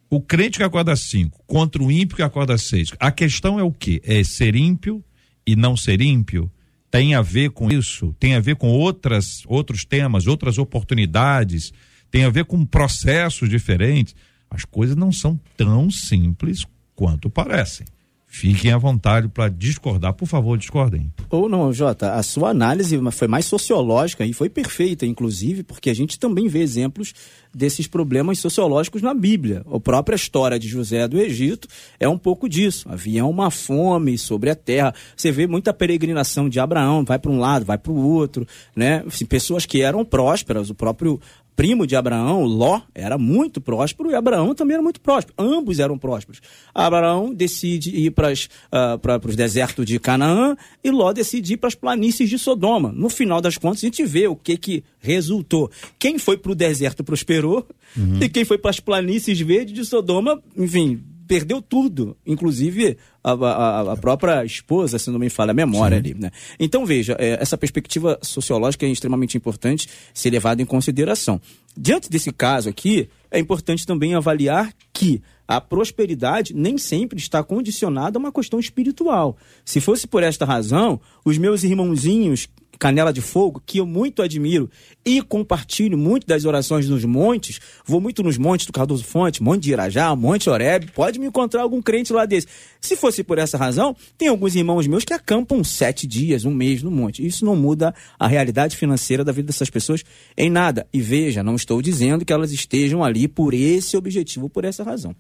O 0.10 0.22
crente 0.22 0.58
que 0.58 0.64
acorda 0.64 0.94
às 0.94 1.02
cinco 1.02 1.44
contra 1.46 1.82
o 1.82 1.92
ímpio 1.92 2.16
que 2.16 2.24
acorda 2.24 2.54
às 2.54 2.64
seis. 2.64 2.92
A 3.00 3.12
questão 3.12 3.60
é 3.60 3.64
o 3.64 3.72
quê? 3.72 4.02
É 4.06 4.24
ser 4.24 4.56
ímpio 4.56 5.04
e 5.46 5.56
não 5.56 5.76
ser 5.76 6.02
ímpio? 6.02 6.52
tem 6.90 7.16
a 7.16 7.22
ver 7.22 7.52
com 7.52 7.70
isso, 7.70 8.16
tem 8.20 8.36
a 8.36 8.40
ver 8.40 8.56
com 8.56 8.70
outras, 8.70 9.44
outros 9.46 9.86
temas, 9.86 10.28
outras 10.28 10.58
oportunidades, 10.58 11.74
tem 12.10 12.24
a 12.24 12.30
ver 12.30 12.46
com 12.46 12.66
processos 12.66 13.50
diferentes. 13.50 14.16
As 14.50 14.64
coisas 14.64 14.96
não 14.96 15.12
são 15.12 15.40
tão 15.58 15.92
simples 15.92 16.66
quanto 16.96 17.30
parecem. 17.30 17.86
Fiquem 18.30 18.72
à 18.72 18.78
vontade 18.78 19.30
para 19.30 19.50
discordar, 19.50 20.14
por 20.14 20.28
favor, 20.28 20.58
discordem. 20.58 21.12
Ou 21.30 21.48
não, 21.48 21.72
Jota, 21.72 22.14
a 22.14 22.22
sua 22.22 22.50
análise 22.50 23.00
foi 23.12 23.28
mais 23.28 23.46
sociológica 23.46 24.26
e 24.26 24.34
foi 24.34 24.50
perfeita, 24.50 25.06
inclusive, 25.06 25.64
porque 25.64 25.90
a 25.90 25.94
gente 25.94 26.20
também 26.20 26.48
vê 26.48 26.60
exemplos 26.60 27.14
desses 27.54 27.88
problemas 27.88 28.38
sociológicos 28.40 29.02
na 29.02 29.14
Bíblia. 29.14 29.64
A 29.74 29.80
própria 29.80 30.16
história 30.16 30.60
de 30.60 30.68
José 30.68 31.08
do 31.08 31.20
Egito 31.20 31.68
é 32.00 32.08
um 32.08 32.18
pouco 32.18 32.50
disso. 32.50 32.88
Havia 32.90 33.26
uma 33.26 33.50
fome 33.50 34.18
sobre 34.18 34.50
a 34.50 34.56
terra. 34.56 34.94
Você 35.16 35.32
vê 35.32 35.48
muita 35.48 35.74
peregrinação 35.74 36.50
de 36.50 36.60
Abraão, 36.60 37.06
vai 37.06 37.18
para 37.18 37.32
um 37.32 37.40
lado, 37.40 37.66
vai 37.66 37.78
para 37.78 37.92
o 37.92 37.98
outro, 37.98 38.46
né? 38.76 39.04
Assim, 39.08 39.26
pessoas 39.26 39.66
que 39.66 39.82
eram 39.82 40.04
prósperas, 40.04 40.70
o 40.70 40.76
próprio 40.76 41.20
primo 41.58 41.88
de 41.88 41.96
Abraão, 41.96 42.44
Ló, 42.44 42.82
era 42.94 43.18
muito 43.18 43.60
próspero 43.60 44.12
e 44.12 44.16
Abraão 44.16 44.54
também 44.54 44.76
era 44.76 44.84
muito 44.84 45.02
próspero. 45.02 45.34
Ambos 45.40 45.80
eram 45.80 45.98
prósperos. 45.98 46.40
Abraão 46.74 47.34
decide 47.34 47.90
ir 47.90 48.12
para 48.12 48.32
uh, 48.32 49.28
os 49.28 49.36
desertos 49.36 49.84
de 49.84 50.00
Canaã 50.00 50.56
e 50.84 50.92
Ló 50.92 51.12
decide 51.12 51.56
ir 51.56 51.58
para 51.58 51.68
as 51.68 51.74
planícies 51.74 52.30
de 52.30 52.38
Sodoma. 52.38 52.92
No 52.92 53.10
final 53.10 53.42
das 53.42 53.58
contas, 53.58 53.80
a 53.84 53.88
gente 53.88 54.06
vê 54.06 54.28
o 54.28 54.36
que, 54.36 54.56
que 54.56 54.84
resultou. 55.00 55.72
Quem 55.98 56.20
foi 56.20 56.38
para 56.38 56.52
o 56.52 56.56
deserto 56.56 57.04
prosperou 57.04 57.68
uhum. 57.98 58.20
e 58.22 58.30
quem 58.30 58.46
foi 58.46 58.60
para 58.60 58.70
as 58.70 58.80
planícies 58.80 59.40
verdes 59.42 59.74
de 59.74 59.84
Sodoma, 59.84 60.40
enfim, 60.56 61.02
perdeu 61.28 61.62
tudo, 61.62 62.16
inclusive 62.26 62.98
a, 63.24 63.32
a, 63.32 63.94
a, 63.94 63.98
própria 63.98 64.44
esposa, 64.46 64.98
se 64.98 65.10
não 65.12 65.20
me 65.20 65.30
falha 65.30 65.52
a 65.52 65.54
memória 65.54 65.98
Sim. 65.98 66.12
ali. 66.12 66.14
Né? 66.20 66.32
Então, 66.60 66.86
veja, 66.86 67.16
é, 67.20 67.38
essa 67.42 67.58
perspectiva 67.58 68.18
sociológica 68.22 68.86
é 68.86 68.90
extremamente 68.90 69.38
importante 69.38 69.88
ser 70.14 70.30
levada 70.30 70.62
em 70.62 70.66
consideração. 70.66 71.40
Diante 71.76 72.10
desse 72.10 72.32
caso 72.32 72.70
aqui, 72.70 73.10
é 73.30 73.38
importante 73.38 73.86
também 73.86 74.16
avaliar 74.16 74.74
que 74.94 75.22
a 75.48 75.62
prosperidade 75.62 76.54
nem 76.54 76.78
sempre 76.78 77.18
está 77.18 77.44
condicionada 77.44 78.18
a 78.18 78.20
uma 78.20 78.32
questão 78.32 78.60
espiritual. 78.60 79.38
Se 79.64 79.80
fosse 79.80 80.08
por 80.08 80.24
esta 80.24 80.46
razão, 80.46 81.00
os 81.24 81.38
meus 81.38 81.64
irmãozinhos 81.64 82.50
Canela 82.78 83.12
de 83.12 83.22
Fogo, 83.22 83.62
que 83.66 83.80
eu 83.80 83.86
muito 83.86 84.22
admiro 84.22 84.70
e 85.04 85.22
compartilho 85.22 85.98
muito 85.98 86.28
das 86.28 86.46
orações 86.46 86.88
nos 86.88 87.04
montes, 87.04 87.60
vou 87.86 88.00
muito 88.00 88.22
nos 88.22 88.38
montes 88.38 88.66
do 88.66 88.74
Cardoso 88.74 89.04
Fonte, 89.04 89.42
Monte 89.42 89.64
de 89.64 89.72
Irajá, 89.72 90.16
Monte 90.16 90.50
Oreb, 90.50 90.92
pode 90.94 91.20
me 91.20 91.26
encontrar 91.26 91.62
algum 91.62 91.82
crente 91.82 92.14
lá 92.14 92.26
desse. 92.26 92.48
Se 92.80 92.96
fosse 92.96 93.24
por 93.24 93.38
essa 93.38 93.58
razão, 93.58 93.96
tem 94.18 94.28
alguns 94.28 94.56
irmãos 94.56 94.88
meus 94.88 95.04
que 95.04 95.14
acampam 95.14 95.64
sete 95.64 96.06
dias, 96.06 96.46
um 96.46 96.54
mês 96.54 96.84
no 96.84 96.92
monte. 96.92 97.26
Isso 97.26 97.44
não 97.44 97.56
muda 97.56 97.94
a 98.20 98.28
realidade 98.28 98.78
financeira 98.78 99.24
da 99.24 99.32
vida 99.32 99.48
dessas 99.48 99.70
pessoas 99.70 100.04
em 100.38 100.50
nada. 100.50 100.88
E 100.94 101.02
veja, 101.02 101.44
não 101.44 101.56
estou 101.56 101.82
dizendo 101.82 102.24
que 102.24 102.34
elas 102.34 102.52
estejam 102.52 103.04
ali 103.04 103.28
por 103.28 103.54
esse 103.54 103.98
objetivo, 103.98 104.50
por 104.50 104.64
essa 104.64 104.84
razão. 104.84 105.16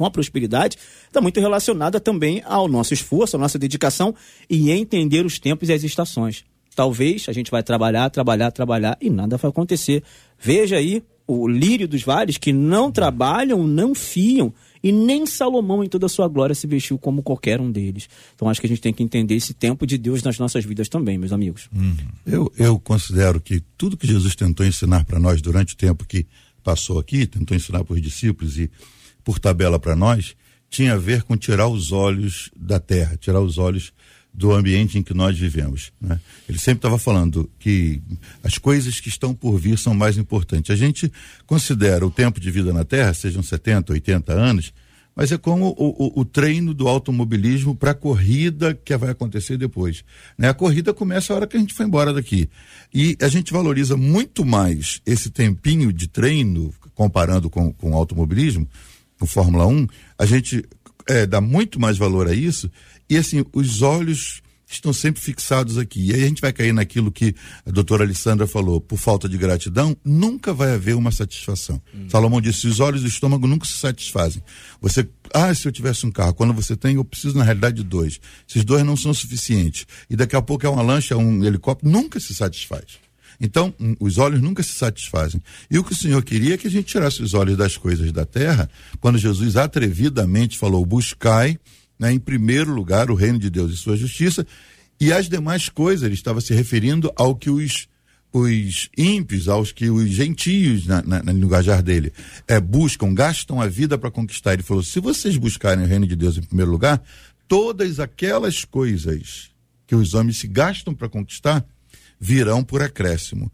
Então, 0.00 0.06
a 0.06 0.10
prosperidade 0.10 0.78
está 1.06 1.20
muito 1.20 1.38
relacionada 1.40 2.00
também 2.00 2.42
ao 2.46 2.66
nosso 2.66 2.94
esforço, 2.94 3.36
à 3.36 3.38
nossa 3.38 3.58
dedicação 3.58 4.14
e 4.48 4.70
entender 4.70 5.26
os 5.26 5.38
tempos 5.38 5.68
e 5.68 5.74
as 5.74 5.84
estações. 5.84 6.42
Talvez 6.74 7.26
a 7.28 7.32
gente 7.32 7.50
vai 7.50 7.62
trabalhar, 7.62 8.08
trabalhar, 8.08 8.50
trabalhar 8.50 8.96
e 8.98 9.10
nada 9.10 9.36
vai 9.36 9.50
acontecer. 9.50 10.02
Veja 10.38 10.76
aí 10.76 11.02
o 11.26 11.46
lírio 11.46 11.86
dos 11.86 12.02
vales 12.02 12.38
que 12.38 12.50
não 12.50 12.90
trabalham, 12.90 13.66
não 13.66 13.94
fiam, 13.94 14.54
e 14.82 14.90
nem 14.90 15.26
Salomão 15.26 15.84
em 15.84 15.88
toda 15.88 16.06
a 16.06 16.08
sua 16.08 16.26
glória 16.26 16.54
se 16.54 16.66
vestiu 16.66 16.98
como 16.98 17.22
qualquer 17.22 17.60
um 17.60 17.70
deles. 17.70 18.08
Então 18.34 18.48
acho 18.48 18.58
que 18.58 18.66
a 18.66 18.70
gente 18.70 18.80
tem 18.80 18.94
que 18.94 19.02
entender 19.02 19.34
esse 19.34 19.52
tempo 19.52 19.86
de 19.86 19.98
Deus 19.98 20.22
nas 20.22 20.38
nossas 20.38 20.64
vidas 20.64 20.88
também, 20.88 21.18
meus 21.18 21.32
amigos. 21.32 21.68
Uhum. 21.74 21.94
Eu, 22.24 22.52
eu 22.56 22.80
considero 22.80 23.38
que 23.38 23.62
tudo 23.76 23.98
que 23.98 24.06
Jesus 24.06 24.34
tentou 24.34 24.64
ensinar 24.64 25.04
para 25.04 25.20
nós 25.20 25.42
durante 25.42 25.74
o 25.74 25.76
tempo 25.76 26.06
que 26.06 26.26
passou 26.64 26.98
aqui, 26.98 27.26
tentou 27.26 27.54
ensinar 27.54 27.84
para 27.84 27.94
os 27.94 28.00
discípulos 28.00 28.58
e 28.58 28.70
por 29.24 29.38
tabela 29.38 29.78
para 29.78 29.96
nós, 29.96 30.34
tinha 30.68 30.94
a 30.94 30.98
ver 30.98 31.22
com 31.22 31.36
tirar 31.36 31.68
os 31.68 31.92
olhos 31.92 32.50
da 32.56 32.78
terra, 32.78 33.16
tirar 33.16 33.40
os 33.40 33.58
olhos 33.58 33.92
do 34.32 34.52
ambiente 34.52 34.98
em 34.98 35.02
que 35.02 35.12
nós 35.12 35.36
vivemos. 35.36 35.92
Né? 36.00 36.20
Ele 36.48 36.58
sempre 36.58 36.78
estava 36.78 36.98
falando 36.98 37.50
que 37.58 38.00
as 38.42 38.58
coisas 38.58 39.00
que 39.00 39.08
estão 39.08 39.34
por 39.34 39.58
vir 39.58 39.76
são 39.76 39.92
mais 39.92 40.16
importantes. 40.16 40.70
A 40.70 40.76
gente 40.76 41.12
considera 41.46 42.06
o 42.06 42.10
tempo 42.10 42.40
de 42.40 42.50
vida 42.50 42.72
na 42.72 42.84
Terra, 42.84 43.12
sejam 43.12 43.42
70, 43.42 43.92
80 43.92 44.32
anos, 44.32 44.72
mas 45.14 45.32
é 45.32 45.36
como 45.36 45.74
o, 45.76 46.18
o, 46.18 46.20
o 46.20 46.24
treino 46.24 46.72
do 46.72 46.86
automobilismo 46.86 47.74
para 47.74 47.90
a 47.90 47.94
corrida 47.94 48.72
que 48.72 48.96
vai 48.96 49.10
acontecer 49.10 49.56
depois. 49.56 50.04
Né? 50.38 50.48
A 50.48 50.54
corrida 50.54 50.94
começa 50.94 51.32
a 51.32 51.36
hora 51.36 51.46
que 51.46 51.56
a 51.56 51.60
gente 51.60 51.74
foi 51.74 51.86
embora 51.86 52.12
daqui. 52.12 52.48
E 52.94 53.16
a 53.20 53.28
gente 53.28 53.52
valoriza 53.52 53.96
muito 53.96 54.44
mais 54.44 55.02
esse 55.04 55.28
tempinho 55.30 55.92
de 55.92 56.06
treino, 56.06 56.72
comparando 56.94 57.50
com, 57.50 57.72
com 57.72 57.90
o 57.90 57.94
automobilismo, 57.94 58.68
com 59.20 59.26
Fórmula 59.26 59.66
1, 59.66 59.86
a 60.18 60.24
gente 60.24 60.64
é, 61.06 61.26
dá 61.26 61.40
muito 61.40 61.78
mais 61.78 61.98
valor 61.98 62.26
a 62.26 62.34
isso 62.34 62.70
e 63.08 63.16
assim, 63.16 63.44
os 63.52 63.82
olhos 63.82 64.42
estão 64.66 64.92
sempre 64.92 65.20
fixados 65.20 65.76
aqui. 65.76 66.06
E 66.06 66.14
aí 66.14 66.22
a 66.22 66.28
gente 66.28 66.40
vai 66.40 66.52
cair 66.52 66.72
naquilo 66.72 67.10
que 67.10 67.34
a 67.66 67.70
doutora 67.70 68.04
Alessandra 68.04 68.46
falou, 68.46 68.80
por 68.80 68.98
falta 68.98 69.28
de 69.28 69.36
gratidão, 69.36 69.96
nunca 70.04 70.54
vai 70.54 70.72
haver 70.72 70.94
uma 70.94 71.10
satisfação. 71.10 71.82
Hum. 71.94 72.08
Salomão 72.08 72.40
disse: 72.40 72.66
os 72.66 72.80
olhos 72.80 73.02
do 73.02 73.08
estômago 73.08 73.46
nunca 73.46 73.66
se 73.66 73.74
satisfazem. 73.74 74.42
Você, 74.80 75.08
ah, 75.34 75.52
se 75.54 75.66
eu 75.66 75.72
tivesse 75.72 76.06
um 76.06 76.10
carro, 76.10 76.34
quando 76.34 76.54
você 76.54 76.76
tem, 76.76 76.94
eu 76.94 77.04
preciso 77.04 77.36
na 77.36 77.44
realidade 77.44 77.76
de 77.76 77.84
dois. 77.84 78.20
Esses 78.48 78.64
dois 78.64 78.84
não 78.84 78.96
são 78.96 79.12
suficientes. 79.12 79.86
E 80.08 80.16
daqui 80.16 80.36
a 80.36 80.42
pouco 80.42 80.64
é 80.64 80.68
uma 80.68 80.82
lancha, 80.82 81.16
um 81.16 81.44
helicóptero, 81.44 81.90
nunca 81.90 82.20
se 82.20 82.34
satisfaz. 82.34 83.09
Então, 83.40 83.74
os 83.98 84.18
olhos 84.18 84.42
nunca 84.42 84.62
se 84.62 84.72
satisfazem. 84.72 85.42
E 85.70 85.78
o 85.78 85.84
que 85.84 85.92
o 85.92 85.96
Senhor 85.96 86.22
queria 86.22 86.54
é 86.54 86.58
que 86.58 86.66
a 86.66 86.70
gente 86.70 86.86
tirasse 86.86 87.22
os 87.22 87.32
olhos 87.32 87.56
das 87.56 87.76
coisas 87.76 88.12
da 88.12 88.26
terra, 88.26 88.68
quando 89.00 89.16
Jesus 89.16 89.56
atrevidamente 89.56 90.58
falou: 90.58 90.84
buscai 90.84 91.58
né, 91.98 92.12
em 92.12 92.18
primeiro 92.18 92.72
lugar 92.72 93.10
o 93.10 93.14
reino 93.14 93.38
de 93.38 93.48
Deus 93.48 93.72
e 93.72 93.76
sua 93.76 93.96
justiça, 93.96 94.46
e 95.00 95.12
as 95.12 95.28
demais 95.28 95.70
coisas, 95.70 96.04
ele 96.04 96.14
estava 96.14 96.40
se 96.42 96.52
referindo 96.52 97.10
ao 97.16 97.34
que 97.34 97.48
os, 97.48 97.88
os 98.30 98.90
ímpios, 98.96 99.48
aos 99.48 99.72
que 99.72 99.88
os 99.88 100.10
gentios, 100.10 100.86
na, 100.86 101.00
na, 101.02 101.22
no 101.22 101.32
linguajar 101.32 101.82
dele, 101.82 102.12
é, 102.46 102.60
buscam, 102.60 103.14
gastam 103.14 103.58
a 103.58 103.66
vida 103.66 103.96
para 103.96 104.10
conquistar. 104.10 104.52
Ele 104.52 104.62
falou: 104.62 104.82
se 104.82 105.00
vocês 105.00 105.38
buscarem 105.38 105.84
o 105.84 105.88
reino 105.88 106.06
de 106.06 106.14
Deus 106.14 106.36
em 106.36 106.42
primeiro 106.42 106.70
lugar, 106.70 107.02
todas 107.48 107.98
aquelas 107.98 108.66
coisas 108.66 109.48
que 109.86 109.94
os 109.94 110.12
homens 110.12 110.36
se 110.36 110.46
gastam 110.46 110.94
para 110.94 111.08
conquistar 111.08 111.64
virão 112.20 112.62
por 112.62 112.82
acréscimo. 112.82 113.50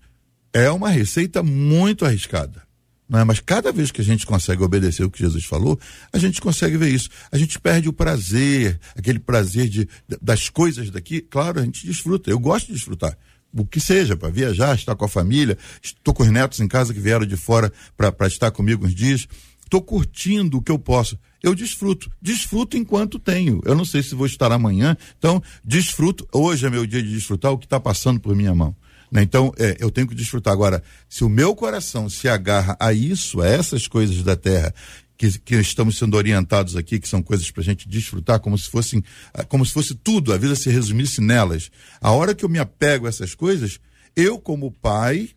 É 0.52 0.70
uma 0.70 0.90
receita 0.90 1.42
muito 1.42 2.04
arriscada. 2.04 2.66
Não 3.08 3.20
é? 3.20 3.24
Mas 3.24 3.38
cada 3.38 3.70
vez 3.70 3.92
que 3.92 4.00
a 4.00 4.04
gente 4.04 4.26
consegue 4.26 4.62
obedecer 4.62 5.04
o 5.04 5.10
que 5.10 5.20
Jesus 5.20 5.44
falou, 5.44 5.78
a 6.12 6.18
gente 6.18 6.40
consegue 6.40 6.76
ver 6.76 6.88
isso. 6.88 7.08
A 7.30 7.38
gente 7.38 7.58
perde 7.60 7.88
o 7.88 7.92
prazer, 7.92 8.80
aquele 8.96 9.20
prazer 9.20 9.68
de, 9.68 9.88
das 10.20 10.48
coisas 10.48 10.90
daqui. 10.90 11.20
Claro, 11.20 11.60
a 11.60 11.64
gente 11.64 11.86
desfruta. 11.86 12.30
Eu 12.30 12.38
gosto 12.38 12.66
de 12.66 12.72
desfrutar. 12.72 13.16
O 13.56 13.64
que 13.64 13.78
seja, 13.78 14.16
para 14.16 14.28
viajar, 14.28 14.74
estar 14.74 14.96
com 14.96 15.04
a 15.04 15.08
família. 15.08 15.56
Estou 15.80 16.12
com 16.12 16.24
os 16.24 16.30
netos 16.30 16.58
em 16.58 16.66
casa 16.66 16.92
que 16.92 17.00
vieram 17.00 17.24
de 17.24 17.36
fora 17.36 17.72
para 17.96 18.26
estar 18.26 18.50
comigo 18.50 18.84
uns 18.84 18.94
dias. 18.94 19.28
Estou 19.64 19.80
curtindo 19.80 20.58
o 20.58 20.62
que 20.62 20.72
eu 20.72 20.78
posso. 20.78 21.16
Eu 21.46 21.54
desfruto. 21.54 22.10
Desfruto 22.20 22.76
enquanto 22.76 23.20
tenho. 23.20 23.60
Eu 23.64 23.76
não 23.76 23.84
sei 23.84 24.02
se 24.02 24.16
vou 24.16 24.26
estar 24.26 24.50
amanhã. 24.50 24.96
Então, 25.16 25.40
desfruto. 25.64 26.26
Hoje 26.32 26.66
é 26.66 26.70
meu 26.70 26.84
dia 26.84 27.00
de 27.00 27.08
desfrutar 27.08 27.52
o 27.52 27.58
que 27.58 27.66
está 27.66 27.78
passando 27.78 28.18
por 28.18 28.34
minha 28.34 28.52
mão. 28.52 28.74
Né? 29.12 29.22
Então, 29.22 29.54
é, 29.56 29.76
eu 29.78 29.88
tenho 29.88 30.08
que 30.08 30.14
desfrutar. 30.16 30.52
Agora, 30.52 30.82
se 31.08 31.22
o 31.22 31.28
meu 31.28 31.54
coração 31.54 32.10
se 32.10 32.28
agarra 32.28 32.76
a 32.80 32.92
isso, 32.92 33.40
a 33.40 33.46
essas 33.46 33.86
coisas 33.86 34.24
da 34.24 34.34
terra, 34.34 34.74
que, 35.16 35.38
que 35.38 35.54
estamos 35.54 35.96
sendo 35.96 36.16
orientados 36.16 36.74
aqui, 36.74 36.98
que 36.98 37.08
são 37.08 37.22
coisas 37.22 37.48
para 37.48 37.62
a 37.62 37.64
gente 37.64 37.88
desfrutar, 37.88 38.40
como 38.40 38.58
se 38.58 38.68
fossem, 38.68 39.00
ah, 39.32 39.44
como 39.44 39.64
se 39.64 39.72
fosse 39.72 39.94
tudo, 39.94 40.32
a 40.32 40.36
vida 40.36 40.56
se 40.56 40.68
resumisse 40.68 41.20
nelas. 41.20 41.70
A 42.00 42.10
hora 42.10 42.34
que 42.34 42.44
eu 42.44 42.48
me 42.48 42.58
apego 42.58 43.06
a 43.06 43.08
essas 43.08 43.36
coisas, 43.36 43.78
eu, 44.16 44.36
como 44.40 44.72
pai, 44.72 45.30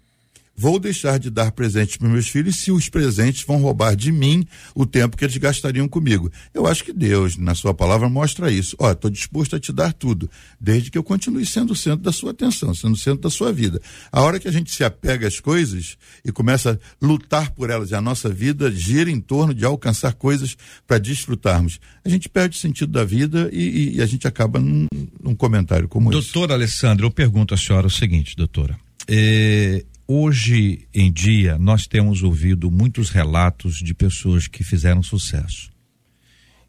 Vou 0.61 0.77
deixar 0.77 1.17
de 1.17 1.29
dar 1.29 1.53
presentes 1.53 1.95
para 1.95 2.09
meus 2.09 2.27
filhos 2.27 2.57
se 2.57 2.69
os 2.69 2.89
presentes 2.89 3.45
vão 3.45 3.61
roubar 3.61 3.95
de 3.95 4.11
mim 4.11 4.45
o 4.75 4.85
tempo 4.85 5.15
que 5.15 5.23
eles 5.23 5.37
gastariam 5.37 5.87
comigo. 5.87 6.29
Eu 6.53 6.67
acho 6.67 6.83
que 6.83 6.91
Deus, 6.91 7.37
na 7.37 7.55
sua 7.55 7.73
palavra, 7.73 8.09
mostra 8.09 8.51
isso. 8.51 8.75
Ó, 8.77 8.91
estou 8.91 9.09
disposto 9.09 9.55
a 9.55 9.59
te 9.59 9.71
dar 9.71 9.93
tudo, 9.93 10.29
desde 10.59 10.91
que 10.91 10.97
eu 10.97 11.03
continue 11.03 11.45
sendo 11.45 11.71
o 11.71 11.75
centro 11.77 12.01
da 12.01 12.11
sua 12.11 12.31
atenção, 12.31 12.75
sendo 12.75 12.95
o 12.95 12.97
centro 12.97 13.21
da 13.21 13.29
sua 13.29 13.53
vida. 13.53 13.81
A 14.11 14.21
hora 14.21 14.37
que 14.37 14.49
a 14.49 14.51
gente 14.51 14.69
se 14.69 14.83
apega 14.83 15.29
às 15.29 15.39
coisas 15.39 15.95
e 16.25 16.31
começa 16.33 16.71
a 16.71 17.05
lutar 17.05 17.51
por 17.51 17.69
elas, 17.69 17.91
e 17.91 17.95
a 17.95 18.01
nossa 18.01 18.27
vida 18.27 18.69
gira 18.69 19.09
em 19.09 19.21
torno 19.21 19.53
de 19.53 19.63
alcançar 19.63 20.13
coisas 20.13 20.57
para 20.85 20.97
desfrutarmos, 20.97 21.79
a 22.03 22.09
gente 22.09 22.27
perde 22.27 22.57
o 22.57 22.59
sentido 22.59 22.91
da 22.91 23.05
vida 23.05 23.49
e, 23.53 23.95
e 23.95 24.01
a 24.01 24.05
gente 24.05 24.27
acaba 24.27 24.59
num, 24.59 24.87
num 25.23 25.35
comentário 25.35 25.87
como 25.87 26.11
doutora 26.11 26.25
esse. 26.25 26.33
Doutora 26.33 26.53
Alessandra, 26.55 27.05
eu 27.05 27.11
pergunto 27.11 27.53
à 27.53 27.57
senhora 27.57 27.87
o 27.87 27.89
seguinte, 27.89 28.35
doutora. 28.35 28.77
É, 29.11 29.83
Hoje 30.11 30.87
em 30.91 31.11
dia, 31.11 31.55
nós 31.59 31.85
temos 31.85 32.23
ouvido 32.23 32.71
muitos 32.71 33.11
relatos 33.11 33.75
de 33.75 33.93
pessoas 33.93 34.47
que 34.47 34.63
fizeram 34.63 35.03
sucesso. 35.03 35.69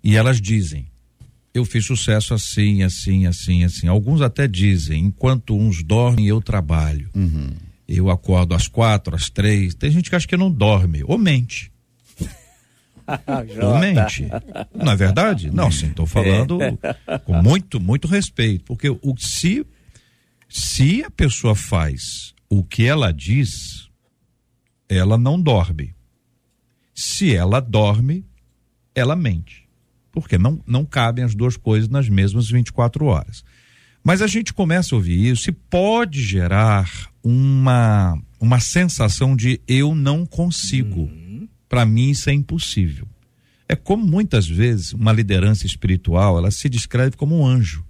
E 0.05 0.15
elas 0.15 0.39
dizem: 0.39 0.87
eu 1.55 1.65
fiz 1.65 1.87
sucesso 1.87 2.35
assim, 2.35 2.83
assim, 2.83 3.27
assim, 3.27 3.65
assim. 3.65 3.89
Alguns 3.89 4.21
até 4.21 4.47
dizem: 4.47 5.07
enquanto 5.07 5.57
uns 5.57 5.83
dormem, 5.83 6.27
eu 6.27 6.43
trabalho. 6.43 7.09
Uhum. 7.15 7.55
Eu 7.89 8.11
acordo 8.11 8.55
às 8.55 8.69
quatro, 8.69 9.17
às 9.17 9.31
três. 9.31 9.75
Tem 9.75 9.91
gente 9.91 10.11
que 10.11 10.17
acha 10.17 10.29
que 10.29 10.37
não 10.37 10.53
dorme, 10.53 11.03
ou 11.03 11.17
mente. 11.17 11.73
ou 13.63 13.79
mente. 13.79 14.29
Não 14.75 14.93
é 14.93 14.97
verdade? 14.97 15.51
Não, 15.51 15.71
sim, 15.71 15.87
estou 15.87 16.05
falando 16.05 16.59
com 17.25 17.41
muito, 17.41 17.81
muito 17.81 18.07
respeito. 18.07 18.65
Porque 18.67 18.91
o, 18.91 19.17
se, 19.17 19.65
se 20.47 21.03
a 21.03 21.11
pessoa 21.11 21.55
faz 21.55 22.35
o 22.51 22.65
que 22.65 22.85
ela 22.85 23.13
diz, 23.13 23.89
ela 24.89 25.17
não 25.17 25.41
dorme. 25.41 25.95
Se 26.93 27.33
ela 27.35 27.61
dorme, 27.61 28.27
ela 28.93 29.15
mente. 29.15 29.69
Porque 30.11 30.37
não, 30.37 30.61
não 30.67 30.85
cabem 30.85 31.25
as 31.25 31.35
duas 31.35 31.57
coisas 31.57 31.89
nas 31.89 32.09
mesmas 32.09 32.51
24 32.51 33.07
horas. 33.07 33.45
Mas 34.03 34.21
a 34.21 34.27
gente 34.27 34.53
começa 34.53 34.95
a 34.95 34.99
ouvir 34.99 35.31
isso 35.31 35.49
e 35.49 35.53
pode 35.53 36.21
gerar 36.21 36.91
uma, 37.23 38.21
uma 38.41 38.59
sensação 38.59 39.37
de 39.37 39.61
eu 39.69 39.95
não 39.95 40.27
consigo. 40.27 41.03
Uhum. 41.03 41.49
Para 41.69 41.87
mim 41.87 42.11
isso 42.11 42.29
é 42.29 42.33
impossível. 42.33 43.07
É 43.69 43.77
como 43.77 44.05
muitas 44.05 44.49
vezes 44.49 44.93
uma 44.93 45.13
liderança 45.13 45.65
espiritual, 45.65 46.37
ela 46.37 46.51
se 46.51 46.69
descreve 46.69 47.17
como 47.17 47.39
um 47.39 47.47
anjo. 47.47 47.85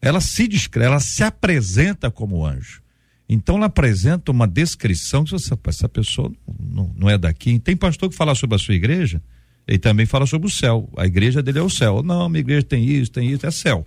Ela 0.00 0.20
se 0.20 0.46
descreve, 0.46 0.86
ela 0.86 1.00
se 1.00 1.24
apresenta 1.24 2.08
como 2.08 2.46
anjo. 2.46 2.80
Então 3.28 3.56
ela 3.56 3.66
apresenta 3.66 4.32
uma 4.32 4.46
descrição 4.46 5.24
que 5.24 5.34
essa, 5.34 5.58
essa 5.66 5.88
pessoa 5.88 6.32
não, 6.58 6.90
não, 6.96 7.10
é 7.10 7.18
daqui. 7.18 7.58
Tem 7.58 7.76
pastor 7.76 8.08
que 8.08 8.16
fala 8.16 8.34
sobre 8.34 8.56
a 8.56 8.58
sua 8.58 8.74
igreja, 8.74 9.22
ele 9.66 9.78
também 9.78 10.06
fala 10.06 10.24
sobre 10.24 10.48
o 10.48 10.50
céu. 10.50 10.88
A 10.96 11.06
igreja 11.06 11.42
dele 11.42 11.58
é 11.58 11.62
o 11.62 11.68
céu. 11.68 12.02
Não, 12.02 12.28
minha 12.28 12.40
igreja 12.40 12.62
tem 12.62 12.84
isso, 12.84 13.10
tem 13.10 13.30
isso, 13.30 13.46
é 13.46 13.50
céu. 13.50 13.84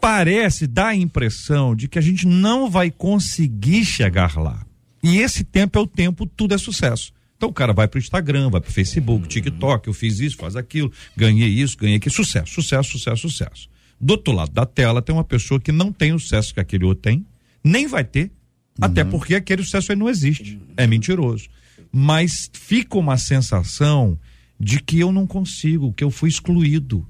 Parece, 0.00 0.66
dá 0.66 0.88
a 0.88 0.96
impressão 0.96 1.76
de 1.76 1.88
que 1.88 1.98
a 1.98 2.02
gente 2.02 2.26
não 2.26 2.70
vai 2.70 2.90
conseguir 2.90 3.84
chegar 3.84 4.36
lá. 4.38 4.64
E 5.02 5.18
esse 5.18 5.44
tempo 5.44 5.78
é 5.78 5.82
o 5.82 5.86
tempo, 5.86 6.26
tudo 6.26 6.54
é 6.54 6.58
sucesso. 6.58 7.12
Então 7.36 7.50
o 7.50 7.52
cara 7.52 7.74
vai 7.74 7.86
para 7.86 7.98
o 7.98 8.00
Instagram, 8.00 8.48
vai 8.48 8.62
para 8.62 8.70
o 8.70 8.72
Facebook, 8.72 9.28
TikTok, 9.28 9.88
eu 9.88 9.94
fiz 9.94 10.20
isso, 10.20 10.36
faz 10.36 10.56
aquilo, 10.56 10.90
ganhei 11.14 11.48
isso, 11.48 11.76
ganhei 11.76 11.96
aquilo. 11.96 12.14
Sucesso, 12.14 12.54
sucesso, 12.54 12.92
sucesso, 12.92 13.28
sucesso. 13.28 13.68
Do 14.00 14.12
outro 14.12 14.32
lado 14.32 14.52
da 14.52 14.64
tela 14.64 15.02
tem 15.02 15.14
uma 15.14 15.24
pessoa 15.24 15.60
que 15.60 15.70
não 15.70 15.92
tem 15.92 16.14
o 16.14 16.18
sucesso 16.18 16.54
que 16.54 16.60
aquele 16.60 16.84
outro 16.84 17.02
tem, 17.02 17.26
nem 17.66 17.86
vai 17.86 18.04
ter, 18.04 18.24
uhum. 18.78 18.84
até 18.84 19.04
porque 19.04 19.34
aquele 19.34 19.62
sucesso 19.62 19.92
aí 19.92 19.98
não 19.98 20.08
existe. 20.08 20.58
É 20.76 20.86
mentiroso. 20.86 21.48
Mas 21.92 22.50
fica 22.52 22.96
uma 22.96 23.18
sensação 23.18 24.18
de 24.58 24.80
que 24.80 25.00
eu 25.00 25.10
não 25.10 25.26
consigo, 25.26 25.92
que 25.92 26.04
eu 26.04 26.10
fui 26.10 26.28
excluído. 26.28 27.06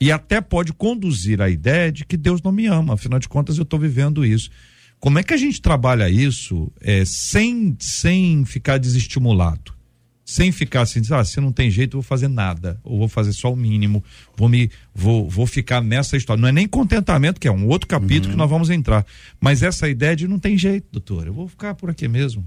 E 0.00 0.12
até 0.12 0.40
pode 0.40 0.72
conduzir 0.72 1.40
a 1.40 1.48
ideia 1.48 1.90
de 1.90 2.04
que 2.04 2.16
Deus 2.16 2.40
não 2.42 2.52
me 2.52 2.66
ama, 2.66 2.94
afinal 2.94 3.18
de 3.18 3.28
contas 3.28 3.56
eu 3.56 3.62
estou 3.62 3.80
vivendo 3.80 4.24
isso. 4.24 4.50
Como 5.00 5.18
é 5.18 5.22
que 5.22 5.34
a 5.34 5.36
gente 5.36 5.60
trabalha 5.60 6.08
isso 6.08 6.72
é, 6.80 7.04
sem, 7.04 7.76
sem 7.78 8.44
ficar 8.44 8.78
desestimulado? 8.78 9.75
Sem 10.26 10.50
ficar 10.50 10.80
assim, 10.80 11.00
ah, 11.12 11.24
se 11.24 11.40
não 11.40 11.52
tem 11.52 11.70
jeito, 11.70 11.96
eu 11.96 12.02
vou 12.02 12.06
fazer 12.06 12.26
nada, 12.26 12.80
ou 12.82 12.98
vou 12.98 13.08
fazer 13.08 13.32
só 13.32 13.52
o 13.52 13.56
mínimo, 13.56 14.02
vou 14.36 14.48
me 14.48 14.68
vou, 14.92 15.30
vou 15.30 15.46
ficar 15.46 15.80
nessa 15.80 16.16
história. 16.16 16.40
Não 16.40 16.48
é 16.48 16.52
nem 16.52 16.66
contentamento, 16.66 17.40
que 17.40 17.46
é 17.46 17.52
um 17.52 17.68
outro 17.68 17.86
capítulo 17.86 18.26
uhum. 18.26 18.30
que 18.32 18.36
nós 18.36 18.50
vamos 18.50 18.68
entrar, 18.68 19.06
mas 19.40 19.62
essa 19.62 19.88
ideia 19.88 20.16
de 20.16 20.26
não 20.26 20.40
tem 20.40 20.58
jeito, 20.58 20.88
doutor, 20.90 21.28
eu 21.28 21.32
vou 21.32 21.46
ficar 21.46 21.76
por 21.76 21.88
aqui 21.88 22.08
mesmo. 22.08 22.46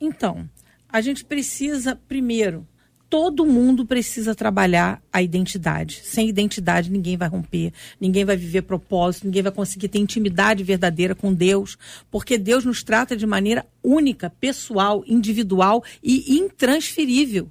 Então, 0.00 0.50
a 0.88 1.00
gente 1.00 1.24
precisa 1.24 1.94
primeiro 1.94 2.66
todo 3.08 3.46
mundo 3.46 3.86
precisa 3.86 4.34
trabalhar 4.34 5.02
a 5.12 5.22
identidade. 5.22 6.00
Sem 6.04 6.28
identidade, 6.28 6.90
ninguém 6.90 7.16
vai 7.16 7.28
romper, 7.28 7.72
ninguém 8.00 8.24
vai 8.24 8.36
viver 8.36 8.62
propósito, 8.62 9.26
ninguém 9.26 9.42
vai 9.42 9.52
conseguir 9.52 9.88
ter 9.88 9.98
intimidade 9.98 10.64
verdadeira 10.64 11.14
com 11.14 11.32
Deus, 11.32 11.78
porque 12.10 12.36
Deus 12.36 12.64
nos 12.64 12.82
trata 12.82 13.16
de 13.16 13.26
maneira 13.26 13.64
única, 13.82 14.30
pessoal, 14.40 15.04
individual 15.06 15.84
e 16.02 16.36
intransferível. 16.36 17.50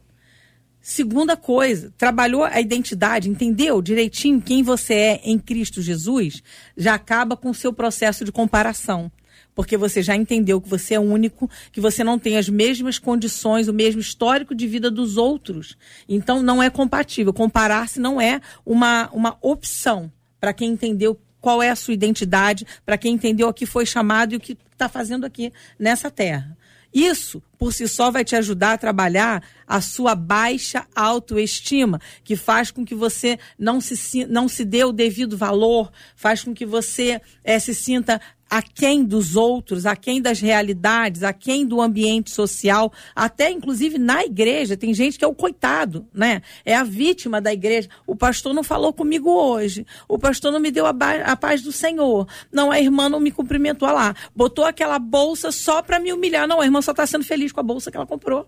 Segunda 0.82 1.36
coisa, 1.36 1.92
trabalhou 1.98 2.44
a 2.44 2.62
identidade, 2.62 3.28
entendeu 3.28 3.82
direitinho 3.82 4.40
quem 4.40 4.62
você 4.62 4.94
é 4.94 5.22
em 5.24 5.40
Cristo 5.40 5.82
Jesus, 5.82 6.44
já 6.78 6.94
acaba 6.94 7.36
com 7.36 7.50
o 7.50 7.56
seu 7.56 7.74
processo 7.74 8.24
de 8.24 8.32
comparação 8.32 9.12
porque 9.56 9.78
você 9.78 10.04
já 10.04 10.16
entendeu 10.16 10.60
que 10.60 10.70
você 10.70 10.96
é 10.96 11.00
único, 11.00 11.50
que 11.72 11.80
você 11.80 12.04
não 12.04 12.20
tem 12.20 12.38
as 12.38 12.50
mesmas 12.50 13.00
condições, 13.00 13.70
o 13.70 13.74
mesmo 13.74 14.02
histórico 14.02 14.54
de 14.54 14.68
vida 14.68 14.92
dos 14.92 15.16
outros. 15.16 15.78
Então 16.08 16.44
não 16.44 16.62
é 16.62 16.70
compatível. 16.70 17.34
Comparar-se 17.34 18.00
não 18.00 18.20
é 18.20 18.42
uma, 18.66 19.10
uma 19.12 19.38
opção 19.42 20.12
para 20.40 20.54
quem 20.54 20.72
entendeu 20.72 21.20
qual 21.40 21.64
é 21.64 21.70
a 21.70 21.76
sua 21.76 21.94
identidade, 21.94 22.68
para 22.86 22.98
quem 22.98 23.14
entendeu 23.14 23.48
o 23.48 23.54
que 23.54 23.66
foi 23.66 23.86
chamado 23.86 24.34
e 24.34 24.38
o 24.38 24.40
que 24.40 24.58
está 24.72 24.90
fazendo 24.90 25.26
aqui 25.26 25.54
nessa 25.80 26.12
terra. 26.12 26.58
Isso, 26.96 27.44
por 27.58 27.74
si 27.74 27.90
só 27.90 28.10
vai 28.10 28.24
te 28.24 28.38
ajudar 28.38 28.72
a 28.72 28.78
trabalhar 28.78 29.44
a 29.68 29.82
sua 29.82 30.16
baixa 30.16 30.88
autoestima, 30.96 32.00
que 32.24 32.38
faz 32.38 32.72
com 32.72 32.86
que 32.86 32.96
você 32.96 33.38
não 33.60 33.82
se, 33.82 34.26
não 34.28 34.48
se 34.48 34.64
dê 34.64 34.86
o 34.86 34.94
devido 34.94 35.38
valor, 35.38 35.92
faz 36.16 36.42
com 36.42 36.54
que 36.54 36.66
você 36.66 37.22
é, 37.44 37.60
se 37.60 37.76
sinta 37.76 38.22
aquém 38.50 39.04
dos 39.04 39.36
outros, 39.36 39.86
aquém 39.86 40.22
das 40.22 40.40
realidades, 40.40 41.24
aquém 41.24 41.66
do 41.66 41.82
ambiente 41.82 42.32
social, 42.32 42.92
até 43.16 43.52
inclusive 43.52 43.98
na 43.98 44.24
igreja. 44.24 44.78
Tem 44.78 44.94
gente 44.94 45.18
que 45.18 45.26
é 45.26 45.28
o 45.28 45.34
coitado, 45.34 46.08
né? 46.14 46.42
É 46.64 46.76
a 46.76 46.84
vítima 46.84 47.42
da 47.42 47.52
igreja. 47.52 47.90
O 48.06 48.16
pastor 48.16 48.54
não 48.54 48.64
falou 48.64 48.94
comigo 48.94 49.30
hoje. 49.30 49.86
O 50.08 50.18
pastor 50.18 50.52
não 50.52 50.60
me 50.60 50.72
deu 50.72 50.86
a, 50.86 50.94
a 51.26 51.36
paz 51.36 51.62
do 51.62 51.72
Senhor. 51.72 52.28
Não, 52.52 52.72
a 52.72 52.80
irmã 52.80 53.10
não 53.10 53.20
me 53.20 53.32
cumprimentou 53.32 53.90
lá. 53.90 54.16
Botou 54.36 54.66
aquela 54.66 55.00
bolsa 55.00 55.52
só 55.52 55.82
para 55.82 56.00
me 56.00 56.14
humilhar. 56.14 56.48
Não, 56.48 56.62
a 56.62 56.66
irmã 56.66 56.82
só 56.82 56.92
está 56.92 57.06
sendo 57.06 57.26
feliz 57.26 57.52
com 57.52 57.60
a 57.60 57.64
bolsa 57.64 57.92
que 57.92 57.98
ela 57.98 58.06
comprou. 58.06 58.48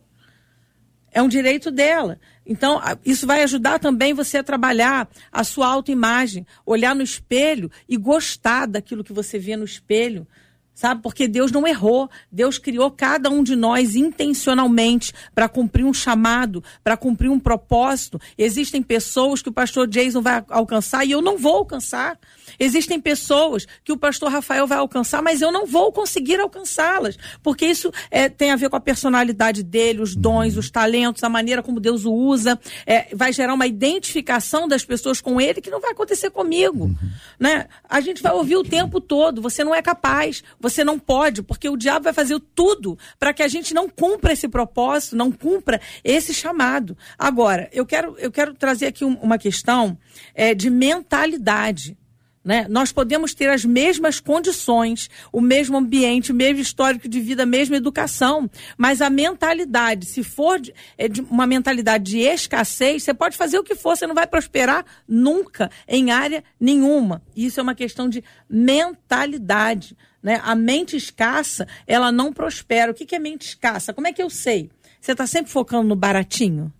É 1.17 1.21
um 1.23 1.27
direito 1.27 1.71
dela. 1.71 2.19
Então, 2.45 2.79
isso 3.03 3.25
vai 3.25 3.41
ajudar 3.41 3.79
também 3.79 4.13
você 4.13 4.37
a 4.37 4.43
trabalhar 4.43 5.09
a 5.31 5.43
sua 5.43 5.65
autoimagem, 5.65 6.45
olhar 6.63 6.93
no 6.93 7.01
espelho 7.01 7.71
e 7.89 7.97
gostar 7.97 8.67
daquilo 8.67 9.03
que 9.03 9.11
você 9.11 9.39
vê 9.39 9.55
no 9.55 9.65
espelho 9.65 10.27
sabe? 10.77 11.01
Porque 11.01 11.27
Deus 11.27 11.51
não 11.51 11.67
errou. 11.67 12.07
Deus 12.31 12.59
criou 12.59 12.91
cada 12.91 13.31
um 13.31 13.41
de 13.41 13.55
nós 13.55 13.95
intencionalmente 13.95 15.11
para 15.33 15.49
cumprir 15.49 15.83
um 15.83 15.93
chamado, 15.93 16.63
para 16.83 16.95
cumprir 16.95 17.31
um 17.31 17.39
propósito. 17.39 18.21
Existem 18.37 18.83
pessoas 18.83 19.41
que 19.41 19.49
o 19.49 19.51
pastor 19.51 19.87
Jason 19.87 20.21
vai 20.21 20.45
alcançar 20.49 21.03
e 21.03 21.11
eu 21.11 21.19
não 21.19 21.35
vou 21.35 21.55
alcançar. 21.55 22.19
Existem 22.59 22.99
pessoas 22.99 23.67
que 23.83 23.91
o 23.91 23.97
pastor 23.97 24.31
Rafael 24.31 24.67
vai 24.67 24.77
alcançar, 24.77 25.19
mas 25.21 25.41
eu 25.41 25.51
não 25.51 25.65
vou 25.65 25.91
conseguir 25.91 26.39
alcançá-las, 26.39 27.17
porque 27.41 27.65
isso 27.65 27.91
é, 28.11 28.29
tem 28.29 28.51
a 28.51 28.55
ver 28.55 28.69
com 28.69 28.75
a 28.75 28.79
personalidade 28.79 29.63
dele, 29.63 30.01
os 30.01 30.15
dons, 30.15 30.53
uhum. 30.53 30.59
os 30.59 30.69
talentos, 30.69 31.23
a 31.23 31.29
maneira 31.29 31.63
como 31.63 31.79
Deus 31.79 32.05
o 32.05 32.13
usa. 32.13 32.59
É, 32.85 33.15
vai 33.15 33.33
gerar 33.33 33.55
uma 33.55 33.65
identificação 33.65 34.67
das 34.67 34.85
pessoas 34.85 35.19
com 35.19 35.41
ele 35.41 35.59
que 35.59 35.71
não 35.71 35.81
vai 35.81 35.91
acontecer 35.91 36.29
comigo. 36.29 36.85
Uhum. 36.85 37.09
Né? 37.39 37.67
A 37.89 37.99
gente 37.99 38.21
vai 38.21 38.33
ouvir 38.33 38.57
o 38.57 38.63
tempo 38.63 39.01
todo: 39.01 39.41
você 39.41 39.63
não 39.63 39.73
é 39.73 39.81
capaz, 39.81 40.43
você 40.59 40.66
não 40.83 40.99
pode, 40.99 41.41
porque 41.43 41.69
o 41.69 41.77
diabo 41.77 42.05
vai 42.05 42.13
fazer 42.13 42.39
tudo 42.53 42.97
para 43.19 43.33
que 43.33 43.43
a 43.43 43.47
gente 43.47 43.73
não 43.73 43.89
cumpra 43.89 44.33
esse 44.33 44.47
propósito, 44.47 45.15
não 45.15 45.31
cumpra 45.31 45.79
esse 46.03 46.33
chamado. 46.33 46.97
Agora, 47.17 47.69
eu 47.71 47.85
quero, 47.85 48.15
eu 48.19 48.31
quero 48.31 48.53
trazer 48.53 48.87
aqui 48.87 49.03
uma 49.03 49.37
questão 49.37 49.97
é, 50.33 50.53
de 50.53 50.69
mentalidade. 50.69 51.97
Né? 52.47 52.65
Nós 52.69 52.93
podemos 52.93 53.33
ter 53.33 53.49
as 53.49 53.65
mesmas 53.65 54.21
condições, 54.21 55.09
o 55.33 55.41
mesmo 55.41 55.75
ambiente, 55.75 56.31
o 56.31 56.35
mesmo 56.35 56.61
histórico 56.61 57.05
de 57.05 57.19
vida, 57.19 57.43
a 57.43 57.45
mesma 57.45 57.75
educação, 57.75 58.49
mas 58.77 59.01
a 59.01 59.09
mentalidade, 59.09 60.05
se 60.05 60.23
for 60.23 60.57
de, 60.57 60.73
é 60.97 61.09
de 61.09 61.19
uma 61.19 61.45
mentalidade 61.45 62.05
de 62.05 62.19
escassez, 62.19 63.03
você 63.03 63.13
pode 63.13 63.35
fazer 63.35 63.59
o 63.59 63.65
que 63.65 63.75
for, 63.75 63.97
você 63.97 64.07
não 64.07 64.15
vai 64.15 64.25
prosperar 64.25 64.85
nunca 65.05 65.69
em 65.85 66.09
área 66.09 66.41
nenhuma. 66.57 67.21
Isso 67.35 67.59
é 67.59 67.63
uma 67.63 67.75
questão 67.75 68.07
de 68.07 68.23
mentalidade. 68.49 69.97
Né? 70.23 70.39
A 70.41 70.55
mente 70.55 70.95
escassa, 70.95 71.67
ela 71.85 72.13
não 72.13 72.31
prospera. 72.31 72.93
O 72.93 72.95
que, 72.95 73.05
que 73.05 73.15
é 73.15 73.19
mente 73.19 73.41
escassa? 73.49 73.93
Como 73.93 74.07
é 74.07 74.13
que 74.13 74.23
eu 74.23 74.29
sei? 74.29 74.69
Você 75.01 75.11
está 75.11 75.27
sempre 75.27 75.51
focando 75.51 75.89
no 75.89 75.97
baratinho? 75.97 76.71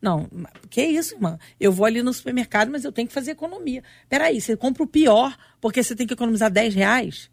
Não, 0.00 0.28
que 0.70 0.82
isso, 0.82 1.14
irmã? 1.14 1.38
Eu 1.58 1.72
vou 1.72 1.84
ali 1.84 2.02
no 2.02 2.12
supermercado, 2.12 2.70
mas 2.70 2.84
eu 2.84 2.92
tenho 2.92 3.08
que 3.08 3.14
fazer 3.14 3.32
economia. 3.32 3.82
Peraí, 4.08 4.40
você 4.40 4.56
compra 4.56 4.82
o 4.82 4.86
pior 4.86 5.36
porque 5.60 5.82
você 5.82 5.94
tem 5.96 6.06
que 6.06 6.14
economizar 6.14 6.50
10 6.50 6.74
reais? 6.74 7.30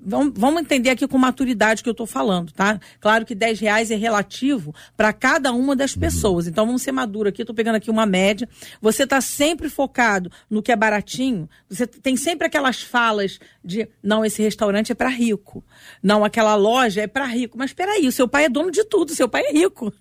Vamos, 0.00 0.60
entender 0.60 0.90
aqui 0.90 1.08
com 1.08 1.18
maturidade 1.18 1.82
que 1.82 1.88
eu 1.88 1.92
estou 1.92 2.06
falando, 2.06 2.52
tá? 2.52 2.80
Claro 3.00 3.26
que 3.26 3.34
10 3.34 3.58
reais 3.58 3.90
é 3.90 3.96
relativo 3.96 4.72
para 4.96 5.12
cada 5.12 5.52
uma 5.52 5.74
das 5.74 5.94
uhum. 5.94 6.00
pessoas. 6.00 6.46
Então 6.46 6.64
vamos 6.64 6.82
ser 6.82 6.92
maduro 6.92 7.28
aqui, 7.28 7.42
estou 7.42 7.54
pegando 7.54 7.74
aqui 7.74 7.90
uma 7.90 8.06
média. 8.06 8.48
Você 8.80 9.02
está 9.02 9.20
sempre 9.20 9.68
focado 9.68 10.30
no 10.48 10.62
que 10.62 10.70
é 10.70 10.76
baratinho. 10.76 11.50
Você 11.68 11.84
tem 11.84 12.16
sempre 12.16 12.46
aquelas 12.46 12.80
falas 12.80 13.40
de 13.62 13.88
não, 14.00 14.24
esse 14.24 14.40
restaurante 14.40 14.92
é 14.92 14.94
para 14.94 15.08
rico. 15.08 15.64
Não, 16.00 16.24
aquela 16.24 16.54
loja 16.54 17.02
é 17.02 17.08
para 17.08 17.26
rico. 17.26 17.58
Mas 17.58 17.70
espera 17.70 17.92
aí, 17.92 18.06
o 18.06 18.12
seu 18.12 18.28
pai 18.28 18.44
é 18.44 18.48
dono 18.48 18.70
de 18.70 18.84
tudo, 18.84 19.12
seu 19.12 19.28
pai 19.28 19.42
é 19.46 19.52
rico. 19.52 19.92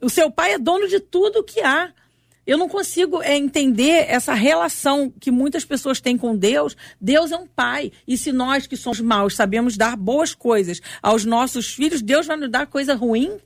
O 0.00 0.08
seu 0.08 0.30
pai 0.30 0.54
é 0.54 0.58
dono 0.58 0.88
de 0.88 1.00
tudo 1.00 1.44
que 1.44 1.60
há. 1.60 1.92
Eu 2.46 2.58
não 2.58 2.68
consigo 2.68 3.22
é, 3.22 3.36
entender 3.36 4.04
essa 4.08 4.34
relação 4.34 5.12
que 5.18 5.30
muitas 5.30 5.64
pessoas 5.64 6.00
têm 6.00 6.18
com 6.18 6.36
Deus. 6.36 6.76
Deus 7.00 7.32
é 7.32 7.36
um 7.36 7.46
pai. 7.46 7.90
E 8.06 8.18
se 8.18 8.32
nós 8.32 8.66
que 8.66 8.76
somos 8.76 9.00
maus 9.00 9.34
sabemos 9.34 9.76
dar 9.76 9.96
boas 9.96 10.34
coisas 10.34 10.80
aos 11.02 11.24
nossos 11.24 11.72
filhos, 11.72 12.02
Deus 12.02 12.26
vai 12.26 12.36
nos 12.36 12.50
dar 12.50 12.66
coisa 12.66 12.94
ruim? 12.94 13.38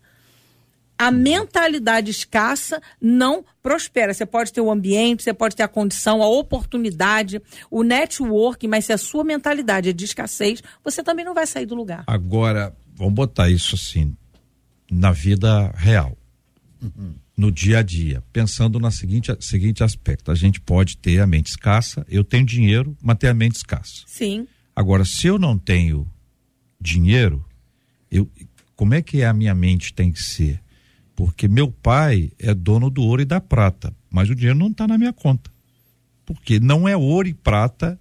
A 0.99 1.13
mentalidade 1.13 2.11
escassa 2.11 2.83
não 3.01 3.45
prospera. 3.63 4.13
Você 4.13 4.27
pode 4.27 4.53
ter 4.53 4.61
o 4.61 4.69
ambiente, 4.69 5.23
você 5.23 5.33
pode 5.33 5.55
ter 5.55 5.63
a 5.63 5.69
condição, 5.69 6.21
a 6.21 6.29
oportunidade, 6.29 7.41
o 7.71 7.85
network, 7.85 8.67
mas 8.67 8.87
se 8.87 8.93
a 8.93 8.99
sua 8.99 9.23
mentalidade 9.23 9.91
é 9.91 9.93
de 9.93 10.05
escassez, 10.05 10.61
você 10.83 11.01
também 11.05 11.25
não 11.25 11.35
vai 11.35 11.47
sair 11.47 11.67
do 11.67 11.77
lugar. 11.77 12.03
Agora, 12.09 12.75
vamos 12.97 13.15
botar 13.15 13.49
isso 13.49 13.77
assim, 13.77 14.17
na 14.91 15.13
vida 15.13 15.73
real. 15.77 16.18
Uhum 16.83 17.15
no 17.39 17.53
dia 17.53 17.79
a 17.79 17.83
dia, 17.83 18.21
pensando 18.33 18.81
no 18.81 18.91
seguinte, 18.91 19.33
seguinte 19.41 19.85
aspecto: 19.85 20.33
a 20.33 20.35
gente 20.35 20.61
pode 20.61 20.97
ter 20.99 21.21
a 21.21 21.27
mente 21.27 21.51
escassa, 21.51 22.05
eu 22.09 22.25
tenho 22.25 22.45
dinheiro, 22.45 22.97
mas 23.01 23.17
ter 23.17 23.29
a 23.29 23.35
mente 23.35 23.55
escassa. 23.55 24.03
Sim. 24.07 24.49
Agora, 24.75 25.05
se 25.05 25.29
eu 25.29 25.39
não 25.39 25.57
tenho 25.57 26.11
dinheiro, 26.81 27.45
eu, 28.11 28.29
como 28.75 28.93
é 28.93 29.01
que 29.01 29.23
a 29.23 29.33
minha 29.33 29.55
mente 29.55 29.95
tem 29.95 30.11
que 30.11 30.21
ser? 30.21 30.61
Porque 31.15 31.47
meu 31.47 31.71
pai 31.71 32.33
é 32.39 32.53
dono 32.53 32.91
do 32.91 33.03
ouro 33.03 33.23
e 33.23 33.25
da 33.25 33.41
prata, 33.41 33.95
mas 34.11 34.29
o 34.29 34.35
dinheiro 34.35 34.59
não 34.59 34.69
está 34.69 34.89
na 34.89 34.99
minha 34.99 35.13
conta. 35.13 35.51
Porque 36.27 36.59
não 36.59 36.89
é 36.89 36.97
ouro 36.97 37.29
e 37.29 37.35
prata 37.35 37.99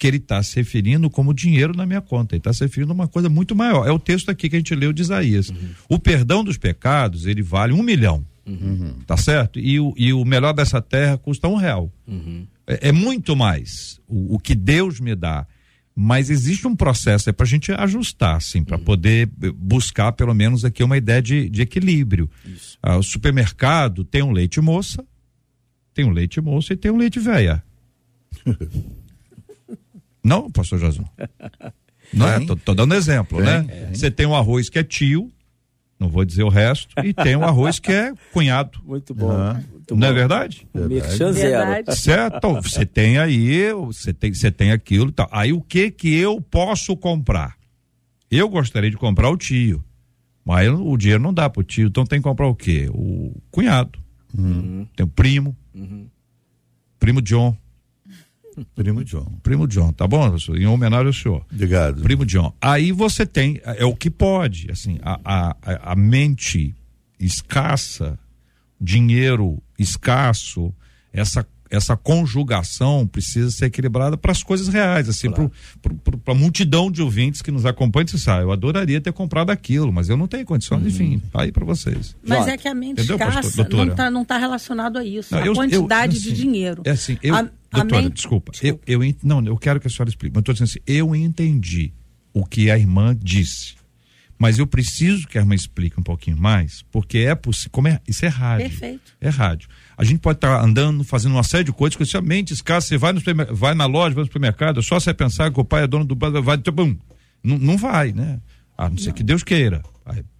que 0.00 0.06
ele 0.06 0.16
está 0.16 0.42
se 0.42 0.56
referindo 0.56 1.10
como 1.10 1.34
dinheiro 1.34 1.76
na 1.76 1.84
minha 1.84 2.00
conta. 2.00 2.34
Ele 2.34 2.40
está 2.40 2.54
se 2.54 2.64
referindo 2.64 2.90
a 2.90 2.94
uma 2.94 3.06
coisa 3.06 3.28
muito 3.28 3.54
maior. 3.54 3.86
É 3.86 3.92
o 3.92 3.98
texto 3.98 4.30
aqui 4.30 4.48
que 4.48 4.56
a 4.56 4.58
gente 4.58 4.74
leu 4.74 4.94
de 4.94 5.02
Isaías. 5.02 5.50
Uhum. 5.50 5.68
O 5.90 5.98
perdão 5.98 6.42
dos 6.42 6.56
pecados, 6.56 7.26
ele 7.26 7.42
vale 7.42 7.74
um 7.74 7.82
milhão. 7.82 8.24
Uhum. 8.46 8.94
Tá 9.06 9.18
certo? 9.18 9.60
E 9.60 9.78
o, 9.78 9.92
e 9.98 10.10
o 10.14 10.24
melhor 10.24 10.54
dessa 10.54 10.80
terra 10.80 11.18
custa 11.18 11.46
um 11.48 11.54
real. 11.54 11.92
Uhum. 12.08 12.46
É, 12.66 12.88
é, 12.88 12.92
muito 12.92 13.36
mais 13.36 14.00
o, 14.08 14.36
o, 14.36 14.38
que 14.38 14.54
Deus 14.54 15.00
me 15.00 15.14
dá. 15.14 15.46
Mas 15.94 16.30
existe 16.30 16.66
um 16.66 16.74
processo 16.74 17.28
é 17.28 17.32
para 17.32 17.44
a 17.44 17.48
gente 17.48 17.70
ajustar, 17.70 18.36
assim, 18.36 18.64
para 18.64 18.78
uhum. 18.78 18.84
poder 18.84 19.28
buscar 19.54 20.12
pelo 20.12 20.32
menos 20.32 20.64
aqui 20.64 20.82
uma 20.82 20.96
ideia 20.96 21.20
de, 21.20 21.50
de 21.50 21.60
equilíbrio. 21.60 22.30
Ah, 22.82 22.96
o 22.96 23.02
supermercado 23.02 24.02
tem 24.02 24.22
um 24.22 24.30
leite 24.30 24.62
moça, 24.62 25.04
tem 25.92 26.06
um 26.06 26.10
leite 26.10 26.40
moça 26.40 26.72
e 26.72 26.76
tem 26.76 26.90
um 26.90 26.96
leite 26.96 27.20
velha. 27.20 27.62
Não, 30.22 30.50
pastor 30.50 30.78
Jason? 30.78 31.04
Não 32.12 32.28
é? 32.28 32.40
Tô, 32.44 32.56
tô 32.56 32.74
dando 32.74 32.94
exemplo, 32.94 33.40
né? 33.40 33.88
Você 33.92 34.10
tem 34.10 34.26
um 34.26 34.34
arroz 34.34 34.68
que 34.68 34.78
é 34.78 34.82
tio, 34.82 35.30
não 35.98 36.08
vou 36.08 36.24
dizer 36.24 36.42
o 36.42 36.48
resto, 36.48 36.92
e 37.04 37.12
tem 37.12 37.36
o 37.36 37.44
arroz 37.44 37.78
que 37.78 37.92
é 37.92 38.12
cunhado. 38.32 38.80
Muito 38.84 39.14
bom. 39.14 39.30
Uhum. 39.30 39.54
Muito 39.54 39.96
não 39.96 40.06
é 40.06 40.10
bom. 40.10 40.16
é 40.16 40.18
verdade? 40.18 40.68
verdade. 40.72 41.96
Certo, 41.96 42.36
então, 42.36 42.62
você 42.62 42.86
tem 42.86 43.18
aí, 43.18 43.72
você 43.74 44.12
tem, 44.12 44.32
você 44.32 44.50
tem 44.50 44.72
aquilo 44.72 45.12
tal. 45.12 45.28
Aí 45.30 45.52
o 45.52 45.60
que 45.60 45.90
que 45.90 46.12
eu 46.14 46.40
posso 46.40 46.96
comprar? 46.96 47.54
Eu 48.30 48.48
gostaria 48.48 48.90
de 48.90 48.96
comprar 48.96 49.28
o 49.28 49.36
tio, 49.36 49.84
mas 50.44 50.68
o 50.68 50.96
dinheiro 50.96 51.22
não 51.22 51.34
dá 51.34 51.50
pro 51.50 51.62
tio, 51.62 51.88
então 51.88 52.04
tem 52.04 52.18
que 52.18 52.24
comprar 52.24 52.46
o 52.46 52.54
quê? 52.54 52.88
O 52.92 53.34
cunhado. 53.50 53.98
Uhum. 54.36 54.86
Tem 54.96 55.04
o 55.04 55.08
primo, 55.08 55.56
uhum. 55.74 56.06
primo 56.98 57.20
John. 57.20 57.56
Primo 58.74 59.04
John. 59.04 59.38
Primo 59.42 59.66
John, 59.66 59.92
tá 59.92 60.06
bom, 60.06 60.28
professor? 60.28 60.58
Em 60.58 60.66
homenagem 60.66 61.06
ao 61.06 61.12
senhor. 61.12 61.46
Obrigado. 61.52 62.02
Primo 62.02 62.24
John. 62.26 62.54
Aí 62.60 62.92
você 62.92 63.24
tem, 63.24 63.60
é 63.64 63.84
o 63.84 63.94
que 63.94 64.10
pode, 64.10 64.70
assim, 64.70 64.98
a, 65.02 65.20
a, 65.24 65.92
a 65.92 65.96
mente 65.96 66.74
escassa, 67.18 68.18
dinheiro 68.80 69.62
escasso, 69.78 70.74
essa 71.12 71.46
essa 71.70 71.96
conjugação 71.96 73.06
precisa 73.06 73.50
ser 73.50 73.66
equilibrada 73.66 74.16
para 74.16 74.32
as 74.32 74.42
coisas 74.42 74.68
reais, 74.68 75.08
assim, 75.08 75.30
claro. 75.30 75.50
para 76.24 76.32
a 76.32 76.36
multidão 76.36 76.90
de 76.90 77.00
ouvintes 77.00 77.40
que 77.40 77.50
nos 77.50 77.64
acompanham. 77.64 78.08
Você 78.08 78.18
sabe, 78.18 78.42
eu 78.42 78.52
adoraria 78.52 79.00
ter 79.00 79.12
comprado 79.12 79.50
aquilo, 79.50 79.92
mas 79.92 80.08
eu 80.08 80.16
não 80.16 80.26
tenho 80.26 80.44
condições, 80.44 80.82
uhum. 80.82 80.88
enfim, 80.88 81.22
tá 81.32 81.42
aí 81.42 81.52
para 81.52 81.64
vocês. 81.64 82.16
Mas 82.26 82.48
é 82.48 82.56
que 82.56 82.66
a 82.66 82.74
mente 82.74 83.02
Entendeu, 83.02 83.16
escassa 83.16 83.68
não 83.70 83.86
está 83.86 84.10
não 84.10 84.24
tá 84.24 84.36
relacionado 84.36 84.98
a 84.98 85.04
isso, 85.04 85.32
não, 85.34 85.42
a 85.42 85.46
eu, 85.46 85.54
quantidade 85.54 86.16
eu, 86.16 86.20
assim, 86.20 86.30
de 86.30 86.36
dinheiro. 86.36 86.82
É 86.84 86.90
assim, 86.90 87.16
eu, 87.22 87.34
a, 87.34 87.42
doutora, 87.42 88.02
mente... 88.02 88.14
desculpa, 88.14 88.52
desculpa, 88.52 88.84
Eu, 88.86 89.02
eu, 89.04 89.14
não, 89.22 89.44
eu 89.44 89.56
quero 89.56 89.78
que 89.78 89.86
a 89.86 89.90
senhora 89.90 90.10
explique, 90.10 90.34
mas 90.34 90.42
estou 90.42 90.52
dizendo 90.52 90.68
assim, 90.68 90.80
eu 90.86 91.14
entendi 91.14 91.92
o 92.32 92.44
que 92.44 92.70
a 92.70 92.78
irmã 92.78 93.16
disse. 93.20 93.79
Mas 94.40 94.58
eu 94.58 94.66
preciso 94.66 95.28
que 95.28 95.36
a 95.36 95.42
irmã 95.42 95.54
explique 95.54 96.00
um 96.00 96.02
pouquinho 96.02 96.38
mais, 96.38 96.82
porque 96.90 97.18
é 97.18 97.34
possível. 97.34 97.72
Como 97.72 97.88
é, 97.88 98.00
isso 98.08 98.24
é 98.24 98.28
rádio. 98.28 98.70
Perfeito. 98.70 99.12
É 99.20 99.28
rádio. 99.28 99.68
A 99.98 100.02
gente 100.02 100.18
pode 100.18 100.38
estar 100.38 100.56
tá 100.56 100.64
andando, 100.64 101.04
fazendo 101.04 101.32
uma 101.32 101.42
série 101.42 101.64
de 101.64 101.72
coisas, 101.72 101.94
que 101.94 102.16
a 102.16 102.22
mente 102.22 102.54
escassa, 102.54 102.88
você 102.88 102.96
vai, 102.96 103.12
no 103.12 103.20
vai 103.54 103.74
na 103.74 103.84
loja, 103.84 104.14
vai 104.14 104.22
no 104.22 104.28
supermercado, 104.28 104.80
é 104.80 104.82
só 104.82 104.98
você 104.98 105.12
pensar 105.12 105.52
que 105.52 105.60
o 105.60 105.64
pai 105.64 105.84
é 105.84 105.86
dono 105.86 106.06
do 106.06 106.16
vai, 106.42 106.56
bum, 106.56 106.96
não, 107.44 107.58
não 107.58 107.76
vai, 107.76 108.12
né? 108.12 108.40
A 108.78 108.88
não 108.88 108.96
ser 108.96 109.12
que 109.12 109.22
Deus 109.22 109.42
queira. 109.42 109.82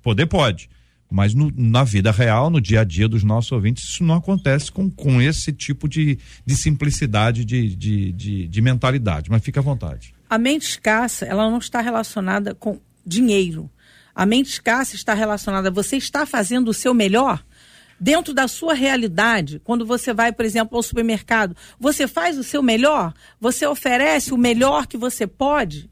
Poder 0.02 0.24
pode. 0.24 0.70
Mas 1.10 1.34
no, 1.34 1.52
na 1.54 1.84
vida 1.84 2.11
real, 2.11 2.48
no 2.48 2.59
dia 2.59 2.80
a 2.80 2.84
dia 2.84 3.07
dos 3.07 3.22
nossos 3.22 3.53
ouvintes, 3.53 3.84
isso 3.84 4.03
não 4.03 4.14
acontece 4.14 4.72
com, 4.72 4.88
com 4.88 5.20
esse 5.20 5.53
tipo 5.53 5.86
de, 5.86 6.18
de 6.46 6.57
simplicidade 6.57 7.44
de, 7.44 7.76
de, 7.76 8.12
de, 8.12 8.48
de 8.48 8.62
mentalidade. 8.62 9.30
Mas 9.30 9.42
fica 9.42 9.61
à 9.61 9.62
vontade. 9.62 10.14
A 10.30 10.38
mente 10.38 10.62
escassa, 10.62 11.26
ela 11.26 11.51
não 11.51 11.59
está 11.59 11.82
relacionada 11.82 12.55
com 12.55 12.80
dinheiro. 13.05 13.70
A 14.20 14.26
mente 14.26 14.50
escassa 14.50 14.96
está 14.96 15.14
relacionada 15.14 15.70
você 15.70 15.96
está 15.96 16.26
fazendo 16.26 16.68
o 16.68 16.74
seu 16.74 16.92
melhor 16.92 17.42
dentro 17.98 18.34
da 18.34 18.46
sua 18.46 18.74
realidade. 18.74 19.62
Quando 19.64 19.86
você 19.86 20.12
vai, 20.12 20.30
por 20.30 20.44
exemplo, 20.44 20.76
ao 20.76 20.82
supermercado, 20.82 21.56
você 21.78 22.06
faz 22.06 22.36
o 22.36 22.44
seu 22.44 22.62
melhor? 22.62 23.14
Você 23.40 23.66
oferece 23.66 24.34
o 24.34 24.36
melhor 24.36 24.86
que 24.86 24.98
você 24.98 25.26
pode? 25.26 25.90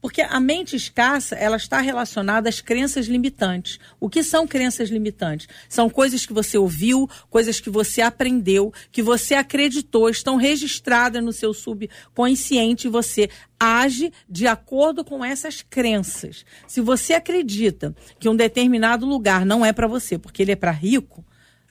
Porque 0.00 0.22
a 0.22 0.38
mente 0.38 0.76
escassa, 0.76 1.34
ela 1.34 1.56
está 1.56 1.80
relacionada 1.80 2.48
às 2.48 2.60
crenças 2.60 3.06
limitantes. 3.06 3.80
O 3.98 4.08
que 4.08 4.22
são 4.22 4.46
crenças 4.46 4.90
limitantes? 4.90 5.48
São 5.68 5.90
coisas 5.90 6.24
que 6.24 6.32
você 6.32 6.56
ouviu, 6.56 7.08
coisas 7.28 7.58
que 7.58 7.68
você 7.68 8.00
aprendeu, 8.00 8.72
que 8.92 9.02
você 9.02 9.34
acreditou, 9.34 10.08
estão 10.08 10.36
registradas 10.36 11.22
no 11.22 11.32
seu 11.32 11.52
subconsciente 11.52 12.86
e 12.86 12.90
você 12.90 13.28
age 13.58 14.12
de 14.28 14.46
acordo 14.46 15.04
com 15.04 15.24
essas 15.24 15.62
crenças. 15.62 16.44
Se 16.66 16.80
você 16.80 17.14
acredita 17.14 17.94
que 18.20 18.28
um 18.28 18.36
determinado 18.36 19.04
lugar 19.04 19.44
não 19.44 19.66
é 19.66 19.72
para 19.72 19.88
você, 19.88 20.16
porque 20.16 20.42
ele 20.42 20.52
é 20.52 20.56
para 20.56 20.70
rico, 20.70 21.24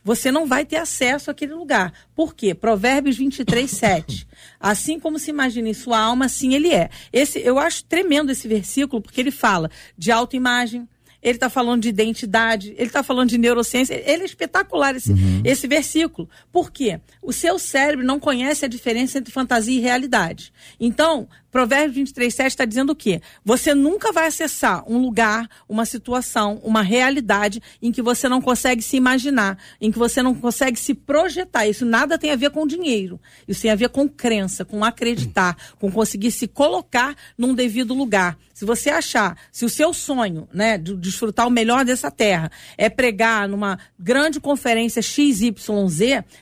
você 0.08 0.32
não 0.32 0.47
vai 0.47 0.66
ter 0.66 0.78
acesso 0.78 1.30
àquele 1.30 1.53
lugar. 1.53 1.91
Por 2.16 2.34
quê? 2.34 2.55
Provérbios 2.55 3.18
23, 3.18 3.70
7. 3.70 4.26
Assim 4.58 5.01
como 5.01 5.20
se 5.20 5.30
imagina 5.30 5.68
em 5.68 5.74
sua 5.74 5.99
alma, 5.99 6.26
assim 6.26 6.53
ele 6.53 6.74
é. 6.74 6.89
Esse, 7.12 7.39
eu 7.39 7.60
acho 7.60 7.84
tremendo 7.84 8.32
esse 8.32 8.47
versículo, 8.47 9.01
porque 9.01 9.20
ele 9.20 9.32
fala 9.32 9.70
de 9.97 10.10
autoimagem, 10.10 10.88
ele 11.22 11.36
está 11.36 11.49
falando 11.49 11.82
de 11.82 11.89
identidade, 11.89 12.74
ele 12.78 12.88
está 12.88 13.03
falando 13.03 13.30
de 13.30 13.38
neurociência. 13.38 13.93
Ele 13.93 14.24
é 14.24 14.26
espetacular 14.26 14.95
esse, 14.95 15.12
uhum. 15.12 15.41
esse 15.43 15.68
versículo. 15.68 16.30
Por 16.53 16.72
quê? 16.72 17.01
O 17.22 17.34
seu 17.34 17.60
cérebro 17.60 18.05
não 18.05 18.18
conhece 18.18 18.64
a 18.64 18.70
diferença 18.70 19.18
entre 19.18 19.34
fantasia 19.34 19.78
e 19.78 19.82
realidade. 19.82 20.53
Então, 20.80 21.28
Provérbios 21.52 21.95
23, 21.95 22.34
7 22.34 22.48
está 22.48 22.66
dizendo 22.66 22.91
o 22.91 22.95
quê? 22.95 23.22
Você 23.43 23.74
nunca 23.74 24.12
vai 24.12 24.28
acessar 24.28 24.84
um 24.88 24.98
lugar, 24.98 25.50
uma 25.68 25.86
situação, 25.86 26.60
uma 26.64 26.82
realidade 26.82 27.62
em 27.82 27.91
que 27.91 28.02
você 28.02 28.28
não 28.28 28.41
consegue 28.41 28.82
se 28.82 28.98
imaginar, 28.98 29.58
em 29.80 29.91
que 29.91 29.98
você 29.98 30.22
não 30.22 30.36
consegue 30.36 30.78
se 30.78 30.93
projetar. 30.93 31.66
Isso 31.66 31.86
nada 31.86 32.18
tem 32.18 32.32
a 32.32 32.36
ver 32.36 32.52
com 32.52 32.68
dinheiro. 32.68 33.20
Isso 33.48 33.62
tem 33.62 33.72
a 33.72 33.76
ver 33.76 33.89
com 33.89 34.10
crença, 34.10 34.66
com 34.66 34.84
acreditar, 34.84 35.56
com 35.80 35.91
conseguir 35.91 36.32
se 36.32 36.48
colocar 36.48 37.16
num 37.38 37.54
devido 37.54 37.93
lugar. 37.93 38.38
Se 38.54 38.66
você 38.66 38.89
achar, 38.89 39.38
se 39.52 39.64
o 39.64 39.70
seu 39.70 39.93
sonho, 39.93 40.50
né, 40.54 40.78
de 40.78 40.95
desfrutar 40.98 41.48
o 41.48 41.52
melhor 41.52 41.86
dessa 41.86 42.12
terra 42.12 42.52
é 42.78 42.89
pregar 42.89 43.48
numa 43.48 43.80
grande 44.00 44.39
conferência 44.39 45.02
XYZ, 45.02 45.54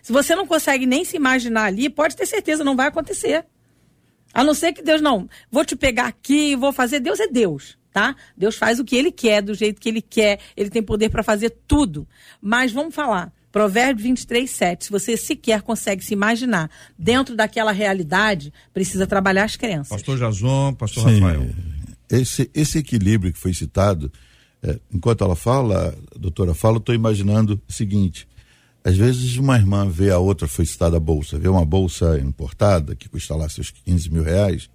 se 0.02 0.12
você 0.14 0.34
não 0.36 0.48
consegue 0.48 0.86
nem 0.86 1.06
se 1.06 1.18
imaginar 1.18 1.66
ali, 1.66 1.90
pode 1.90 2.16
ter 2.16 2.26
certeza, 2.26 2.64
não 2.64 2.76
vai 2.76 2.88
acontecer. 2.88 3.46
A 4.36 4.44
não 4.44 4.54
ser 4.54 4.74
que 4.74 4.82
Deus 4.82 5.02
não, 5.02 5.30
vou 5.50 5.64
te 5.64 5.78
pegar 5.78 6.08
aqui, 6.08 6.58
vou 6.58 6.74
fazer. 6.74 7.00
Deus 7.00 7.22
é 7.22 7.28
Deus, 7.30 7.78
tá? 7.94 8.14
Deus 8.36 8.58
faz 8.58 8.82
o 8.82 8.84
que 8.84 8.94
ele 8.94 9.10
quer, 9.10 9.42
do 9.42 9.54
jeito 9.54 9.80
que 9.80 9.88
ele 9.88 10.02
quer. 10.02 10.42
Ele 10.58 10.70
tem 10.70 10.84
poder 10.84 11.08
para 11.10 11.24
fazer 11.24 11.52
tudo. 11.66 12.06
Mas 12.42 12.74
vamos 12.74 12.94
falar. 12.94 13.32
Provérbio 13.50 14.04
23, 14.04 14.52
7. 14.52 14.86
Se 14.86 14.92
você 14.92 15.16
sequer 15.16 15.62
consegue 15.62 16.04
se 16.04 16.12
imaginar 16.12 16.70
dentro 17.00 17.34
daquela 17.34 17.72
realidade, 17.72 18.52
precisa 18.74 19.08
trabalhar 19.08 19.46
as 19.46 19.56
crenças. 19.56 19.88
Pastor 19.88 20.18
Jason, 20.18 20.74
pastor 20.74 21.10
Sim, 21.10 21.22
Rafael. 21.22 21.50
Esse, 22.12 22.52
esse 22.54 22.80
equilíbrio 22.80 23.32
que 23.32 23.40
foi 23.40 23.54
citado, 23.54 24.12
é, 24.62 24.78
enquanto 24.94 25.24
ela 25.24 25.38
fala, 25.38 25.98
a 26.14 26.20
doutora 26.20 26.54
fala, 26.54 26.76
eu 26.76 26.80
estou 26.80 26.94
imaginando 26.94 27.62
o 27.66 27.72
seguinte: 27.72 28.28
às 28.86 28.96
vezes 28.96 29.36
uma 29.38 29.58
irmã 29.58 29.90
vê 29.90 30.12
a 30.12 30.20
outra, 30.20 30.48
foi 30.48 30.64
citada 30.64 30.98
a 30.98 31.00
bolsa, 31.00 31.40
vê 31.40 31.48
uma 31.48 31.66
bolsa 31.66 32.20
importada 32.20 32.96
que 32.96 33.10
custa 33.10 33.36
lá 33.36 33.50
seus 33.50 33.72
15 33.72 34.12
mil 34.12 34.22
reais, 34.22 34.70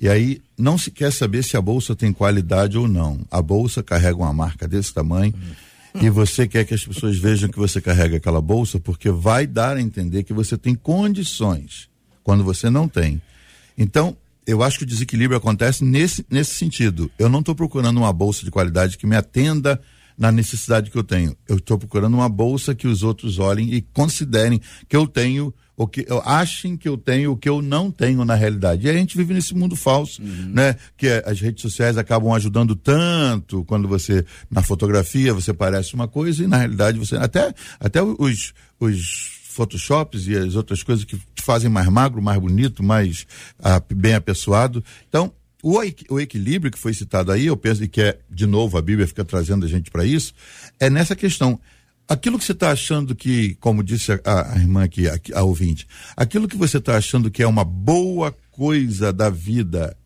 e 0.00 0.08
aí 0.08 0.40
não 0.56 0.78
se 0.78 0.90
quer 0.90 1.12
saber 1.12 1.44
se 1.44 1.54
a 1.54 1.60
bolsa 1.60 1.94
tem 1.94 2.10
qualidade 2.10 2.78
ou 2.78 2.88
não. 2.88 3.20
A 3.30 3.42
bolsa 3.42 3.82
carrega 3.82 4.16
uma 4.16 4.32
marca 4.32 4.66
desse 4.66 4.94
tamanho 4.94 5.34
e 6.00 6.08
você 6.08 6.48
quer 6.48 6.64
que 6.64 6.72
as 6.72 6.84
pessoas 6.84 7.18
vejam 7.18 7.50
que 7.50 7.58
você 7.58 7.82
carrega 7.82 8.16
aquela 8.16 8.40
bolsa 8.40 8.80
porque 8.80 9.10
vai 9.10 9.46
dar 9.46 9.76
a 9.76 9.80
entender 9.80 10.22
que 10.22 10.32
você 10.32 10.56
tem 10.56 10.74
condições 10.74 11.90
quando 12.22 12.42
você 12.42 12.70
não 12.70 12.88
tem. 12.88 13.20
Então, 13.76 14.16
eu 14.46 14.62
acho 14.62 14.78
que 14.78 14.84
o 14.84 14.86
desequilíbrio 14.86 15.36
acontece 15.36 15.84
nesse, 15.84 16.24
nesse 16.30 16.54
sentido. 16.54 17.10
Eu 17.18 17.28
não 17.28 17.40
estou 17.40 17.54
procurando 17.54 17.98
uma 17.98 18.12
bolsa 18.12 18.42
de 18.42 18.50
qualidade 18.50 18.96
que 18.96 19.06
me 19.06 19.16
atenda 19.16 19.80
na 20.16 20.30
necessidade 20.30 20.90
que 20.90 20.96
eu 20.96 21.04
tenho. 21.04 21.36
Eu 21.48 21.56
estou 21.56 21.78
procurando 21.78 22.14
uma 22.14 22.28
bolsa 22.28 22.74
que 22.74 22.86
os 22.86 23.02
outros 23.02 23.38
olhem 23.38 23.72
e 23.72 23.82
considerem 23.82 24.60
que 24.88 24.96
eu 24.96 25.06
tenho 25.06 25.52
o 25.76 25.88
que 25.88 26.06
achem 26.24 26.76
que 26.76 26.88
eu 26.88 26.96
tenho 26.96 27.32
o 27.32 27.36
que 27.36 27.48
eu 27.48 27.60
não 27.60 27.90
tenho 27.90 28.24
na 28.24 28.34
realidade. 28.34 28.86
E 28.86 28.90
a 28.90 28.92
gente 28.92 29.16
vive 29.16 29.34
nesse 29.34 29.54
mundo 29.54 29.74
falso, 29.74 30.22
uhum. 30.22 30.52
né? 30.54 30.76
Que 30.96 31.08
as 31.26 31.40
redes 31.40 31.62
sociais 31.62 31.98
acabam 31.98 32.32
ajudando 32.32 32.76
tanto 32.76 33.64
quando 33.64 33.88
você 33.88 34.24
na 34.50 34.62
fotografia 34.62 35.34
você 35.34 35.52
parece 35.52 35.94
uma 35.94 36.06
coisa 36.06 36.44
e 36.44 36.46
na 36.46 36.58
realidade 36.58 36.98
você 36.98 37.16
até 37.16 37.52
até 37.80 38.02
os 38.02 38.54
os 38.78 39.34
photoshops 39.54 40.26
e 40.26 40.36
as 40.36 40.56
outras 40.56 40.82
coisas 40.82 41.04
que 41.04 41.16
te 41.16 41.42
fazem 41.42 41.70
mais 41.70 41.88
magro, 41.88 42.20
mais 42.20 42.40
bonito, 42.40 42.82
mais 42.82 43.26
ah, 43.60 43.80
bem 43.94 44.14
apessoado. 44.14 44.82
Então, 45.08 45.32
o, 45.64 45.80
o 46.10 46.20
equilíbrio 46.20 46.70
que 46.70 46.78
foi 46.78 46.92
citado 46.92 47.32
aí, 47.32 47.46
eu 47.46 47.56
penso 47.56 47.88
que 47.88 48.02
é, 48.02 48.18
de 48.30 48.44
novo, 48.44 48.76
a 48.76 48.82
Bíblia 48.82 49.08
fica 49.08 49.24
trazendo 49.24 49.64
a 49.64 49.68
gente 49.68 49.90
para 49.90 50.04
isso, 50.04 50.34
é 50.78 50.90
nessa 50.90 51.16
questão. 51.16 51.58
Aquilo 52.06 52.38
que 52.38 52.44
você 52.44 52.52
está 52.52 52.70
achando 52.70 53.14
que, 53.14 53.54
como 53.54 53.82
disse 53.82 54.12
a, 54.12 54.52
a 54.52 54.58
irmã 54.58 54.84
aqui, 54.84 55.08
a, 55.08 55.18
a 55.34 55.42
ouvinte, 55.42 55.86
aquilo 56.14 56.46
que 56.46 56.56
você 56.58 56.76
está 56.76 56.98
achando 56.98 57.30
que 57.30 57.42
é 57.42 57.46
uma 57.46 57.64
boa 57.64 58.30
coisa 58.50 59.10
da 59.10 59.30
vida 59.30 59.96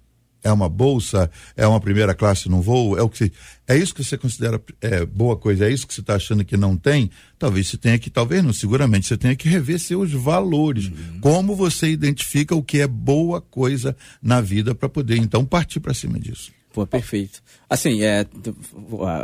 é 0.42 0.52
uma 0.52 0.68
bolsa, 0.68 1.30
é 1.56 1.66
uma 1.66 1.80
primeira 1.80 2.14
classe 2.14 2.48
num 2.48 2.60
voo, 2.60 2.96
é 2.96 3.02
o 3.02 3.08
que 3.08 3.32
é 3.66 3.76
isso 3.76 3.94
que 3.94 4.02
você 4.02 4.16
considera 4.16 4.60
é, 4.80 5.04
boa 5.04 5.36
coisa, 5.36 5.66
é 5.66 5.72
isso 5.72 5.86
que 5.86 5.94
você 5.94 6.00
está 6.00 6.14
achando 6.14 6.44
que 6.44 6.56
não 6.56 6.76
tem, 6.76 7.10
talvez 7.38 7.68
você 7.68 7.76
tenha 7.76 7.98
que, 7.98 8.08
talvez 8.08 8.42
não, 8.42 8.52
seguramente 8.52 9.06
você 9.06 9.16
tenha 9.16 9.36
que 9.36 9.48
rever 9.48 9.78
seus 9.78 10.12
valores, 10.12 10.86
uhum. 10.86 11.20
como 11.20 11.54
você 11.54 11.88
identifica 11.88 12.54
o 12.54 12.62
que 12.62 12.80
é 12.80 12.86
boa 12.86 13.40
coisa 13.40 13.96
na 14.22 14.40
vida 14.40 14.74
para 14.74 14.88
poder 14.88 15.16
então 15.16 15.44
partir 15.44 15.80
para 15.80 15.92
cima 15.92 16.18
disso. 16.18 16.52
Pô, 16.72 16.86
perfeito. 16.86 17.42
Assim, 17.68 18.02
é, 18.02 18.24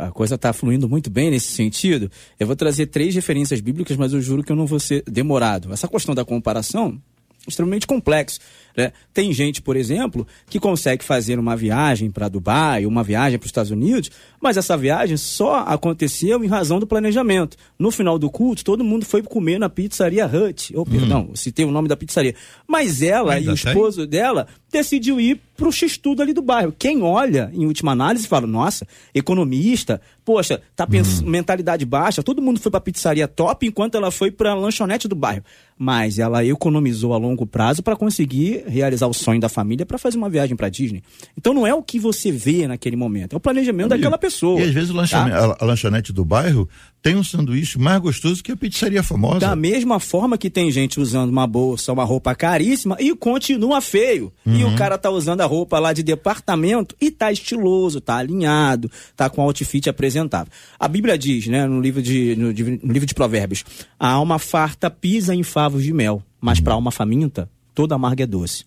a 0.01 0.11
coisa 0.11 0.35
está 0.35 0.51
fluindo 0.51 0.89
muito 0.89 1.09
bem 1.09 1.31
nesse 1.31 1.53
sentido. 1.53 2.11
Eu 2.39 2.47
vou 2.47 2.55
trazer 2.55 2.87
três 2.87 3.15
referências 3.15 3.61
bíblicas, 3.61 3.95
mas 3.95 4.13
eu 4.13 4.21
juro 4.21 4.43
que 4.43 4.51
eu 4.51 4.55
não 4.55 4.65
vou 4.65 4.79
ser 4.79 5.03
demorado. 5.03 5.71
Essa 5.71 5.87
questão 5.87 6.13
da 6.13 6.25
comparação, 6.25 6.99
extremamente 7.47 7.87
complexo. 7.87 8.39
Né? 8.75 8.91
Tem 9.13 9.31
gente, 9.31 9.61
por 9.61 9.75
exemplo, 9.75 10.27
que 10.49 10.59
consegue 10.59 11.03
fazer 11.03 11.39
uma 11.39 11.55
viagem 11.55 12.11
para 12.11 12.27
Dubai, 12.27 12.85
uma 12.85 13.03
viagem 13.03 13.39
para 13.39 13.45
os 13.45 13.49
Estados 13.49 13.71
Unidos, 13.71 14.11
mas 14.41 14.57
essa 14.57 14.75
viagem 14.75 15.15
só 15.17 15.59
aconteceu 15.59 16.43
em 16.43 16.47
razão 16.47 16.79
do 16.79 16.87
planejamento. 16.87 17.57
No 17.79 17.91
final 17.91 18.19
do 18.19 18.29
culto, 18.29 18.63
todo 18.63 18.83
mundo 18.83 19.05
foi 19.05 19.21
comer 19.21 19.59
na 19.59 19.69
pizzaria 19.69 20.25
Hut. 20.27 20.75
Ou, 20.75 20.83
hum. 20.83 20.85
perdão, 20.85 21.29
citei 21.33 21.65
o 21.65 21.71
nome 21.71 21.87
da 21.87 21.95
pizzaria. 21.95 22.35
Mas 22.67 23.01
ela 23.01 23.33
Ainda 23.33 23.51
e 23.51 23.53
o 23.53 23.55
esposo 23.55 24.01
tem? 24.01 24.09
dela 24.09 24.47
decidiu 24.71 25.21
ir 25.21 25.39
para 25.55 25.67
o 25.67 25.71
X-Tudo 25.71 26.21
ali 26.21 26.33
do 26.33 26.41
bairro. 26.41 26.73
Quem 26.77 27.01
olha, 27.01 27.49
em 27.53 27.65
última 27.65 27.91
análise, 27.91 28.27
fala: 28.27 28.45
nossa, 28.45 28.85
economista, 29.13 30.01
poxa, 30.23 30.61
tá 30.75 30.85
hum. 30.85 31.29
mentalidade 31.29 31.85
baixa, 31.85 32.23
todo 32.23 32.41
mundo 32.41 32.59
foi 32.59 32.71
para 32.71 32.81
pizzaria 32.81 33.27
top 33.27 33.67
enquanto 33.67 33.95
ela 33.95 34.11
foi 34.11 34.31
para 34.31 34.51
a 34.51 34.55
lanchonete 34.55 35.07
do 35.07 35.15
bairro. 35.15 35.43
Mas 35.77 36.19
ela 36.19 36.43
economizou 36.43 37.13
a 37.13 37.17
longo 37.17 37.45
prazo 37.45 37.83
para 37.83 37.95
conseguir 37.95 38.63
realizar 38.65 39.07
o 39.07 39.13
sonho 39.13 39.41
da 39.41 39.49
família 39.49 39.85
para 39.85 39.97
fazer 39.97 40.17
uma 40.17 40.29
viagem 40.29 40.55
para 40.55 40.69
Disney. 40.69 41.03
Então 41.37 41.53
não 41.53 41.67
é 41.67 41.73
o 41.73 41.83
que 41.83 41.99
você 41.99 42.31
vê 42.31 42.67
naquele 42.67 42.95
momento, 42.95 43.33
é 43.33 43.37
o 43.37 43.39
planejamento 43.39 43.91
Amigo, 43.91 44.01
daquela 44.01 44.17
pessoa. 44.17 44.59
E 44.59 44.63
às 44.63 44.73
vezes 44.73 44.89
lanchonete, 44.89 45.31
tá? 45.31 45.57
a, 45.59 45.63
a 45.63 45.65
lanchonete 45.65 46.13
do 46.13 46.23
bairro 46.23 46.67
tem 47.05 47.15
um 47.15 47.23
sanduíche 47.23 47.77
mais 47.77 48.01
gostoso 48.01 48.43
que 48.43 48.51
a 48.51 48.57
pizzaria 48.57 49.03
famosa. 49.03 49.41
Da 49.41 49.55
mesma 49.55 49.99
forma 49.99 50.39
que 50.39 50.49
tem 50.49 50.71
gente 50.71 50.99
usando 50.99 51.29
uma 51.29 51.45
bolsa, 51.45 51.93
uma 51.93 52.03
roupa 52.03 52.33
caríssima 52.33 52.97
e 52.99 53.15
continua 53.15 53.79
feio. 53.79 54.33
Uhum. 54.43 54.55
E 54.55 54.63
o 54.63 54.69
uhum. 54.69 54.75
cara 54.75 54.97
tá 54.97 55.11
usando 55.11 55.41
a 55.41 55.45
roupa 55.45 55.77
lá 55.77 55.93
de 55.93 56.01
departamento 56.01 56.95
e 56.99 57.11
tá 57.11 57.31
estiloso, 57.31 58.01
tá 58.01 58.15
alinhado, 58.15 58.89
tá 59.15 59.29
com 59.29 59.43
outfit 59.43 59.87
apresentável. 59.87 60.51
A 60.79 60.87
Bíblia 60.87 61.15
diz, 61.15 61.45
né, 61.45 61.67
no 61.67 61.79
livro 61.79 62.01
de, 62.01 62.35
no, 62.35 62.47
no 62.47 62.91
livro 62.91 63.05
de 63.05 63.13
Provérbios, 63.13 63.63
a 63.99 64.09
alma 64.09 64.39
farta 64.39 64.89
pisa 64.89 65.35
em 65.35 65.43
favos 65.43 65.83
de 65.83 65.93
mel, 65.93 66.23
mas 66.41 66.57
uhum. 66.57 66.63
para 66.63 66.73
alma 66.73 66.89
faminta, 66.89 67.47
toda 67.75 67.93
amarga 67.93 68.23
é 68.23 68.27
doce. 68.27 68.65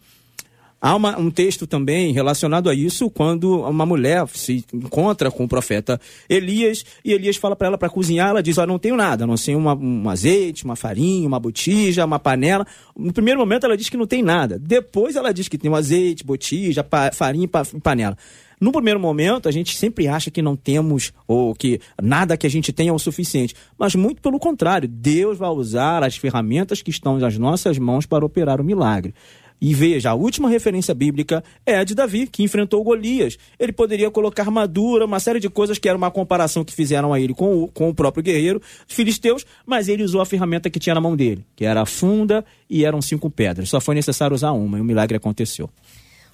Há 0.80 0.94
uma, 0.94 1.18
um 1.18 1.28
texto 1.28 1.66
também 1.66 2.12
relacionado 2.12 2.70
a 2.70 2.74
isso 2.74 3.10
quando 3.10 3.62
uma 3.62 3.84
mulher 3.84 4.28
se 4.28 4.64
encontra 4.72 5.28
com 5.28 5.44
o 5.44 5.48
profeta 5.48 6.00
Elias 6.28 6.84
e 7.04 7.12
Elias 7.12 7.36
fala 7.36 7.56
para 7.56 7.66
ela 7.66 7.78
para 7.78 7.90
cozinhar. 7.90 8.30
Ela 8.30 8.42
diz: 8.42 8.58
oh, 8.58 8.66
não 8.66 8.78
tenho 8.78 8.96
nada, 8.96 9.26
não 9.26 9.36
sei 9.36 9.56
uma, 9.56 9.74
um 9.74 10.08
azeite, 10.08 10.64
uma 10.64 10.76
farinha, 10.76 11.26
uma 11.26 11.40
botija, 11.40 12.04
uma 12.04 12.20
panela. 12.20 12.64
No 12.96 13.12
primeiro 13.12 13.40
momento 13.40 13.64
ela 13.64 13.76
diz 13.76 13.88
que 13.88 13.96
não 13.96 14.06
tem 14.06 14.22
nada. 14.22 14.56
Depois 14.56 15.16
ela 15.16 15.32
diz 15.32 15.48
que 15.48 15.58
tem 15.58 15.68
um 15.68 15.74
azeite, 15.74 16.24
botija, 16.24 16.84
pa, 16.84 17.10
farinha 17.12 17.46
e 17.46 17.80
panela. 17.80 18.16
No 18.60 18.72
primeiro 18.72 18.98
momento, 18.98 19.48
a 19.48 19.52
gente 19.52 19.76
sempre 19.76 20.08
acha 20.08 20.30
que 20.30 20.42
não 20.42 20.56
temos 20.56 21.12
ou 21.26 21.54
que 21.54 21.80
nada 22.02 22.36
que 22.36 22.46
a 22.46 22.50
gente 22.50 22.72
tenha 22.72 22.90
é 22.90 22.92
o 22.92 22.98
suficiente, 22.98 23.54
mas 23.78 23.94
muito 23.94 24.20
pelo 24.20 24.38
contrário, 24.38 24.88
Deus 24.88 25.38
vai 25.38 25.50
usar 25.50 26.02
as 26.02 26.16
ferramentas 26.16 26.82
que 26.82 26.90
estão 26.90 27.18
nas 27.18 27.38
nossas 27.38 27.78
mãos 27.78 28.06
para 28.06 28.24
operar 28.24 28.60
o 28.60 28.64
milagre. 28.64 29.14
E 29.60 29.74
veja, 29.74 30.10
a 30.10 30.14
última 30.14 30.48
referência 30.48 30.94
bíblica 30.94 31.42
é 31.66 31.78
a 31.78 31.84
de 31.84 31.94
Davi, 31.94 32.28
que 32.28 32.44
enfrentou 32.44 32.82
Golias. 32.84 33.36
Ele 33.58 33.72
poderia 33.72 34.10
colocar 34.10 34.42
armadura, 34.42 35.04
uma 35.04 35.18
série 35.18 35.40
de 35.40 35.50
coisas 35.50 35.78
que 35.78 35.88
era 35.88 35.98
uma 35.98 36.10
comparação 36.10 36.64
que 36.64 36.72
fizeram 36.72 37.12
a 37.12 37.20
ele 37.20 37.34
com 37.34 37.64
o, 37.64 37.68
com 37.68 37.88
o 37.88 37.94
próprio 37.94 38.22
guerreiro 38.22 38.62
filisteus, 38.86 39.44
mas 39.66 39.88
ele 39.88 40.04
usou 40.04 40.20
a 40.20 40.26
ferramenta 40.26 40.70
que 40.70 40.78
tinha 40.78 40.94
na 40.94 41.00
mão 41.00 41.16
dele, 41.16 41.44
que 41.56 41.64
era 41.64 41.82
a 41.82 41.86
funda 41.86 42.44
e 42.70 42.84
eram 42.84 43.02
cinco 43.02 43.28
pedras. 43.28 43.68
Só 43.68 43.80
foi 43.80 43.96
necessário 43.96 44.34
usar 44.34 44.52
uma 44.52 44.78
e 44.78 44.80
o 44.80 44.84
milagre 44.84 45.16
aconteceu. 45.16 45.68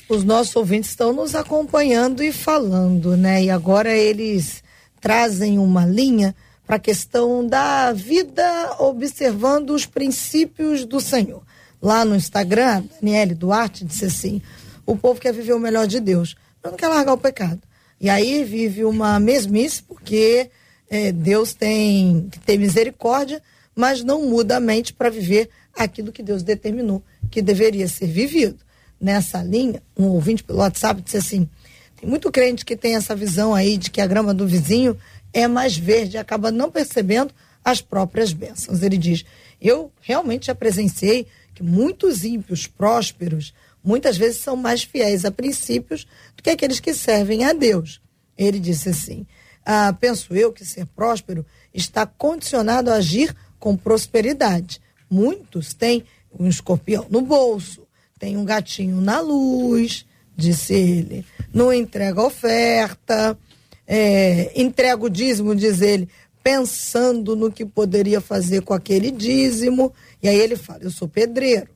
Os 0.09 0.23
nossos 0.23 0.55
ouvintes 0.55 0.91
estão 0.91 1.13
nos 1.13 1.35
acompanhando 1.35 2.23
e 2.23 2.33
falando, 2.33 3.17
né? 3.17 3.45
E 3.45 3.51
agora 3.51 3.97
eles 3.97 4.63
trazem 5.01 5.59
uma 5.59 5.87
linha 5.87 6.35
para 6.67 6.77
a 6.77 6.81
questão 6.81 7.47
da 7.47 7.93
vida 7.93 8.77
observando 8.79 9.71
os 9.71 9.87
princípios 9.87 10.85
do 10.85 11.01
Senhor 11.01 11.43
lá 11.85 12.03
no 12.03 12.17
Instagram, 12.17 12.85
Daniele 12.99 13.35
Duarte 13.35 13.85
disse 13.85 14.07
assim: 14.07 14.41
o 14.87 14.97
povo 14.97 15.21
quer 15.21 15.35
viver 15.35 15.53
o 15.53 15.61
melhor 15.61 15.87
de 15.87 16.01
Deus, 16.01 16.35
mas 16.63 16.73
não 16.73 16.79
quer 16.79 16.89
largar 16.89 17.13
o 17.13 17.19
pecado. 17.19 17.61
E 18.01 18.09
aí 18.09 18.43
vive 18.43 18.85
uma 18.85 19.21
mesmice, 19.21 19.83
porque 19.83 20.51
é, 20.89 21.13
Deus 21.13 21.53
tem 21.53 22.29
que 22.31 22.41
ter 22.41 22.59
misericórdia, 22.59 23.43
mas 23.77 24.03
não 24.03 24.23
muda 24.23 24.57
a 24.57 24.61
mente 24.61 24.95
para 24.95 25.11
viver 25.11 25.51
aquilo 25.77 26.11
que 26.11 26.23
Deus 26.23 26.43
determinou 26.43 27.03
que 27.31 27.43
deveria 27.43 27.87
ser 27.87 28.07
vivido. 28.07 28.59
Nessa 29.05 29.43
linha, 29.43 29.83
um 29.95 30.07
ouvinte 30.07 30.43
pelo 30.43 30.61
WhatsApp 30.61 31.03
disse 31.03 31.19
assim: 31.19 31.47
tem 31.95 32.09
muito 32.09 32.33
crente 32.33 32.65
que 32.65 32.75
tem 32.75 32.97
essa 32.97 33.15
visão 33.15 33.55
aí 33.55 33.77
de 33.77 33.91
que 33.91 34.01
a 34.01 34.07
grama 34.07 34.33
do 34.33 34.47
vizinho 34.47 34.97
é 35.31 35.47
mais 35.47 35.77
verde, 35.77 36.17
acaba 36.17 36.51
não 36.51 36.71
percebendo 36.71 37.31
as 37.63 37.83
próprias 37.83 38.33
bênçãos. 38.33 38.83
Ele 38.83 38.97
diz: 38.97 39.23
Eu 39.61 39.93
realmente 40.01 40.47
já 40.47 40.55
presenciei 40.55 41.27
que 41.55 41.63
muitos 41.63 42.25
ímpios 42.25 42.67
prósperos 42.67 43.53
muitas 43.85 44.17
vezes 44.17 44.41
são 44.41 44.57
mais 44.57 44.85
fiéis 44.85 45.27
a 45.27 45.31
princípios 45.31 46.07
do 46.35 46.43
que 46.43 46.49
aqueles 46.49 46.81
que 46.81 46.95
servem 46.95 47.45
a 47.45 47.53
Deus. 47.53 48.01
Ele 48.39 48.59
disse 48.59 48.89
assim: 48.89 49.27
ah, 49.67 49.95
penso 50.01 50.35
eu 50.35 50.51
que 50.51 50.65
ser 50.65 50.87
próspero 50.87 51.45
está 51.75 52.07
condicionado 52.07 52.91
a 52.91 52.95
agir 52.95 53.37
com 53.59 53.77
prosperidade. 53.77 54.81
Muitos 55.11 55.75
têm 55.75 56.05
um 56.41 56.49
escorpião 56.49 57.07
no 57.11 57.21
bolso, 57.21 57.84
tem 58.25 58.39
um 58.39 58.45
gatinho 58.45 59.03
na 59.03 59.21
luz, 59.21 60.07
disse 60.35 60.73
ele, 60.73 61.27
não 61.53 61.71
entrega 61.71 62.23
oferta, 62.23 63.39
é, 63.87 64.51
entrega 64.59 65.05
o 65.05 65.11
dízimo, 65.11 65.55
diz 65.55 65.83
ele, 65.83 66.09
pensando 66.43 67.37
no 67.37 67.53
que 67.53 67.67
poderia 67.67 68.23
fazer 68.23 68.63
com 68.63 68.73
aquele 68.73 69.11
dízimo. 69.11 69.93
E 70.23 70.29
aí 70.29 70.39
ele 70.39 70.57
fala: 70.57 70.85
Eu 70.85 70.91
sou 70.91 71.07
pedreiro. 71.07 71.69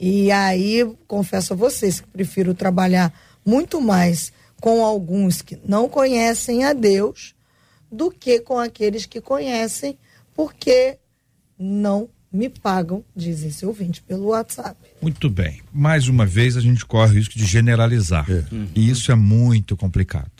E 0.00 0.32
aí, 0.32 0.90
confesso 1.06 1.52
a 1.52 1.56
vocês 1.56 2.00
que 2.00 2.08
prefiro 2.08 2.54
trabalhar 2.54 3.12
muito 3.44 3.78
mais 3.78 4.32
com 4.58 4.82
alguns 4.82 5.42
que 5.42 5.58
não 5.66 5.86
conhecem 5.86 6.64
a 6.64 6.72
Deus 6.72 7.34
do 7.90 8.10
que 8.10 8.40
com 8.40 8.58
aqueles 8.58 9.04
que 9.04 9.20
conhecem, 9.20 9.98
porque 10.34 10.96
não 11.58 12.08
me 12.32 12.48
pagam, 12.48 13.04
diz 13.14 13.42
esse 13.42 13.66
ouvinte, 13.66 14.02
pelo 14.02 14.28
WhatsApp. 14.28 14.76
Muito 15.00 15.28
bem. 15.28 15.60
Mais 15.72 16.08
uma 16.08 16.24
vez 16.24 16.56
a 16.56 16.60
gente 16.60 16.84
corre 16.84 17.12
o 17.12 17.14
risco 17.14 17.38
de 17.38 17.44
generalizar. 17.44 18.26
É. 18.30 18.44
E 18.74 18.88
isso 18.88 19.12
é 19.12 19.14
muito 19.14 19.76
complicado. 19.76 20.30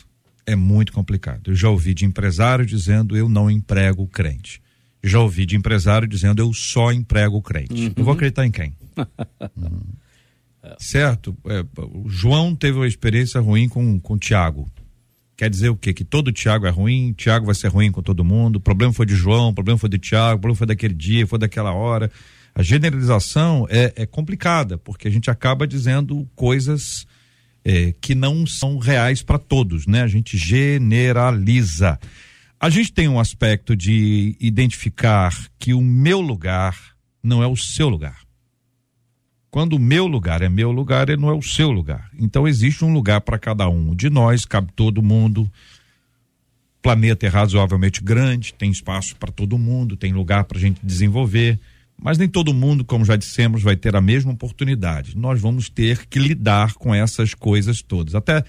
É 0.45 0.55
muito 0.55 0.91
complicado. 0.91 1.51
Eu 1.51 1.55
já 1.55 1.69
ouvi 1.69 1.93
de 1.93 2.05
empresário 2.05 2.65
dizendo 2.65 3.15
eu 3.15 3.29
não 3.29 3.49
emprego 3.49 4.07
crente 4.07 4.63
já 5.03 5.19
ouvi 5.19 5.45
de 5.45 5.57
empresário 5.57 6.07
dizendo 6.07 6.41
eu 6.41 6.53
só 6.53 6.91
emprego 6.91 7.41
crente. 7.41 7.73
Uhum. 7.73 7.93
Eu 7.97 8.05
vou 8.05 8.13
acreditar 8.13 8.45
em 8.45 8.51
quem? 8.51 8.73
uhum. 9.57 9.81
Certo? 10.79 11.35
É, 11.45 11.65
o 11.77 12.07
João 12.07 12.55
teve 12.55 12.77
uma 12.77 12.87
experiência 12.87 13.41
ruim 13.41 13.67
com, 13.67 13.99
com 13.99 14.13
o 14.13 14.17
Tiago. 14.17 14.71
Quer 15.35 15.49
dizer 15.49 15.69
o 15.69 15.75
quê? 15.75 15.93
Que 15.93 16.03
todo 16.03 16.31
Tiago 16.31 16.67
é 16.67 16.69
ruim, 16.69 17.13
Tiago 17.13 17.45
vai 17.45 17.55
ser 17.55 17.67
ruim 17.67 17.91
com 17.91 18.01
todo 18.01 18.23
mundo, 18.23 18.57
o 18.57 18.61
problema 18.61 18.93
foi 18.93 19.05
de 19.05 19.15
João, 19.15 19.49
o 19.49 19.53
problema 19.53 19.77
foi 19.77 19.89
de 19.89 19.97
Tiago, 19.97 20.37
o 20.37 20.39
problema 20.41 20.57
foi 20.57 20.67
daquele 20.67 20.93
dia, 20.93 21.25
foi 21.25 21.39
daquela 21.39 21.71
hora. 21.71 22.11
A 22.53 22.61
generalização 22.61 23.65
é, 23.69 23.91
é 23.95 24.05
complicada, 24.05 24.77
porque 24.77 25.07
a 25.07 25.11
gente 25.11 25.31
acaba 25.31 25.65
dizendo 25.65 26.29
coisas 26.35 27.07
é, 27.65 27.93
que 27.99 28.13
não 28.13 28.45
são 28.45 28.77
reais 28.77 29.23
para 29.23 29.39
todos, 29.39 29.87
né? 29.87 30.03
A 30.03 30.07
gente 30.07 30.37
generaliza. 30.37 31.99
A 32.59 32.69
gente 32.69 32.93
tem 32.93 33.07
um 33.07 33.19
aspecto 33.19 33.75
de 33.75 34.37
identificar 34.39 35.35
que 35.57 35.73
o 35.73 35.81
meu 35.81 36.21
lugar 36.21 36.77
não 37.23 37.41
é 37.41 37.47
o 37.47 37.57
seu 37.57 37.89
lugar. 37.89 38.22
Quando 39.53 39.73
o 39.73 39.79
meu 39.79 40.07
lugar 40.07 40.41
é 40.41 40.49
meu 40.49 40.71
lugar, 40.71 41.09
ele 41.09 41.21
não 41.21 41.29
é 41.29 41.33
o 41.33 41.43
seu 41.43 41.69
lugar. 41.69 42.09
Então 42.17 42.47
existe 42.47 42.83
um 42.83 42.91
lugar 42.91 43.21
para 43.21 43.37
cada 43.37 43.69
um 43.69 43.95
de 43.95 44.09
nós, 44.09 44.45
cabe 44.45 44.71
todo 44.75 44.99
mundo. 44.99 45.43
O 45.43 46.81
planeta 46.81 47.27
é 47.27 47.29
razoavelmente 47.29 48.03
grande, 48.03 48.51
tem 48.51 48.71
espaço 48.71 49.15
para 49.15 49.31
todo 49.31 49.55
mundo, 49.55 49.95
tem 49.95 50.11
lugar 50.11 50.45
para 50.45 50.57
a 50.57 50.59
gente 50.59 50.83
desenvolver, 50.83 51.59
mas 51.95 52.17
nem 52.17 52.27
todo 52.27 52.51
mundo, 52.51 52.83
como 52.83 53.05
já 53.05 53.15
dissemos, 53.15 53.61
vai 53.61 53.75
ter 53.75 53.95
a 53.95 54.01
mesma 54.01 54.31
oportunidade. 54.31 55.15
Nós 55.15 55.39
vamos 55.39 55.69
ter 55.69 56.07
que 56.07 56.17
lidar 56.17 56.73
com 56.73 56.91
essas 56.91 57.35
coisas 57.35 57.83
todas. 57.83 58.15
Até 58.15 58.43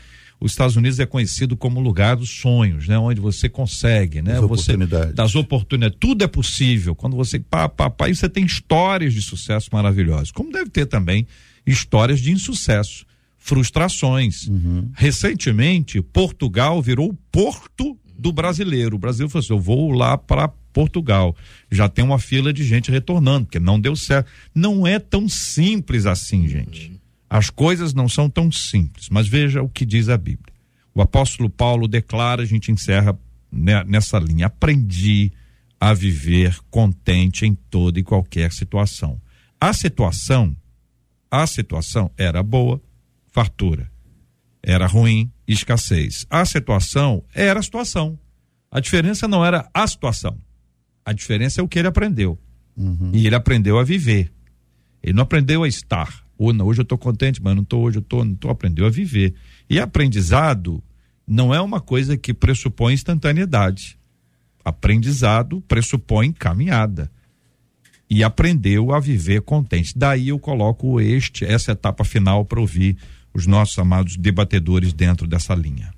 os 0.44 0.52
Estados 0.52 0.76
Unidos 0.76 1.00
é 1.00 1.06
conhecido 1.06 1.56
como 1.56 1.80
lugar 1.80 2.16
dos 2.16 2.28
sonhos, 2.28 2.86
né? 2.86 2.98
Onde 2.98 3.18
você 3.18 3.48
consegue, 3.48 4.20
né? 4.20 4.32
Das 4.32 4.40
você, 4.42 4.72
oportunidades. 4.72 5.14
Das 5.14 5.34
oportunidades. 5.34 5.98
Tudo 5.98 6.22
é 6.22 6.26
possível. 6.26 6.94
Quando 6.94 7.16
você 7.16 7.38
pá, 7.38 7.66
pá, 7.66 7.88
pá, 7.88 8.10
e 8.10 8.14
você 8.14 8.28
tem 8.28 8.44
histórias 8.44 9.14
de 9.14 9.22
sucesso 9.22 9.70
maravilhosas. 9.72 10.30
Como 10.30 10.52
deve 10.52 10.68
ter 10.68 10.84
também 10.84 11.26
histórias 11.66 12.20
de 12.20 12.30
insucesso, 12.30 13.06
frustrações. 13.38 14.46
Uhum. 14.46 14.90
Recentemente, 14.94 16.02
Portugal 16.02 16.82
virou 16.82 17.08
o 17.08 17.14
porto 17.32 17.98
do 18.14 18.30
brasileiro. 18.30 18.96
O 18.96 18.98
Brasil 18.98 19.26
falou 19.30 19.42
assim: 19.42 19.54
eu 19.54 19.58
vou 19.58 19.92
lá 19.92 20.18
para 20.18 20.46
Portugal. 20.74 21.34
Já 21.70 21.88
tem 21.88 22.04
uma 22.04 22.18
fila 22.18 22.52
de 22.52 22.64
gente 22.64 22.90
retornando, 22.90 23.46
porque 23.46 23.58
não 23.58 23.80
deu 23.80 23.96
certo. 23.96 24.30
Não 24.54 24.86
é 24.86 24.98
tão 24.98 25.26
simples 25.26 26.04
assim, 26.04 26.46
gente. 26.46 26.93
As 27.34 27.50
coisas 27.50 27.92
não 27.92 28.08
são 28.08 28.30
tão 28.30 28.52
simples, 28.52 29.08
mas 29.08 29.26
veja 29.26 29.60
o 29.60 29.68
que 29.68 29.84
diz 29.84 30.08
a 30.08 30.16
Bíblia. 30.16 30.54
O 30.94 31.02
apóstolo 31.02 31.50
Paulo 31.50 31.88
declara, 31.88 32.42
a 32.42 32.46
gente 32.46 32.70
encerra 32.70 33.18
nessa 33.50 34.20
linha: 34.20 34.46
aprendi 34.46 35.32
a 35.80 35.92
viver 35.92 36.56
contente 36.70 37.44
em 37.44 37.52
toda 37.52 37.98
e 37.98 38.04
qualquer 38.04 38.52
situação. 38.52 39.20
A 39.60 39.72
situação, 39.72 40.56
a 41.28 41.44
situação 41.44 42.08
era 42.16 42.40
boa, 42.40 42.80
fartura. 43.32 43.90
Era 44.62 44.86
ruim, 44.86 45.28
escassez. 45.44 46.24
A 46.30 46.44
situação 46.44 47.24
era 47.34 47.58
a 47.58 47.64
situação. 47.64 48.16
A 48.70 48.78
diferença 48.78 49.26
não 49.26 49.44
era 49.44 49.68
a 49.74 49.84
situação. 49.88 50.38
A 51.04 51.12
diferença 51.12 51.60
é 51.60 51.64
o 51.64 51.68
que 51.68 51.80
ele 51.80 51.88
aprendeu. 51.88 52.38
Uhum. 52.76 53.10
E 53.12 53.26
ele 53.26 53.34
aprendeu 53.34 53.76
a 53.76 53.82
viver. 53.82 54.32
Ele 55.02 55.14
não 55.14 55.24
aprendeu 55.24 55.64
a 55.64 55.68
estar. 55.68 56.23
Hoje 56.38 56.80
eu 56.80 56.82
estou 56.82 56.98
contente, 56.98 57.42
mas 57.42 57.54
não 57.54 57.62
estou 57.62 57.84
hoje, 57.84 57.98
eu 57.98 58.02
estou, 58.02 58.24
não 58.24 58.32
estou, 58.32 58.50
aprendeu 58.50 58.86
a 58.86 58.90
viver. 58.90 59.34
E 59.68 59.78
aprendizado 59.78 60.82
não 61.26 61.54
é 61.54 61.60
uma 61.60 61.80
coisa 61.80 62.16
que 62.16 62.34
pressupõe 62.34 62.94
instantaneidade. 62.94 63.98
Aprendizado 64.64 65.60
pressupõe 65.62 66.32
caminhada. 66.32 67.10
E 68.08 68.22
aprendeu 68.22 68.92
a 68.92 69.00
viver 69.00 69.42
contente. 69.42 69.96
Daí 69.96 70.28
eu 70.28 70.38
coloco 70.38 71.00
este, 71.00 71.44
essa 71.44 71.72
etapa 71.72 72.04
final 72.04 72.44
para 72.44 72.60
ouvir 72.60 72.96
os 73.32 73.46
nossos 73.46 73.78
amados 73.78 74.16
debatedores 74.16 74.92
dentro 74.92 75.26
dessa 75.26 75.54
linha. 75.54 75.92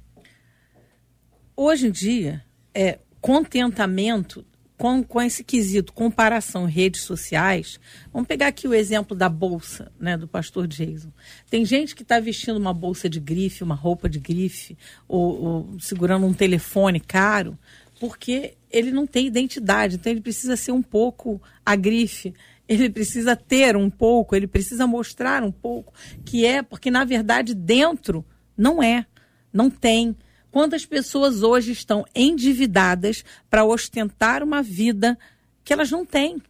Hoje 1.57 1.89
em 1.89 1.91
dia, 1.91 2.43
é, 2.75 2.99
contentamento 3.21 4.45
com, 4.77 5.03
com 5.03 5.21
esse 5.21 5.43
quesito 5.43 5.93
comparação 5.93 6.67
redes 6.67 7.03
sociais, 7.03 7.81
vamos 8.13 8.29
pegar 8.29 8.49
aqui 8.49 8.69
o 8.69 8.75
exemplo 8.75 9.17
da 9.17 9.29
bolsa, 9.29 9.91
né, 9.99 10.17
do 10.17 10.29
pastor 10.29 10.67
Jason. 10.67 11.11
Tem 11.49 11.65
gente 11.65 11.95
que 11.95 12.03
está 12.03 12.21
vestindo 12.21 12.59
uma 12.59 12.75
bolsa 12.75 13.09
de 13.09 13.19
grife, 13.19 13.65
uma 13.65 13.75
roupa 13.75 14.09
de 14.09 14.21
grife, 14.21 14.77
ou, 15.09 15.43
ou, 15.43 15.81
segurando 15.81 16.27
um 16.27 16.35
telefone 16.35 17.01
caro, 17.01 17.59
porque 17.99 18.55
ele 18.71 18.91
não 18.91 19.07
tem 19.07 19.27
identidade, 19.27 19.97
então 19.97 20.13
ele 20.13 20.21
precisa 20.21 20.57
ser 20.57 20.73
um 20.73 20.83
pouco 20.83 21.41
a 21.65 21.75
grife. 21.75 22.35
Ele 22.69 22.91
precisa 22.91 23.37
ter 23.37 23.77
um 23.77 23.89
pouco, 23.89 24.35
ele 24.35 24.47
precisa 24.47 24.87
mostrar 24.87 25.43
um 25.43 25.53
pouco, 25.53 25.95
que 26.25 26.45
é, 26.45 26.63
porque 26.63 26.91
na 26.91 27.05
verdade 27.05 27.55
dentro 27.55 28.25
não 28.57 28.83
é, 28.83 29.07
não 29.53 29.71
tem 29.71 30.17
Quantas 30.57 30.87
pessoas 30.87 31.43
hoje 31.43 31.71
estão 31.73 32.07
endividadas 32.15 33.23
para 33.51 33.63
ostentar 33.63 34.43
uma 34.43 34.63
vida 34.63 35.19
que 35.63 35.71
elas 35.71 35.91
não 35.91 36.03
têm? 36.03 36.41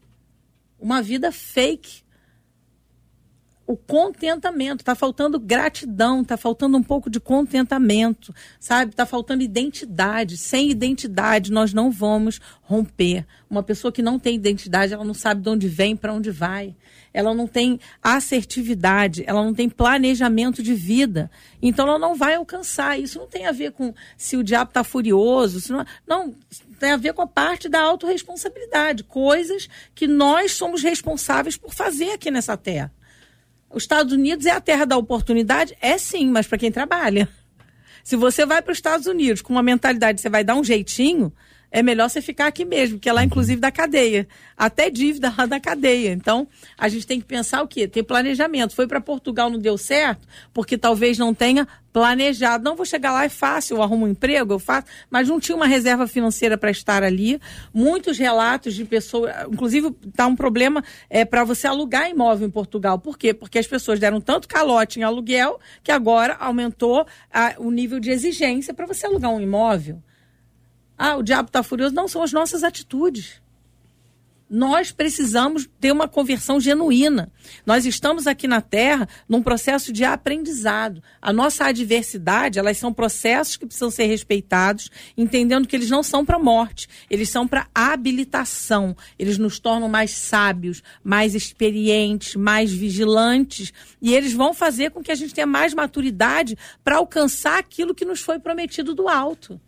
Uma 0.79 1.03
vida 1.03 1.33
fake. 1.33 2.05
O 3.67 3.77
contentamento, 3.77 4.81
está 4.81 4.95
faltando 4.95 5.41
gratidão, 5.41 6.23
está 6.23 6.37
faltando 6.37 6.79
um 6.79 6.83
pouco 6.83 7.11
de 7.11 7.19
contentamento, 7.19 8.33
sabe? 8.61 8.93
Está 8.93 9.05
faltando 9.05 9.43
identidade. 9.43 10.37
Sem 10.37 10.71
identidade, 10.71 11.51
nós 11.51 11.75
não 11.75 11.91
vamos 11.91 12.41
romper. 12.63 13.27
Uma 13.51 13.65
pessoa 13.65 13.91
que 13.91 14.03
não 14.03 14.21
tem 14.21 14.37
identidade, 14.37 14.95
ela 14.95 15.05
não 15.05 15.15
sabe 15.15 15.43
de 15.43 15.49
onde 15.49 15.67
vem, 15.67 15.97
para 15.97 16.15
onde 16.15 16.31
vai. 16.31 16.77
Ela 17.13 17.35
não 17.35 17.49
tem 17.49 17.81
assertividade, 18.01 19.25
ela 19.27 19.43
não 19.43 19.55
tem 19.55 19.69
planejamento 19.69 20.63
de 20.63 20.75
vida. 20.75 21.29
Então, 21.61 21.89
ela 21.89 21.99
não 21.99 22.15
vai 22.15 22.35
alcançar. 22.35 23.01
Isso 23.01 23.19
não 23.19 23.27
tem 23.27 23.47
a 23.47 23.53
ver 23.53 23.73
com 23.73 23.93
se 24.17 24.37
o 24.37 24.45
diabo 24.45 24.71
está 24.71 24.85
furioso. 24.85 25.73
Não, 25.73 25.85
não, 26.07 26.35
tem 26.79 26.93
a 26.93 26.97
ver 26.97 27.15
com 27.15 27.23
a 27.23 27.27
parte 27.27 27.69
da 27.69 27.81
autorresponsabilidade. 27.81 29.03
Coisas 29.03 29.69
que 29.95 30.07
nós 30.07 30.53
somos 30.53 30.83
responsáveis 30.83 31.57
por 31.57 31.75
fazer 31.75 32.13
aqui 32.13 32.31
nessa 32.31 32.57
terra. 32.57 32.93
Os 33.77 33.83
Estados 33.83 34.11
Unidos 34.15 34.47
é 34.47 34.53
a 34.53 34.61
terra 34.61 34.87
da 34.87 34.97
oportunidade? 34.97 35.77
É 35.83 35.99
sim, 35.99 36.31
mas 36.31 36.47
para 36.47 36.57
quem 36.57 36.73
trabalha. 36.73 37.29
Se 38.03 38.17
você 38.17 38.47
vai 38.47 38.63
para 38.63 38.73
os 38.73 38.79
Estados 38.79 39.07
Unidos 39.07 39.43
com 39.43 39.53
uma 39.53 39.63
mentalidade, 39.63 40.19
você 40.19 40.31
vai 40.31 40.43
dar 40.43 40.55
um 40.55 40.65
jeitinho, 40.65 41.31
é 41.77 41.83
melhor 41.83 42.09
você 42.09 42.23
ficar 42.23 42.47
aqui 42.47 42.65
mesmo, 42.65 42.99
que 42.99 43.07
é 43.07 43.13
lá, 43.13 43.23
inclusive, 43.23 43.61
da 43.61 43.71
cadeia. 43.71 44.27
Até 44.57 44.89
dívida 44.89 45.31
lá 45.37 45.45
da 45.45 45.61
cadeia. 45.61 46.11
Então, 46.11 46.49
a 46.79 46.89
gente 46.89 47.07
tem 47.07 47.21
que 47.21 47.27
pensar 47.27 47.63
o 47.63 47.69
quê? 47.69 47.87
Ter 47.87 48.03
planejamento. 48.03 48.75
Foi 48.75 48.87
para 48.87 48.99
Portugal, 48.99 49.51
não 49.51 49.59
deu 49.59 49.77
certo, 49.77 50.27
porque 50.55 50.79
talvez 50.79 51.19
não 51.19 51.35
tenha 51.35 51.69
planejado. 51.93 52.65
Não 52.65 52.77
vou 52.77 52.87
chegar 52.87 53.13
lá, 53.13 53.27
é 53.27 53.29
fácil, 53.29 53.77
eu 53.77 53.83
arrumo 53.83 54.07
um 54.07 54.09
emprego, 54.09 54.55
eu 54.55 54.59
faço, 54.59 54.87
mas 55.11 55.29
não 55.29 55.39
tinha 55.39 55.55
uma 55.55 55.67
reserva 55.67 56.07
financeira 56.07 56.57
para 56.57 56.71
estar 56.71 57.03
ali. 57.03 57.39
Muitos 57.75 58.17
relatos 58.17 58.75
de 58.75 58.87
pessoas, 58.87 59.31
inclusive 59.53 59.95
está 60.07 60.27
um 60.27 60.35
problema 60.35 60.83
é, 61.11 61.27
para 61.27 61.45
você 61.45 61.67
alugar 61.67 62.09
imóvel 62.09 62.49
em 62.49 62.51
Portugal. 62.51 62.99
Por 62.99 63.19
quê? 63.19 63.35
Porque 63.35 63.59
as 63.59 63.67
pessoas 63.67 64.01
deram 64.01 64.19
tanto 64.19 64.49
calote 64.49 64.99
em 64.99 65.03
aluguel 65.03 65.61
que 65.85 65.93
agora 65.93 66.39
aumentou 66.41 67.07
a, 67.31 67.55
o 67.59 67.71
nível 67.71 68.01
de 68.01 68.11
exigência 68.11 68.73
para 68.73 68.87
você 68.87 69.05
alugar 69.05 69.31
um 69.31 69.43
imóvel. 69.43 70.03
Ah, 70.99 71.17
o 71.17 71.23
diabo 71.23 71.49
está 71.49 71.63
furioso. 71.63 71.95
Não, 71.95 72.09
são 72.09 72.23
as 72.23 72.33
nossas 72.33 72.65
atitudes. 72.65 73.41
Nós 74.49 74.93
precisamos 74.93 75.69
ter 75.81 75.91
uma 75.91 76.07
conversão 76.07 76.61
genuína. 76.61 77.33
Nós 77.65 77.85
estamos 77.85 78.29
aqui 78.29 78.47
na 78.47 78.61
Terra 78.61 79.09
num 79.29 79.43
processo 79.43 79.93
de 79.93 80.05
aprendizado. 80.05 81.03
A 81.21 81.33
nossa 81.33 81.65
adversidade, 81.65 82.57
elas 82.57 82.79
são 82.79 82.93
processos 82.93 83.57
que 83.57 83.67
precisam 83.67 83.91
ser 83.91 84.05
respeitados, 84.05 84.89
entendendo 85.19 85.67
que 85.67 85.75
eles 85.75 85.91
não 85.91 86.01
são 86.01 86.25
para 86.25 86.39
morte, 86.39 86.89
eles 87.11 87.29
são 87.29 87.49
para 87.49 87.67
habilitação. 87.75 88.97
Eles 89.19 89.37
nos 89.37 89.59
tornam 89.59 89.89
mais 89.89 90.13
sábios, 90.13 90.81
mais 91.03 91.35
experientes, 91.35 92.37
mais 92.37 92.73
vigilantes, 92.73 93.73
e 94.01 94.15
eles 94.15 94.33
vão 94.33 94.55
fazer 94.55 94.93
com 94.93 95.03
que 95.03 95.11
a 95.11 95.17
gente 95.17 95.35
tenha 95.35 95.47
mais 95.47 95.75
maturidade 95.75 96.57
para 96.85 96.99
alcançar 96.99 97.59
aquilo 97.59 97.97
que 97.97 98.05
nos 98.05 98.21
foi 98.21 98.39
prometido 98.39 98.95
do 98.95 99.09
alto. 99.09 99.61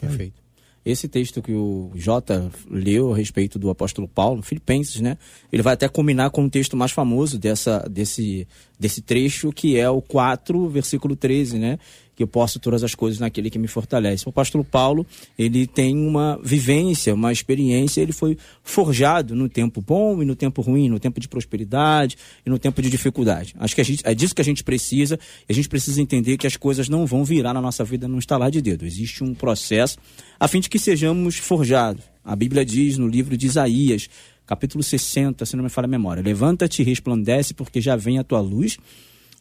Perfeito. 0.00 0.40
Esse 0.84 1.08
texto 1.08 1.42
que 1.42 1.52
o 1.52 1.90
Jota 1.94 2.50
leu 2.70 3.12
a 3.12 3.16
respeito 3.16 3.58
do 3.58 3.68
apóstolo 3.68 4.08
Paulo, 4.08 4.42
Filipenses, 4.42 5.00
né? 5.02 5.18
Ele 5.52 5.62
vai 5.62 5.74
até 5.74 5.86
combinar 5.88 6.30
com 6.30 6.44
o 6.44 6.50
texto 6.50 6.74
mais 6.74 6.90
famoso 6.90 7.38
dessa, 7.38 7.80
desse, 7.80 8.48
desse 8.78 9.02
trecho, 9.02 9.52
que 9.52 9.78
é 9.78 9.90
o 9.90 10.00
4, 10.00 10.70
versículo 10.70 11.14
13, 11.14 11.58
né? 11.58 11.78
Que 12.20 12.24
eu 12.24 12.28
posso 12.28 12.60
todas 12.60 12.84
as 12.84 12.94
coisas 12.94 13.18
naquele 13.18 13.48
que 13.48 13.58
me 13.58 13.66
fortalece. 13.66 14.26
O 14.26 14.28
apóstolo 14.28 14.62
Paulo, 14.62 15.06
ele 15.38 15.66
tem 15.66 15.96
uma 15.96 16.38
vivência, 16.44 17.14
uma 17.14 17.32
experiência, 17.32 18.02
ele 18.02 18.12
foi 18.12 18.36
forjado 18.62 19.34
no 19.34 19.48
tempo 19.48 19.80
bom 19.80 20.22
e 20.22 20.26
no 20.26 20.36
tempo 20.36 20.60
ruim, 20.60 20.90
no 20.90 21.00
tempo 21.00 21.18
de 21.18 21.26
prosperidade 21.26 22.18
e 22.44 22.50
no 22.50 22.58
tempo 22.58 22.82
de 22.82 22.90
dificuldade. 22.90 23.54
Acho 23.58 23.74
que 23.74 23.82
gente, 23.82 24.02
é 24.04 24.14
disso 24.14 24.34
que 24.34 24.42
a 24.42 24.44
gente 24.44 24.62
precisa, 24.62 25.18
a 25.48 25.52
gente 25.54 25.66
precisa 25.66 25.98
entender 26.02 26.36
que 26.36 26.46
as 26.46 26.58
coisas 26.58 26.90
não 26.90 27.06
vão 27.06 27.24
virar 27.24 27.54
na 27.54 27.62
nossa 27.62 27.84
vida 27.84 28.06
num 28.06 28.18
estalar 28.18 28.50
de 28.50 28.60
dedo. 28.60 28.84
Existe 28.84 29.24
um 29.24 29.32
processo 29.32 29.96
a 30.38 30.46
fim 30.46 30.60
de 30.60 30.68
que 30.68 30.78
sejamos 30.78 31.38
forjados. 31.38 32.04
A 32.22 32.36
Bíblia 32.36 32.66
diz 32.66 32.98
no 32.98 33.08
livro 33.08 33.34
de 33.34 33.46
Isaías, 33.46 34.10
capítulo 34.44 34.84
60, 34.84 35.46
se 35.46 35.56
não 35.56 35.64
me 35.64 35.70
falha 35.70 35.86
a 35.86 35.88
memória: 35.88 36.22
Levanta-te 36.22 36.82
e 36.82 36.84
resplandece, 36.84 37.54
porque 37.54 37.80
já 37.80 37.96
vem 37.96 38.18
a 38.18 38.24
tua 38.24 38.40
luz 38.40 38.76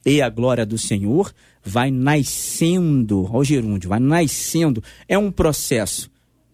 e 0.05 0.21
a 0.21 0.29
glória 0.29 0.65
do 0.65 0.77
Senhor 0.77 1.33
vai 1.63 1.91
nascendo, 1.91 3.29
ao 3.31 3.43
gerúndio, 3.43 3.89
vai 3.89 3.99
nascendo. 3.99 4.83
É 5.07 5.17
um 5.17 5.31
processo. 5.31 6.09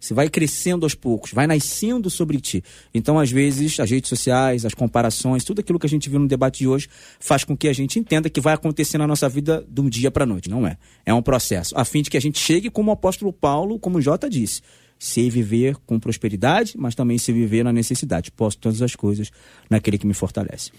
Você 0.05 0.13
vai 0.13 0.29
crescendo 0.29 0.85
aos 0.85 0.93
poucos, 0.93 1.31
vai 1.31 1.47
nascendo 1.47 2.11
sobre 2.11 2.39
ti. 2.39 2.63
Então, 2.93 3.17
às 3.17 3.31
vezes, 3.31 3.79
as 3.79 3.89
redes 3.89 4.07
sociais, 4.07 4.63
as 4.63 4.75
comparações, 4.75 5.43
tudo 5.43 5.61
aquilo 5.61 5.79
que 5.79 5.87
a 5.87 5.89
gente 5.89 6.09
viu 6.09 6.19
no 6.19 6.27
debate 6.27 6.59
de 6.59 6.67
hoje 6.67 6.87
faz 7.19 7.43
com 7.43 7.57
que 7.57 7.67
a 7.67 7.73
gente 7.73 7.97
entenda 7.97 8.29
que 8.29 8.39
vai 8.39 8.53
acontecer 8.53 8.99
na 8.99 9.07
nossa 9.07 9.27
vida 9.27 9.65
de 9.67 9.81
um 9.81 9.89
dia 9.89 10.11
para 10.11 10.25
noite. 10.25 10.47
Não 10.47 10.67
é. 10.67 10.77
É 11.05 11.13
um 11.13 11.23
processo. 11.23 11.75
A 11.75 11.83
fim 11.83 12.03
de 12.03 12.11
que 12.11 12.17
a 12.17 12.21
gente 12.21 12.37
chegue, 12.37 12.69
como 12.69 12.91
o 12.91 12.93
apóstolo 12.93 13.33
Paulo, 13.33 13.79
como 13.79 13.97
o 13.97 14.01
Jota 14.01 14.29
disse, 14.29 14.61
se 14.97 15.29
viver 15.29 15.75
com 15.85 15.99
prosperidade, 15.99 16.73
mas 16.77 16.95
também 16.95 17.17
se 17.17 17.31
viver 17.31 17.63
na 17.63 17.73
necessidade. 17.73 18.31
Posso 18.31 18.57
todas 18.57 18.81
as 18.81 18.95
coisas 18.95 19.31
naquele 19.69 19.97
que 19.97 20.07
me 20.07 20.13
fortalece. 20.13 20.71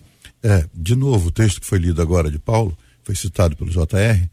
É, 0.42 0.66
de 0.74 0.96
novo, 0.96 1.28
o 1.28 1.32
texto 1.32 1.60
que 1.60 1.66
foi 1.66 1.78
lido 1.78 2.00
agora 2.00 2.30
de 2.30 2.38
Paulo, 2.38 2.76
foi 3.02 3.14
citado 3.14 3.56
pelo 3.56 3.70
JR, 3.70 4.28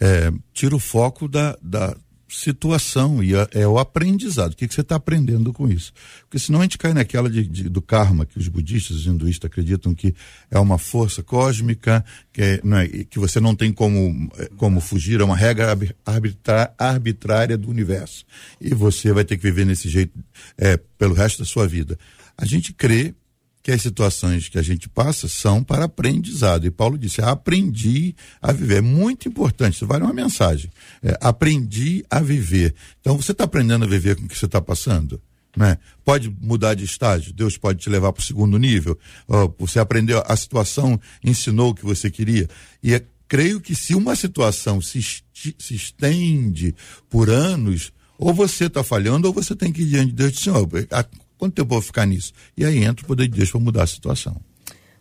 é, 0.00 0.32
tira 0.52 0.74
o 0.74 0.78
foco 0.78 1.28
da, 1.28 1.56
da 1.62 1.96
situação 2.28 3.22
e 3.22 3.34
a, 3.34 3.48
é 3.52 3.66
o 3.66 3.78
aprendizado. 3.78 4.52
O 4.52 4.56
que, 4.56 4.68
que 4.68 4.74
você 4.74 4.82
está 4.82 4.96
aprendendo 4.96 5.52
com 5.52 5.68
isso? 5.68 5.92
Porque 6.22 6.38
senão 6.38 6.60
a 6.60 6.62
gente 6.62 6.78
cai 6.78 6.92
naquela 6.92 7.30
de, 7.30 7.46
de, 7.46 7.68
do 7.68 7.80
karma, 7.80 8.26
que 8.26 8.38
os 8.38 8.48
budistas 8.48 8.98
e 8.98 9.08
hinduístas 9.08 9.50
acreditam 9.50 9.94
que 9.94 10.14
é 10.50 10.58
uma 10.58 10.78
força 10.78 11.22
cósmica, 11.22 12.04
que, 12.32 12.42
é, 12.42 12.60
não 12.62 12.78
é, 12.78 12.88
que 12.88 13.18
você 13.18 13.40
não 13.40 13.54
tem 13.54 13.72
como, 13.72 14.30
é, 14.38 14.50
como 14.56 14.80
fugir, 14.80 15.20
é 15.20 15.24
uma 15.24 15.36
regra 15.36 15.76
arbitrária 16.76 17.56
do 17.56 17.70
universo. 17.70 18.24
E 18.60 18.74
você 18.74 19.12
vai 19.12 19.24
ter 19.24 19.36
que 19.36 19.42
viver 19.42 19.64
nesse 19.64 19.88
jeito 19.88 20.12
é, 20.56 20.76
pelo 20.98 21.14
resto 21.14 21.38
da 21.38 21.44
sua 21.44 21.66
vida. 21.66 21.98
A 22.36 22.44
gente 22.44 22.72
crê 22.72 23.14
que 23.62 23.72
as 23.72 23.82
situações 23.82 24.48
que 24.48 24.58
a 24.58 24.62
gente 24.62 24.88
passa 24.88 25.28
são 25.28 25.62
para 25.62 25.84
aprendizado. 25.84 26.66
E 26.66 26.70
Paulo 26.70 26.96
disse: 26.96 27.20
aprendi 27.20 28.14
a 28.40 28.52
viver. 28.52 28.78
É 28.78 28.80
muito 28.80 29.28
importante, 29.28 29.74
isso 29.74 29.86
vale 29.86 30.04
uma 30.04 30.12
mensagem. 30.12 30.70
É, 31.02 31.18
aprendi 31.20 32.04
a 32.10 32.20
viver. 32.20 32.74
Então 33.00 33.16
você 33.16 33.32
está 33.32 33.44
aprendendo 33.44 33.84
a 33.84 33.88
viver 33.88 34.16
com 34.16 34.24
o 34.24 34.28
que 34.28 34.38
você 34.38 34.46
está 34.46 34.60
passando? 34.60 35.20
Né? 35.56 35.76
Pode 36.04 36.34
mudar 36.40 36.74
de 36.74 36.84
estágio, 36.84 37.32
Deus 37.32 37.56
pode 37.56 37.80
te 37.80 37.90
levar 37.90 38.12
para 38.12 38.20
o 38.20 38.24
segundo 38.24 38.58
nível. 38.58 38.98
você 39.58 39.80
aprendeu, 39.80 40.22
a 40.26 40.36
situação 40.36 41.00
ensinou 41.24 41.70
o 41.70 41.74
que 41.74 41.84
você 41.84 42.10
queria. 42.10 42.48
E 42.82 42.94
é, 42.94 43.04
creio 43.26 43.60
que 43.60 43.74
se 43.74 43.94
uma 43.94 44.14
situação 44.14 44.80
se, 44.80 45.02
se 45.58 45.74
estende 45.74 46.74
por 47.10 47.28
anos, 47.28 47.92
ou 48.18 48.32
você 48.32 48.66
está 48.66 48.82
falhando, 48.82 49.28
ou 49.28 49.34
você 49.34 49.54
tem 49.54 49.72
que 49.72 49.82
ir 49.82 49.86
diante 49.86 50.10
de 50.10 50.12
Deus 50.12 50.30
e 50.30 50.32
dizer, 50.32 50.44
Senhor, 50.44 50.68
Quanto 51.38 51.54
tempo 51.54 51.68
eu 51.68 51.76
vou 51.76 51.82
ficar 51.82 52.04
nisso? 52.04 52.32
E 52.56 52.64
aí 52.64 52.84
entra 52.84 53.04
o 53.04 53.08
poder 53.08 53.28
de 53.28 53.36
Deus 53.36 53.50
para 53.50 53.60
mudar 53.60 53.84
a 53.84 53.86
situação. 53.86 54.36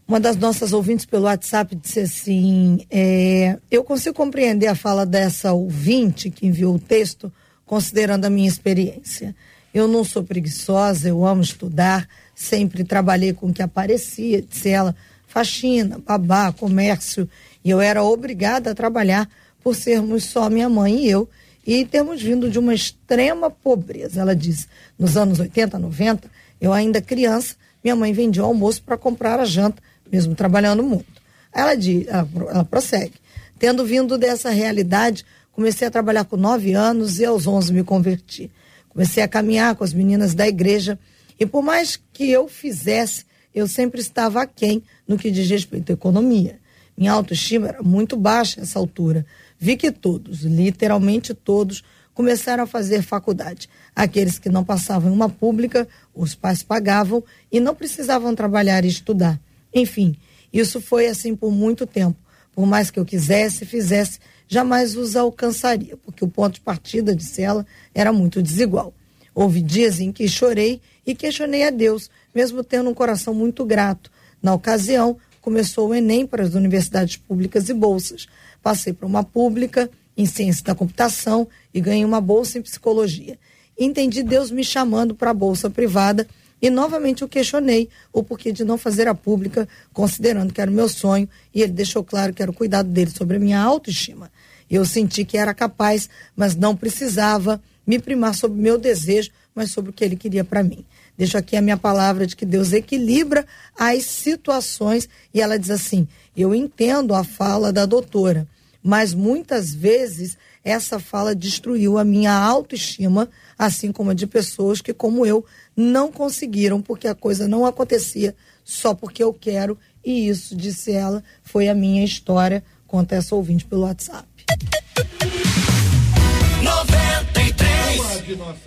Uma 0.07 0.19
das 0.21 0.37
nossas 0.37 0.71
ouvintes 0.71 1.05
pelo 1.05 1.25
WhatsApp 1.25 1.75
disse 1.75 1.99
assim: 1.99 2.85
é, 2.89 3.57
Eu 3.69 3.83
consigo 3.83 4.15
compreender 4.15 4.67
a 4.67 4.75
fala 4.75 5.05
dessa 5.05 5.51
ouvinte 5.51 6.29
que 6.29 6.47
enviou 6.47 6.75
o 6.75 6.79
texto, 6.79 7.33
considerando 7.65 8.23
a 8.23 8.29
minha 8.29 8.47
experiência. 8.47 9.35
Eu 9.73 9.87
não 9.87 10.05
sou 10.05 10.23
preguiçosa, 10.23 11.09
eu 11.09 11.25
amo 11.25 11.41
estudar, 11.41 12.07
sempre 12.33 12.83
trabalhei 12.85 13.33
com 13.33 13.47
o 13.47 13.53
que 13.53 13.61
aparecia, 13.61 14.41
disse 14.41 14.69
ela, 14.69 14.95
faxina, 15.27 15.99
babá, 15.99 16.53
comércio, 16.53 17.29
e 17.63 17.69
eu 17.69 17.81
era 17.81 18.01
obrigada 18.01 18.71
a 18.71 18.75
trabalhar 18.75 19.29
por 19.61 19.75
sermos 19.75 20.23
só 20.23 20.49
minha 20.49 20.69
mãe 20.69 21.05
e 21.05 21.09
eu, 21.09 21.29
e 21.67 21.85
temos 21.85 22.23
vindo 22.23 22.49
de 22.49 22.57
uma 22.57 22.73
extrema 22.73 23.51
pobreza. 23.51 24.21
Ela 24.21 24.33
diz: 24.33 24.69
nos 24.97 25.17
anos 25.17 25.37
80, 25.37 25.77
90, 25.77 26.31
eu 26.61 26.71
ainda 26.71 27.01
criança, 27.01 27.55
minha 27.83 27.95
mãe 27.95 28.13
vendia 28.13 28.41
o 28.41 28.45
almoço 28.45 28.81
para 28.81 28.97
comprar 28.97 29.37
a 29.37 29.45
janta, 29.45 29.83
mesmo 30.09 30.33
trabalhando 30.33 30.81
muito. 30.81 31.21
Ela, 31.53 31.75
diz, 31.75 32.07
ela, 32.07 32.27
ela 32.49 32.63
prossegue: 32.63 33.15
tendo 33.59 33.85
vindo 33.85 34.17
dessa 34.17 34.49
realidade, 34.49 35.25
comecei 35.51 35.85
a 35.85 35.91
trabalhar 35.91 36.23
com 36.23 36.37
nove 36.37 36.73
anos 36.73 37.19
e 37.19 37.25
aos 37.25 37.45
onze 37.45 37.73
me 37.73 37.83
converti. 37.83 38.49
Comecei 38.87 39.21
a 39.21 39.27
caminhar 39.27 39.75
com 39.75 39.83
as 39.83 39.93
meninas 39.93 40.33
da 40.33 40.47
igreja 40.47 40.97
e 41.37 41.45
por 41.45 41.61
mais 41.61 41.99
que 42.13 42.31
eu 42.31 42.47
fizesse, 42.47 43.25
eu 43.53 43.67
sempre 43.67 43.99
estava 43.99 44.41
aquém 44.41 44.81
no 45.07 45.17
que 45.17 45.29
diz 45.29 45.49
respeito 45.49 45.91
à 45.91 45.93
economia. 45.93 46.59
Minha 46.97 47.11
autoestima 47.11 47.67
era 47.67 47.83
muito 47.83 48.17
baixa 48.17 48.59
nessa 48.59 48.79
altura 48.79 49.25
vi 49.59 49.75
que 49.75 49.91
todos, 49.91 50.41
literalmente 50.41 51.33
todos, 51.33 51.83
começaram 52.13 52.63
a 52.63 52.67
fazer 52.67 53.03
faculdade. 53.03 53.69
Aqueles 53.95 54.39
que 54.39 54.49
não 54.49 54.63
passavam 54.63 55.11
em 55.11 55.13
uma 55.13 55.29
pública, 55.29 55.87
os 56.15 56.33
pais 56.33 56.63
pagavam 56.63 57.23
e 57.51 57.59
não 57.59 57.75
precisavam 57.75 58.33
trabalhar 58.33 58.83
e 58.83 58.87
estudar. 58.87 59.39
Enfim, 59.73 60.15
isso 60.51 60.81
foi 60.81 61.07
assim 61.07 61.35
por 61.35 61.51
muito 61.51 61.85
tempo. 61.85 62.17
Por 62.53 62.65
mais 62.65 62.89
que 62.89 62.99
eu 62.99 63.05
quisesse, 63.05 63.65
fizesse, 63.65 64.19
jamais 64.47 64.95
os 64.95 65.15
alcançaria, 65.15 65.95
porque 65.97 66.25
o 66.25 66.27
ponto 66.27 66.55
de 66.55 66.61
partida, 66.61 67.15
disse 67.15 67.41
ela, 67.43 67.65
era 67.93 68.11
muito 68.11 68.41
desigual. 68.41 68.93
Houve 69.35 69.61
dias 69.61 69.99
em 69.99 70.11
que 70.11 70.27
chorei 70.27 70.81
e 71.05 71.13
questionei 71.13 71.67
a 71.67 71.69
Deus, 71.69 72.09
mesmo 72.33 72.63
tendo 72.63 72.89
um 72.89 72.93
coração 72.95 73.33
muito 73.35 73.63
grato. 73.63 74.11
Na 74.41 74.55
ocasião, 74.55 75.17
começou 75.39 75.89
o 75.89 75.93
Enem 75.93 76.25
para 76.25 76.43
as 76.43 76.55
universidades 76.55 77.17
públicas 77.17 77.69
e 77.69 77.73
bolsas. 77.75 78.27
Passei 78.67 78.91
para 78.91 79.07
uma 79.07 79.23
pública 79.23 79.89
em 80.17 80.25
ciência 80.25 80.61
da 80.61 80.75
computação 80.75 81.47
e 81.73 81.79
ganhei 81.79 82.03
uma 82.03 82.19
bolsa 82.19 82.59
em 82.59 82.61
psicologia. 82.61 83.39
Entendi 83.79 84.21
Deus 84.21 84.51
me 84.51 84.61
chamando 84.61 85.15
para 85.15 85.31
a 85.31 85.33
bolsa 85.33 85.69
privada 85.69 86.27
e 86.61 86.69
novamente 86.69 87.21
eu 87.21 87.29
questionei 87.29 87.87
o 88.11 88.21
porquê 88.21 88.51
de 88.51 88.65
não 88.65 88.77
fazer 88.77 89.07
a 89.07 89.15
pública, 89.15 89.69
considerando 89.93 90.51
que 90.51 90.59
era 90.59 90.69
o 90.69 90.73
meu 90.73 90.89
sonho, 90.89 91.29
e 91.55 91.61
ele 91.61 91.71
deixou 91.71 92.03
claro 92.03 92.33
que 92.33 92.41
era 92.41 92.51
o 92.51 92.53
cuidado 92.53 92.89
dele 92.89 93.09
sobre 93.09 93.37
a 93.37 93.39
minha 93.39 93.61
autoestima. 93.61 94.29
Eu 94.69 94.83
senti 94.83 95.23
que 95.23 95.37
era 95.37 95.53
capaz, 95.53 96.09
mas 96.35 96.53
não 96.53 96.75
precisava 96.75 97.63
me 97.85 97.97
primar 97.97 98.35
sobre 98.35 98.59
o 98.59 98.61
meu 98.61 98.77
desejo, 98.77 99.31
mas 99.55 99.71
sobre 99.71 99.91
o 99.91 99.93
que 99.93 100.03
ele 100.03 100.17
queria 100.17 100.43
para 100.43 100.61
mim. 100.61 100.83
Deixo 101.17 101.37
aqui 101.37 101.55
a 101.55 101.61
minha 101.61 101.77
palavra 101.77 102.27
de 102.27 102.35
que 102.35 102.45
Deus 102.45 102.73
equilibra 102.73 103.47
as 103.79 104.03
situações 104.03 105.07
e 105.33 105.39
ela 105.39 105.57
diz 105.57 105.69
assim: 105.69 106.05
eu 106.35 106.53
entendo 106.53 107.15
a 107.15 107.23
fala 107.23 107.73
da 107.73 107.85
doutora, 107.85 108.45
mas 108.87 109.13
muitas 109.13 109.75
vezes 109.75 110.37
essa 110.63 110.97
fala 110.97 111.35
destruiu 111.35 111.97
a 111.97 112.05
minha 112.05 112.31
autoestima, 112.31 113.27
assim 113.59 113.91
como 113.91 114.11
a 114.11 114.13
de 114.13 114.25
pessoas 114.25 114.79
que, 114.79 114.93
como 114.93 115.25
eu, 115.25 115.43
não 115.75 116.09
conseguiram 116.09 116.81
porque 116.81 117.05
a 117.05 117.13
coisa 117.13 117.49
não 117.49 117.65
acontecia 117.65 118.33
só 118.63 118.93
porque 118.93 119.21
eu 119.21 119.33
quero. 119.33 119.77
E 120.05 120.29
isso, 120.29 120.55
disse 120.55 120.93
ela, 120.93 121.21
foi 121.43 121.67
a 121.67 121.75
minha 121.75 122.05
história. 122.05 122.63
Conta 122.87 123.15
essa 123.15 123.35
ouvinte 123.35 123.65
pelo 123.65 123.81
WhatsApp. 123.81 124.25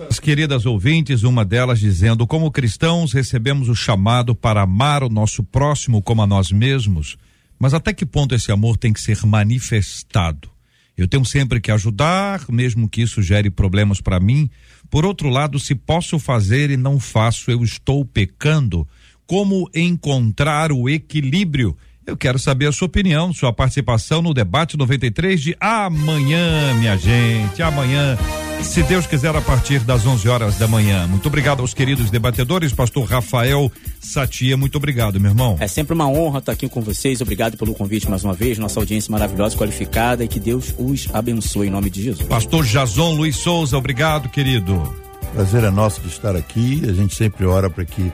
As 0.06 0.20
queridas 0.20 0.66
ouvintes, 0.66 1.22
uma 1.22 1.46
delas 1.46 1.78
dizendo: 1.78 2.26
Como 2.26 2.50
cristãos, 2.50 3.14
recebemos 3.14 3.70
o 3.70 3.74
chamado 3.74 4.34
para 4.34 4.60
amar 4.60 5.02
o 5.02 5.08
nosso 5.08 5.42
próximo 5.42 6.02
como 6.02 6.20
a 6.20 6.26
nós 6.26 6.52
mesmos, 6.52 7.16
mas 7.60 7.74
até 7.74 7.92
que 7.92 8.06
ponto 8.06 8.34
esse 8.34 8.50
amor 8.50 8.78
tem 8.78 8.90
que 8.90 9.00
ser 9.00 9.24
manifestado? 9.26 10.50
Eu 10.96 11.06
tenho 11.06 11.24
sempre 11.26 11.60
que 11.60 11.70
ajudar, 11.70 12.44
mesmo 12.48 12.88
que 12.88 13.02
isso 13.02 13.22
gere 13.22 13.50
problemas 13.50 14.00
para 14.00 14.18
mim. 14.18 14.50
Por 14.90 15.04
outro 15.04 15.28
lado, 15.28 15.58
se 15.58 15.74
posso 15.74 16.18
fazer 16.18 16.70
e 16.70 16.76
não 16.76 16.98
faço, 16.98 17.50
eu 17.50 17.62
estou 17.62 18.04
pecando. 18.04 18.88
Como 19.26 19.70
encontrar 19.74 20.72
o 20.72 20.88
equilíbrio? 20.88 21.76
Eu 22.10 22.16
quero 22.16 22.40
saber 22.40 22.66
a 22.66 22.72
sua 22.72 22.86
opinião, 22.86 23.32
sua 23.32 23.52
participação 23.52 24.20
no 24.20 24.34
debate 24.34 24.76
93 24.76 25.40
de 25.40 25.56
amanhã, 25.60 26.74
minha 26.74 26.96
gente. 26.96 27.62
Amanhã 27.62 28.18
se 28.64 28.82
Deus 28.82 29.06
quiser, 29.06 29.34
a 29.34 29.40
partir 29.40 29.78
das 29.78 30.04
11 30.04 30.28
horas 30.28 30.58
da 30.58 30.66
manhã. 30.66 31.06
Muito 31.06 31.28
obrigado 31.28 31.60
aos 31.60 31.72
queridos 31.72 32.10
debatedores, 32.10 32.72
pastor 32.72 33.04
Rafael 33.04 33.70
Satia, 34.00 34.56
muito 34.56 34.74
obrigado, 34.74 35.20
meu 35.20 35.30
irmão. 35.30 35.56
É 35.60 35.68
sempre 35.68 35.94
uma 35.94 36.08
honra 36.08 36.40
estar 36.40 36.50
aqui 36.50 36.68
com 36.68 36.80
vocês. 36.80 37.20
Obrigado 37.20 37.56
pelo 37.56 37.74
convite 37.74 38.10
mais 38.10 38.24
uma 38.24 38.34
vez, 38.34 38.58
nossa 38.58 38.80
audiência 38.80 39.12
maravilhosa, 39.12 39.56
qualificada 39.56 40.24
e 40.24 40.28
que 40.28 40.40
Deus 40.40 40.74
os 40.76 41.06
abençoe 41.14 41.68
em 41.68 41.70
nome 41.70 41.90
de 41.90 42.02
Jesus. 42.02 42.26
Pastor 42.26 42.64
Jason 42.64 43.12
Luiz 43.14 43.36
Souza, 43.36 43.78
obrigado, 43.78 44.28
querido. 44.28 44.94
Prazer 45.32 45.62
é 45.62 45.70
nosso 45.70 46.00
de 46.00 46.08
estar 46.08 46.34
aqui. 46.34 46.82
A 46.88 46.92
gente 46.92 47.14
sempre 47.14 47.46
ora 47.46 47.70
para 47.70 47.84
que 47.84 48.12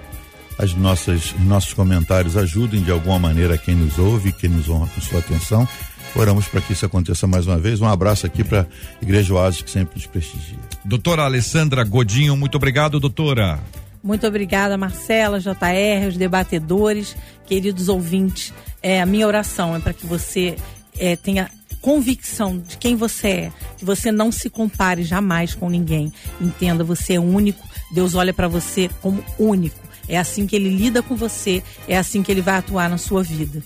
as 0.59 0.75
nossas 0.75 1.35
nossos 1.41 1.73
comentários 1.75 2.37
ajudem 2.37 2.83
de 2.83 2.91
alguma 2.91 3.19
maneira 3.19 3.59
quem 3.59 3.75
nos 3.75 3.99
ouve, 3.99 4.33
quem 4.33 4.51
nos 4.51 4.69
honra 4.69 4.89
com 4.95 5.01
sua 5.01 5.19
atenção 5.19 5.69
Oramos 6.17 6.49
para 6.49 6.63
que 6.63 6.73
isso 6.73 6.87
aconteça 6.87 7.27
mais 7.27 7.47
uma 7.47 7.59
vez. 7.59 7.81
Um 7.81 7.87
abraço 7.87 8.27
aqui 8.27 8.43
para 8.43 8.63
a 8.63 8.67
Igreja 9.03 9.35
Oasis, 9.35 9.61
que 9.61 9.71
sempre 9.71 9.97
nos 9.97 10.07
prestigia. 10.07 10.59
Doutora 10.83 11.25
Alessandra 11.25 11.85
Godinho, 11.85 12.35
muito 12.35 12.55
obrigado, 12.57 12.99
doutora. 12.99 13.61
Muito 14.03 14.27
obrigada, 14.27 14.79
Marcela, 14.79 15.39
JR, 15.39 16.09
os 16.09 16.17
debatedores, 16.17 17.15
queridos 17.45 17.91
ouvintes. 17.91 18.55
É, 18.83 19.03
a 19.03 19.07
minha 19.07 19.27
oração 19.27 19.77
é 19.77 19.79
para 19.79 19.93
que 19.93 20.07
você 20.07 20.57
é, 20.99 21.17
tenha 21.17 21.51
convicção 21.83 22.59
de 22.59 22.79
quem 22.79 22.97
você 22.97 23.29
é, 23.29 23.53
que 23.77 23.85
você 23.85 24.11
não 24.11 24.33
se 24.33 24.49
compare 24.49 25.03
jamais 25.03 25.55
com 25.55 25.69
ninguém. 25.69 26.11
Entenda, 26.41 26.83
você 26.83 27.15
é 27.15 27.21
único, 27.21 27.63
Deus 27.93 28.15
olha 28.15 28.33
para 28.33 28.49
você 28.49 28.89
como 29.03 29.23
único. 29.39 29.86
É 30.09 30.19
assim 30.19 30.47
que 30.47 30.55
ele 30.55 30.69
lida 30.69 31.03
com 31.03 31.17
você, 31.17 31.63
é 31.89 31.97
assim 31.97 32.23
que 32.23 32.31
ele 32.31 32.41
vai 32.41 32.57
atuar 32.57 32.89
na 32.89 32.99
sua 32.99 33.23
vida. 33.23 33.63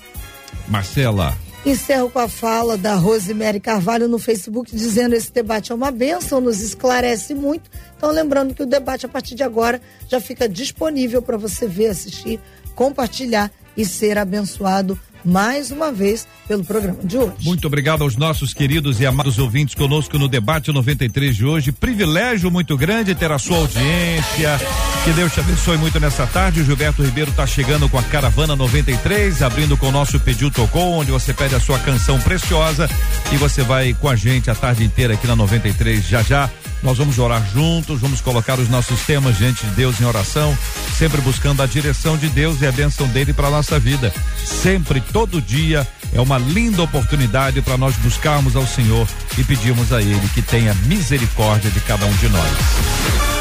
Marcela. 0.68 1.36
Encerro 1.64 2.09
com 2.09 2.18
a 2.18 2.28
fala 2.28 2.78
da 2.78 2.95
Rosemary 2.95 3.61
Carvalho 3.61 4.09
no 4.09 4.18
Facebook, 4.18 4.74
dizendo 4.74 5.14
esse 5.14 5.30
debate 5.30 5.72
é 5.72 5.74
uma 5.74 5.91
benção, 5.91 6.41
nos 6.41 6.62
esclarece 6.62 7.34
muito. 7.34 7.70
Então, 7.97 8.11
lembrando 8.11 8.55
que 8.55 8.62
o 8.62 8.66
debate, 8.66 9.05
a 9.05 9.09
partir 9.09 9.34
de 9.34 9.43
agora, 9.43 9.80
já 10.09 10.18
fica 10.20 10.49
disponível 10.49 11.20
para 11.20 11.36
você 11.36 11.66
ver, 11.68 11.88
assistir, 11.88 12.41
compartilhar 12.74 13.51
e 13.76 13.84
ser 13.84 14.16
abençoado 14.16 14.99
mais 15.24 15.70
uma 15.70 15.92
vez 15.92 16.26
pelo 16.46 16.64
programa 16.64 16.98
de 17.02 17.16
hoje. 17.16 17.36
Muito 17.42 17.66
obrigado 17.66 18.02
aos 18.02 18.16
nossos 18.16 18.52
queridos 18.52 19.00
e 19.00 19.06
amados 19.06 19.38
ouvintes 19.38 19.74
conosco 19.74 20.18
no 20.18 20.28
debate 20.28 20.72
93 20.72 21.36
de 21.36 21.44
hoje. 21.44 21.72
Privilégio 21.72 22.50
muito 22.50 22.76
grande 22.76 23.14
ter 23.14 23.30
a 23.30 23.38
sua 23.38 23.58
audiência. 23.58 24.58
Que 25.04 25.12
Deus 25.12 25.32
te 25.32 25.40
abençoe 25.40 25.78
muito 25.78 25.98
nessa 26.00 26.26
tarde. 26.26 26.60
O 26.60 26.64
Gilberto 26.64 27.02
Ribeiro 27.02 27.30
está 27.30 27.46
chegando 27.46 27.88
com 27.88 27.98
a 27.98 28.02
Caravana 28.02 28.54
93, 28.56 29.42
abrindo 29.42 29.76
com 29.76 29.88
o 29.88 29.92
nosso 29.92 30.18
Pediu 30.20 30.50
Tocou, 30.50 30.94
onde 30.94 31.10
você 31.10 31.32
pede 31.32 31.54
a 31.54 31.60
sua 31.60 31.78
canção 31.78 32.20
preciosa 32.20 32.88
e 33.32 33.36
você 33.36 33.62
vai 33.62 33.94
com 33.94 34.08
a 34.08 34.16
gente 34.16 34.50
a 34.50 34.54
tarde 34.54 34.84
inteira 34.84 35.14
aqui 35.14 35.26
na 35.26 35.36
93 35.36 36.06
já 36.06 36.22
já. 36.22 36.50
Nós 36.82 36.98
vamos 36.98 37.18
orar 37.18 37.46
juntos, 37.52 38.00
vamos 38.00 38.20
colocar 38.20 38.58
os 38.58 38.68
nossos 38.68 39.00
temas 39.02 39.36
diante 39.36 39.66
de 39.66 39.72
Deus 39.72 40.00
em 40.00 40.04
oração, 40.04 40.56
sempre 40.96 41.20
buscando 41.20 41.62
a 41.62 41.66
direção 41.66 42.16
de 42.16 42.28
Deus 42.28 42.60
e 42.62 42.66
a 42.66 42.72
bênção 42.72 43.06
dele 43.08 43.32
para 43.32 43.50
nossa 43.50 43.78
vida. 43.78 44.12
Sempre, 44.44 45.00
todo 45.00 45.42
dia, 45.42 45.86
é 46.12 46.20
uma 46.20 46.38
linda 46.38 46.82
oportunidade 46.82 47.60
para 47.62 47.76
nós 47.76 47.94
buscarmos 47.96 48.56
ao 48.56 48.66
Senhor 48.66 49.06
e 49.38 49.44
pedirmos 49.44 49.92
a 49.92 50.00
Ele 50.00 50.28
que 50.34 50.42
tenha 50.42 50.74
misericórdia 50.86 51.70
de 51.70 51.80
cada 51.80 52.06
um 52.06 52.16
de 52.16 52.28
nós. 52.28 53.39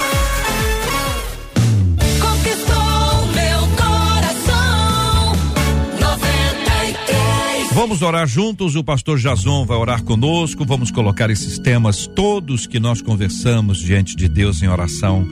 Vamos 7.80 8.02
orar 8.02 8.28
juntos, 8.28 8.76
o 8.76 8.84
pastor 8.84 9.18
Jason 9.18 9.66
vai 9.66 9.78
orar 9.78 10.04
conosco, 10.04 10.66
vamos 10.66 10.92
colocar 10.92 11.30
esses 11.30 11.58
temas 11.58 12.08
todos 12.08 12.68
que 12.68 12.78
nós 12.78 13.02
conversamos 13.02 13.78
diante 13.78 14.18
de 14.18 14.28
Deus 14.28 14.62
em 14.62 14.68
oração. 14.68 15.26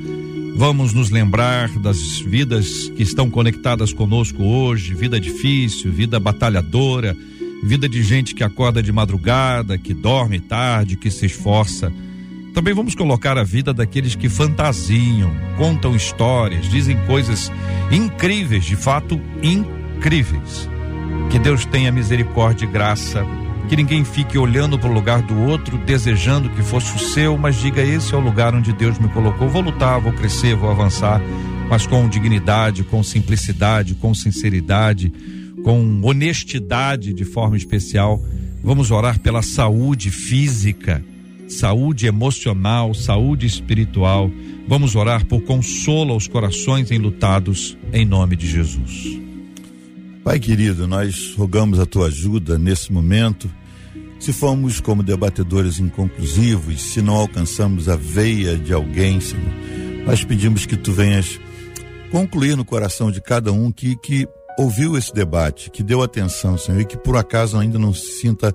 Vamos 0.56 0.94
nos 0.94 1.10
lembrar 1.10 1.68
das 1.80 2.22
vidas 2.22 2.88
que 2.96 3.04
estão 3.04 3.30
conectadas 3.30 3.92
conosco 3.92 4.42
hoje, 4.46 4.94
vida 4.94 5.20
difícil, 5.20 5.92
vida 5.92 6.22
batalhadora, 6.22 7.14
vida 7.64 7.90
de 7.90 8.02
gente 8.02 8.34
que 8.34 8.46
acorda 8.46 8.82
de 8.82 8.94
madrugada, 8.94 9.78
que 9.78 9.94
dorme 9.94 10.40
tarde, 10.40 10.96
que 10.96 11.12
se 11.12 11.26
esforça. 11.26 11.92
Também 12.54 12.74
vamos 12.74 12.96
colocar 12.96 13.38
a 13.38 13.44
vida 13.44 13.74
daqueles 13.74 14.16
que 14.16 14.30
fantasiam, 14.30 15.36
contam 15.58 15.94
histórias, 15.94 16.72
dizem 16.72 16.96
coisas 17.08 17.52
incríveis, 17.92 18.64
de 18.64 18.78
fato 18.78 19.20
incríveis 19.44 20.77
que 21.30 21.38
Deus 21.38 21.66
tenha 21.66 21.92
misericórdia 21.92 22.66
e 22.66 22.70
graça. 22.70 23.26
Que 23.68 23.76
ninguém 23.76 24.06
fique 24.06 24.38
olhando 24.38 24.80
para 24.80 24.90
o 24.90 24.94
lugar 24.94 25.22
do 25.22 25.38
outro, 25.42 25.78
desejando 25.78 26.50
que 26.50 26.62
fosse 26.62 26.96
o 26.96 27.00
seu, 27.00 27.38
mas 27.38 27.58
diga: 27.58 27.82
esse 27.82 28.14
é 28.14 28.18
o 28.18 28.22
lugar 28.22 28.56
onde 28.56 28.72
Deus 28.72 28.98
me 28.98 29.10
colocou. 29.10 29.50
Vou 29.50 29.62
lutar, 29.62 30.00
vou 30.00 30.14
crescer, 30.14 30.56
vou 30.56 30.72
avançar, 30.72 31.22
mas 31.70 31.86
com 31.86 32.08
dignidade, 32.08 32.84
com 32.84 33.04
simplicidade, 33.04 33.94
com 33.96 34.14
sinceridade, 34.14 35.12
com 35.64 36.00
honestidade 36.02 37.14
de 37.14 37.26
forma 37.26 37.58
especial. 37.58 38.24
Vamos 38.64 38.90
orar 38.90 39.20
pela 39.20 39.42
saúde 39.42 40.12
física, 40.12 41.04
saúde 41.50 42.08
emocional, 42.08 42.94
saúde 42.94 43.46
espiritual. 43.46 44.32
Vamos 44.66 44.96
orar 44.96 45.26
por 45.26 45.42
consolo 45.42 46.14
aos 46.14 46.26
corações 46.26 46.90
enlutados, 46.90 47.78
em 47.92 48.06
nome 48.06 48.38
de 48.38 48.48
Jesus. 48.48 49.27
Pai 50.28 50.42
querido, 50.42 50.86
nós 50.90 51.34
rogamos 51.38 51.80
a 51.80 51.86
tua 51.86 52.08
ajuda 52.08 52.60
nesse 52.60 52.92
momento. 52.92 53.50
Se 54.20 54.34
formos 54.34 54.82
como 54.82 55.02
debatedores 55.02 55.80
inconclusivos, 55.80 56.82
se 56.82 57.02
não 57.02 57.16
alcançamos 57.16 57.88
a 57.88 57.96
veia 57.96 58.58
de 58.58 58.74
alguém, 58.74 59.22
Senhor, 59.22 59.54
nós 60.06 60.26
pedimos 60.26 60.66
que 60.66 60.76
tu 60.76 60.92
venhas 60.92 61.40
concluir 62.12 62.58
no 62.58 62.66
coração 62.66 63.10
de 63.10 63.22
cada 63.22 63.54
um 63.54 63.72
que, 63.72 63.96
que 63.96 64.28
ouviu 64.60 64.98
esse 64.98 65.14
debate, 65.14 65.72
que 65.72 65.82
deu 65.82 66.04
atenção, 66.04 66.58
Senhor, 66.58 66.82
e 66.82 66.86
que 66.86 66.98
por 66.98 67.16
acaso 67.16 67.58
ainda 67.58 67.80
não 67.80 67.94
se 67.94 68.20
sinta 68.20 68.54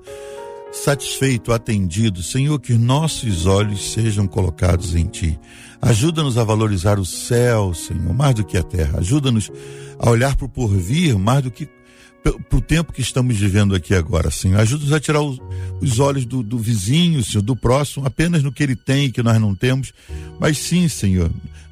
satisfeito, 0.71 1.51
atendido. 1.51 2.21
Senhor, 2.21 2.59
que 2.59 2.73
nossos 2.73 3.47
olhos 3.47 3.93
sejam 3.93 4.27
colocados 4.27 4.93
em 4.93 5.07
Ti. 5.07 5.39
Ajuda-nos 5.83 6.37
a 6.37 6.45
valorizar 6.45 6.97
o 6.97 7.05
céu, 7.05 7.73
Senhor, 7.73 8.13
mais 8.13 8.33
do 8.35 8.45
que 8.45 8.57
a 8.57 8.63
terra. 8.63 8.99
Ajuda-nos 8.99 9.51
a 9.99 10.09
olhar 10.09 10.33
para 10.35 10.45
o 10.45 10.49
porvir 10.49 11.17
mais 11.19 11.43
do 11.43 11.51
que 11.51 11.67
para 12.23 12.57
o 12.57 12.61
tempo 12.61 12.93
que 12.93 13.01
estamos 13.01 13.35
vivendo 13.35 13.75
aqui 13.75 13.93
agora, 13.93 14.31
Senhor. 14.31 14.57
Ajuda-nos 14.61 14.93
a 14.93 14.99
tirar 14.99 15.21
os, 15.21 15.41
os 15.81 15.99
olhos 15.99 16.25
do, 16.25 16.41
do, 16.41 16.57
vizinho, 16.57 17.21
Senhor, 17.21 17.41
do 17.41 17.53
próximo, 17.53 18.05
apenas 18.07 18.41
no 18.41 18.51
que 18.51 18.63
ele 18.63 18.77
tem 18.77 19.07
e 19.07 19.11
que 19.11 19.21
nós 19.21 19.39
não 19.41 19.53
temos. 19.53 19.91
Mas 20.39 20.57
sim, 20.57 20.87
Senhor, 20.87 21.29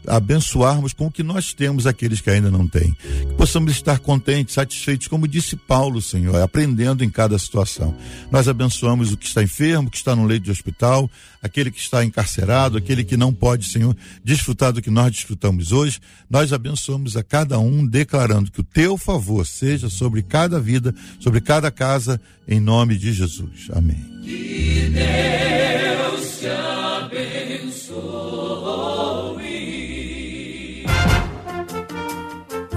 abençoarmos 0.07 0.93
com 0.93 1.07
o 1.07 1.11
que 1.11 1.23
nós 1.23 1.53
temos 1.53 1.85
aqueles 1.85 2.21
que 2.21 2.29
ainda 2.29 2.49
não 2.49 2.67
têm. 2.67 2.95
Que 3.01 3.33
possamos 3.37 3.71
estar 3.71 3.99
contentes, 3.99 4.55
satisfeitos, 4.55 5.07
como 5.07 5.27
disse 5.27 5.55
Paulo, 5.55 6.01
Senhor, 6.01 6.41
aprendendo 6.41 7.03
em 7.03 7.09
cada 7.09 7.37
situação. 7.37 7.95
Nós 8.31 8.47
abençoamos 8.47 9.11
o 9.11 9.17
que 9.17 9.25
está 9.25 9.43
enfermo, 9.43 9.89
que 9.89 9.97
está 9.97 10.15
no 10.15 10.25
leito 10.25 10.45
de 10.45 10.51
hospital, 10.51 11.09
aquele 11.41 11.71
que 11.71 11.79
está 11.79 12.03
encarcerado, 12.03 12.77
aquele 12.77 13.03
que 13.03 13.17
não 13.17 13.33
pode, 13.33 13.65
Senhor, 13.65 13.95
desfrutar 14.23 14.71
do 14.71 14.81
que 14.81 14.89
nós 14.89 15.11
desfrutamos 15.11 15.71
hoje. 15.71 15.99
Nós 16.29 16.53
abençoamos 16.53 17.17
a 17.17 17.23
cada 17.23 17.59
um, 17.59 17.85
declarando 17.85 18.51
que 18.51 18.61
o 18.61 18.63
teu 18.63 18.97
favor 18.97 19.45
seja 19.45 19.89
sobre 19.89 20.21
cada 20.21 20.59
vida, 20.59 20.93
sobre 21.19 21.41
cada 21.41 21.71
casa, 21.71 22.19
em 22.47 22.59
nome 22.59 22.97
de 22.97 23.13
Jesus. 23.13 23.67
Amém. 23.73 24.21
Que 24.23 24.89
Deus 24.89 26.39
te 26.39 26.80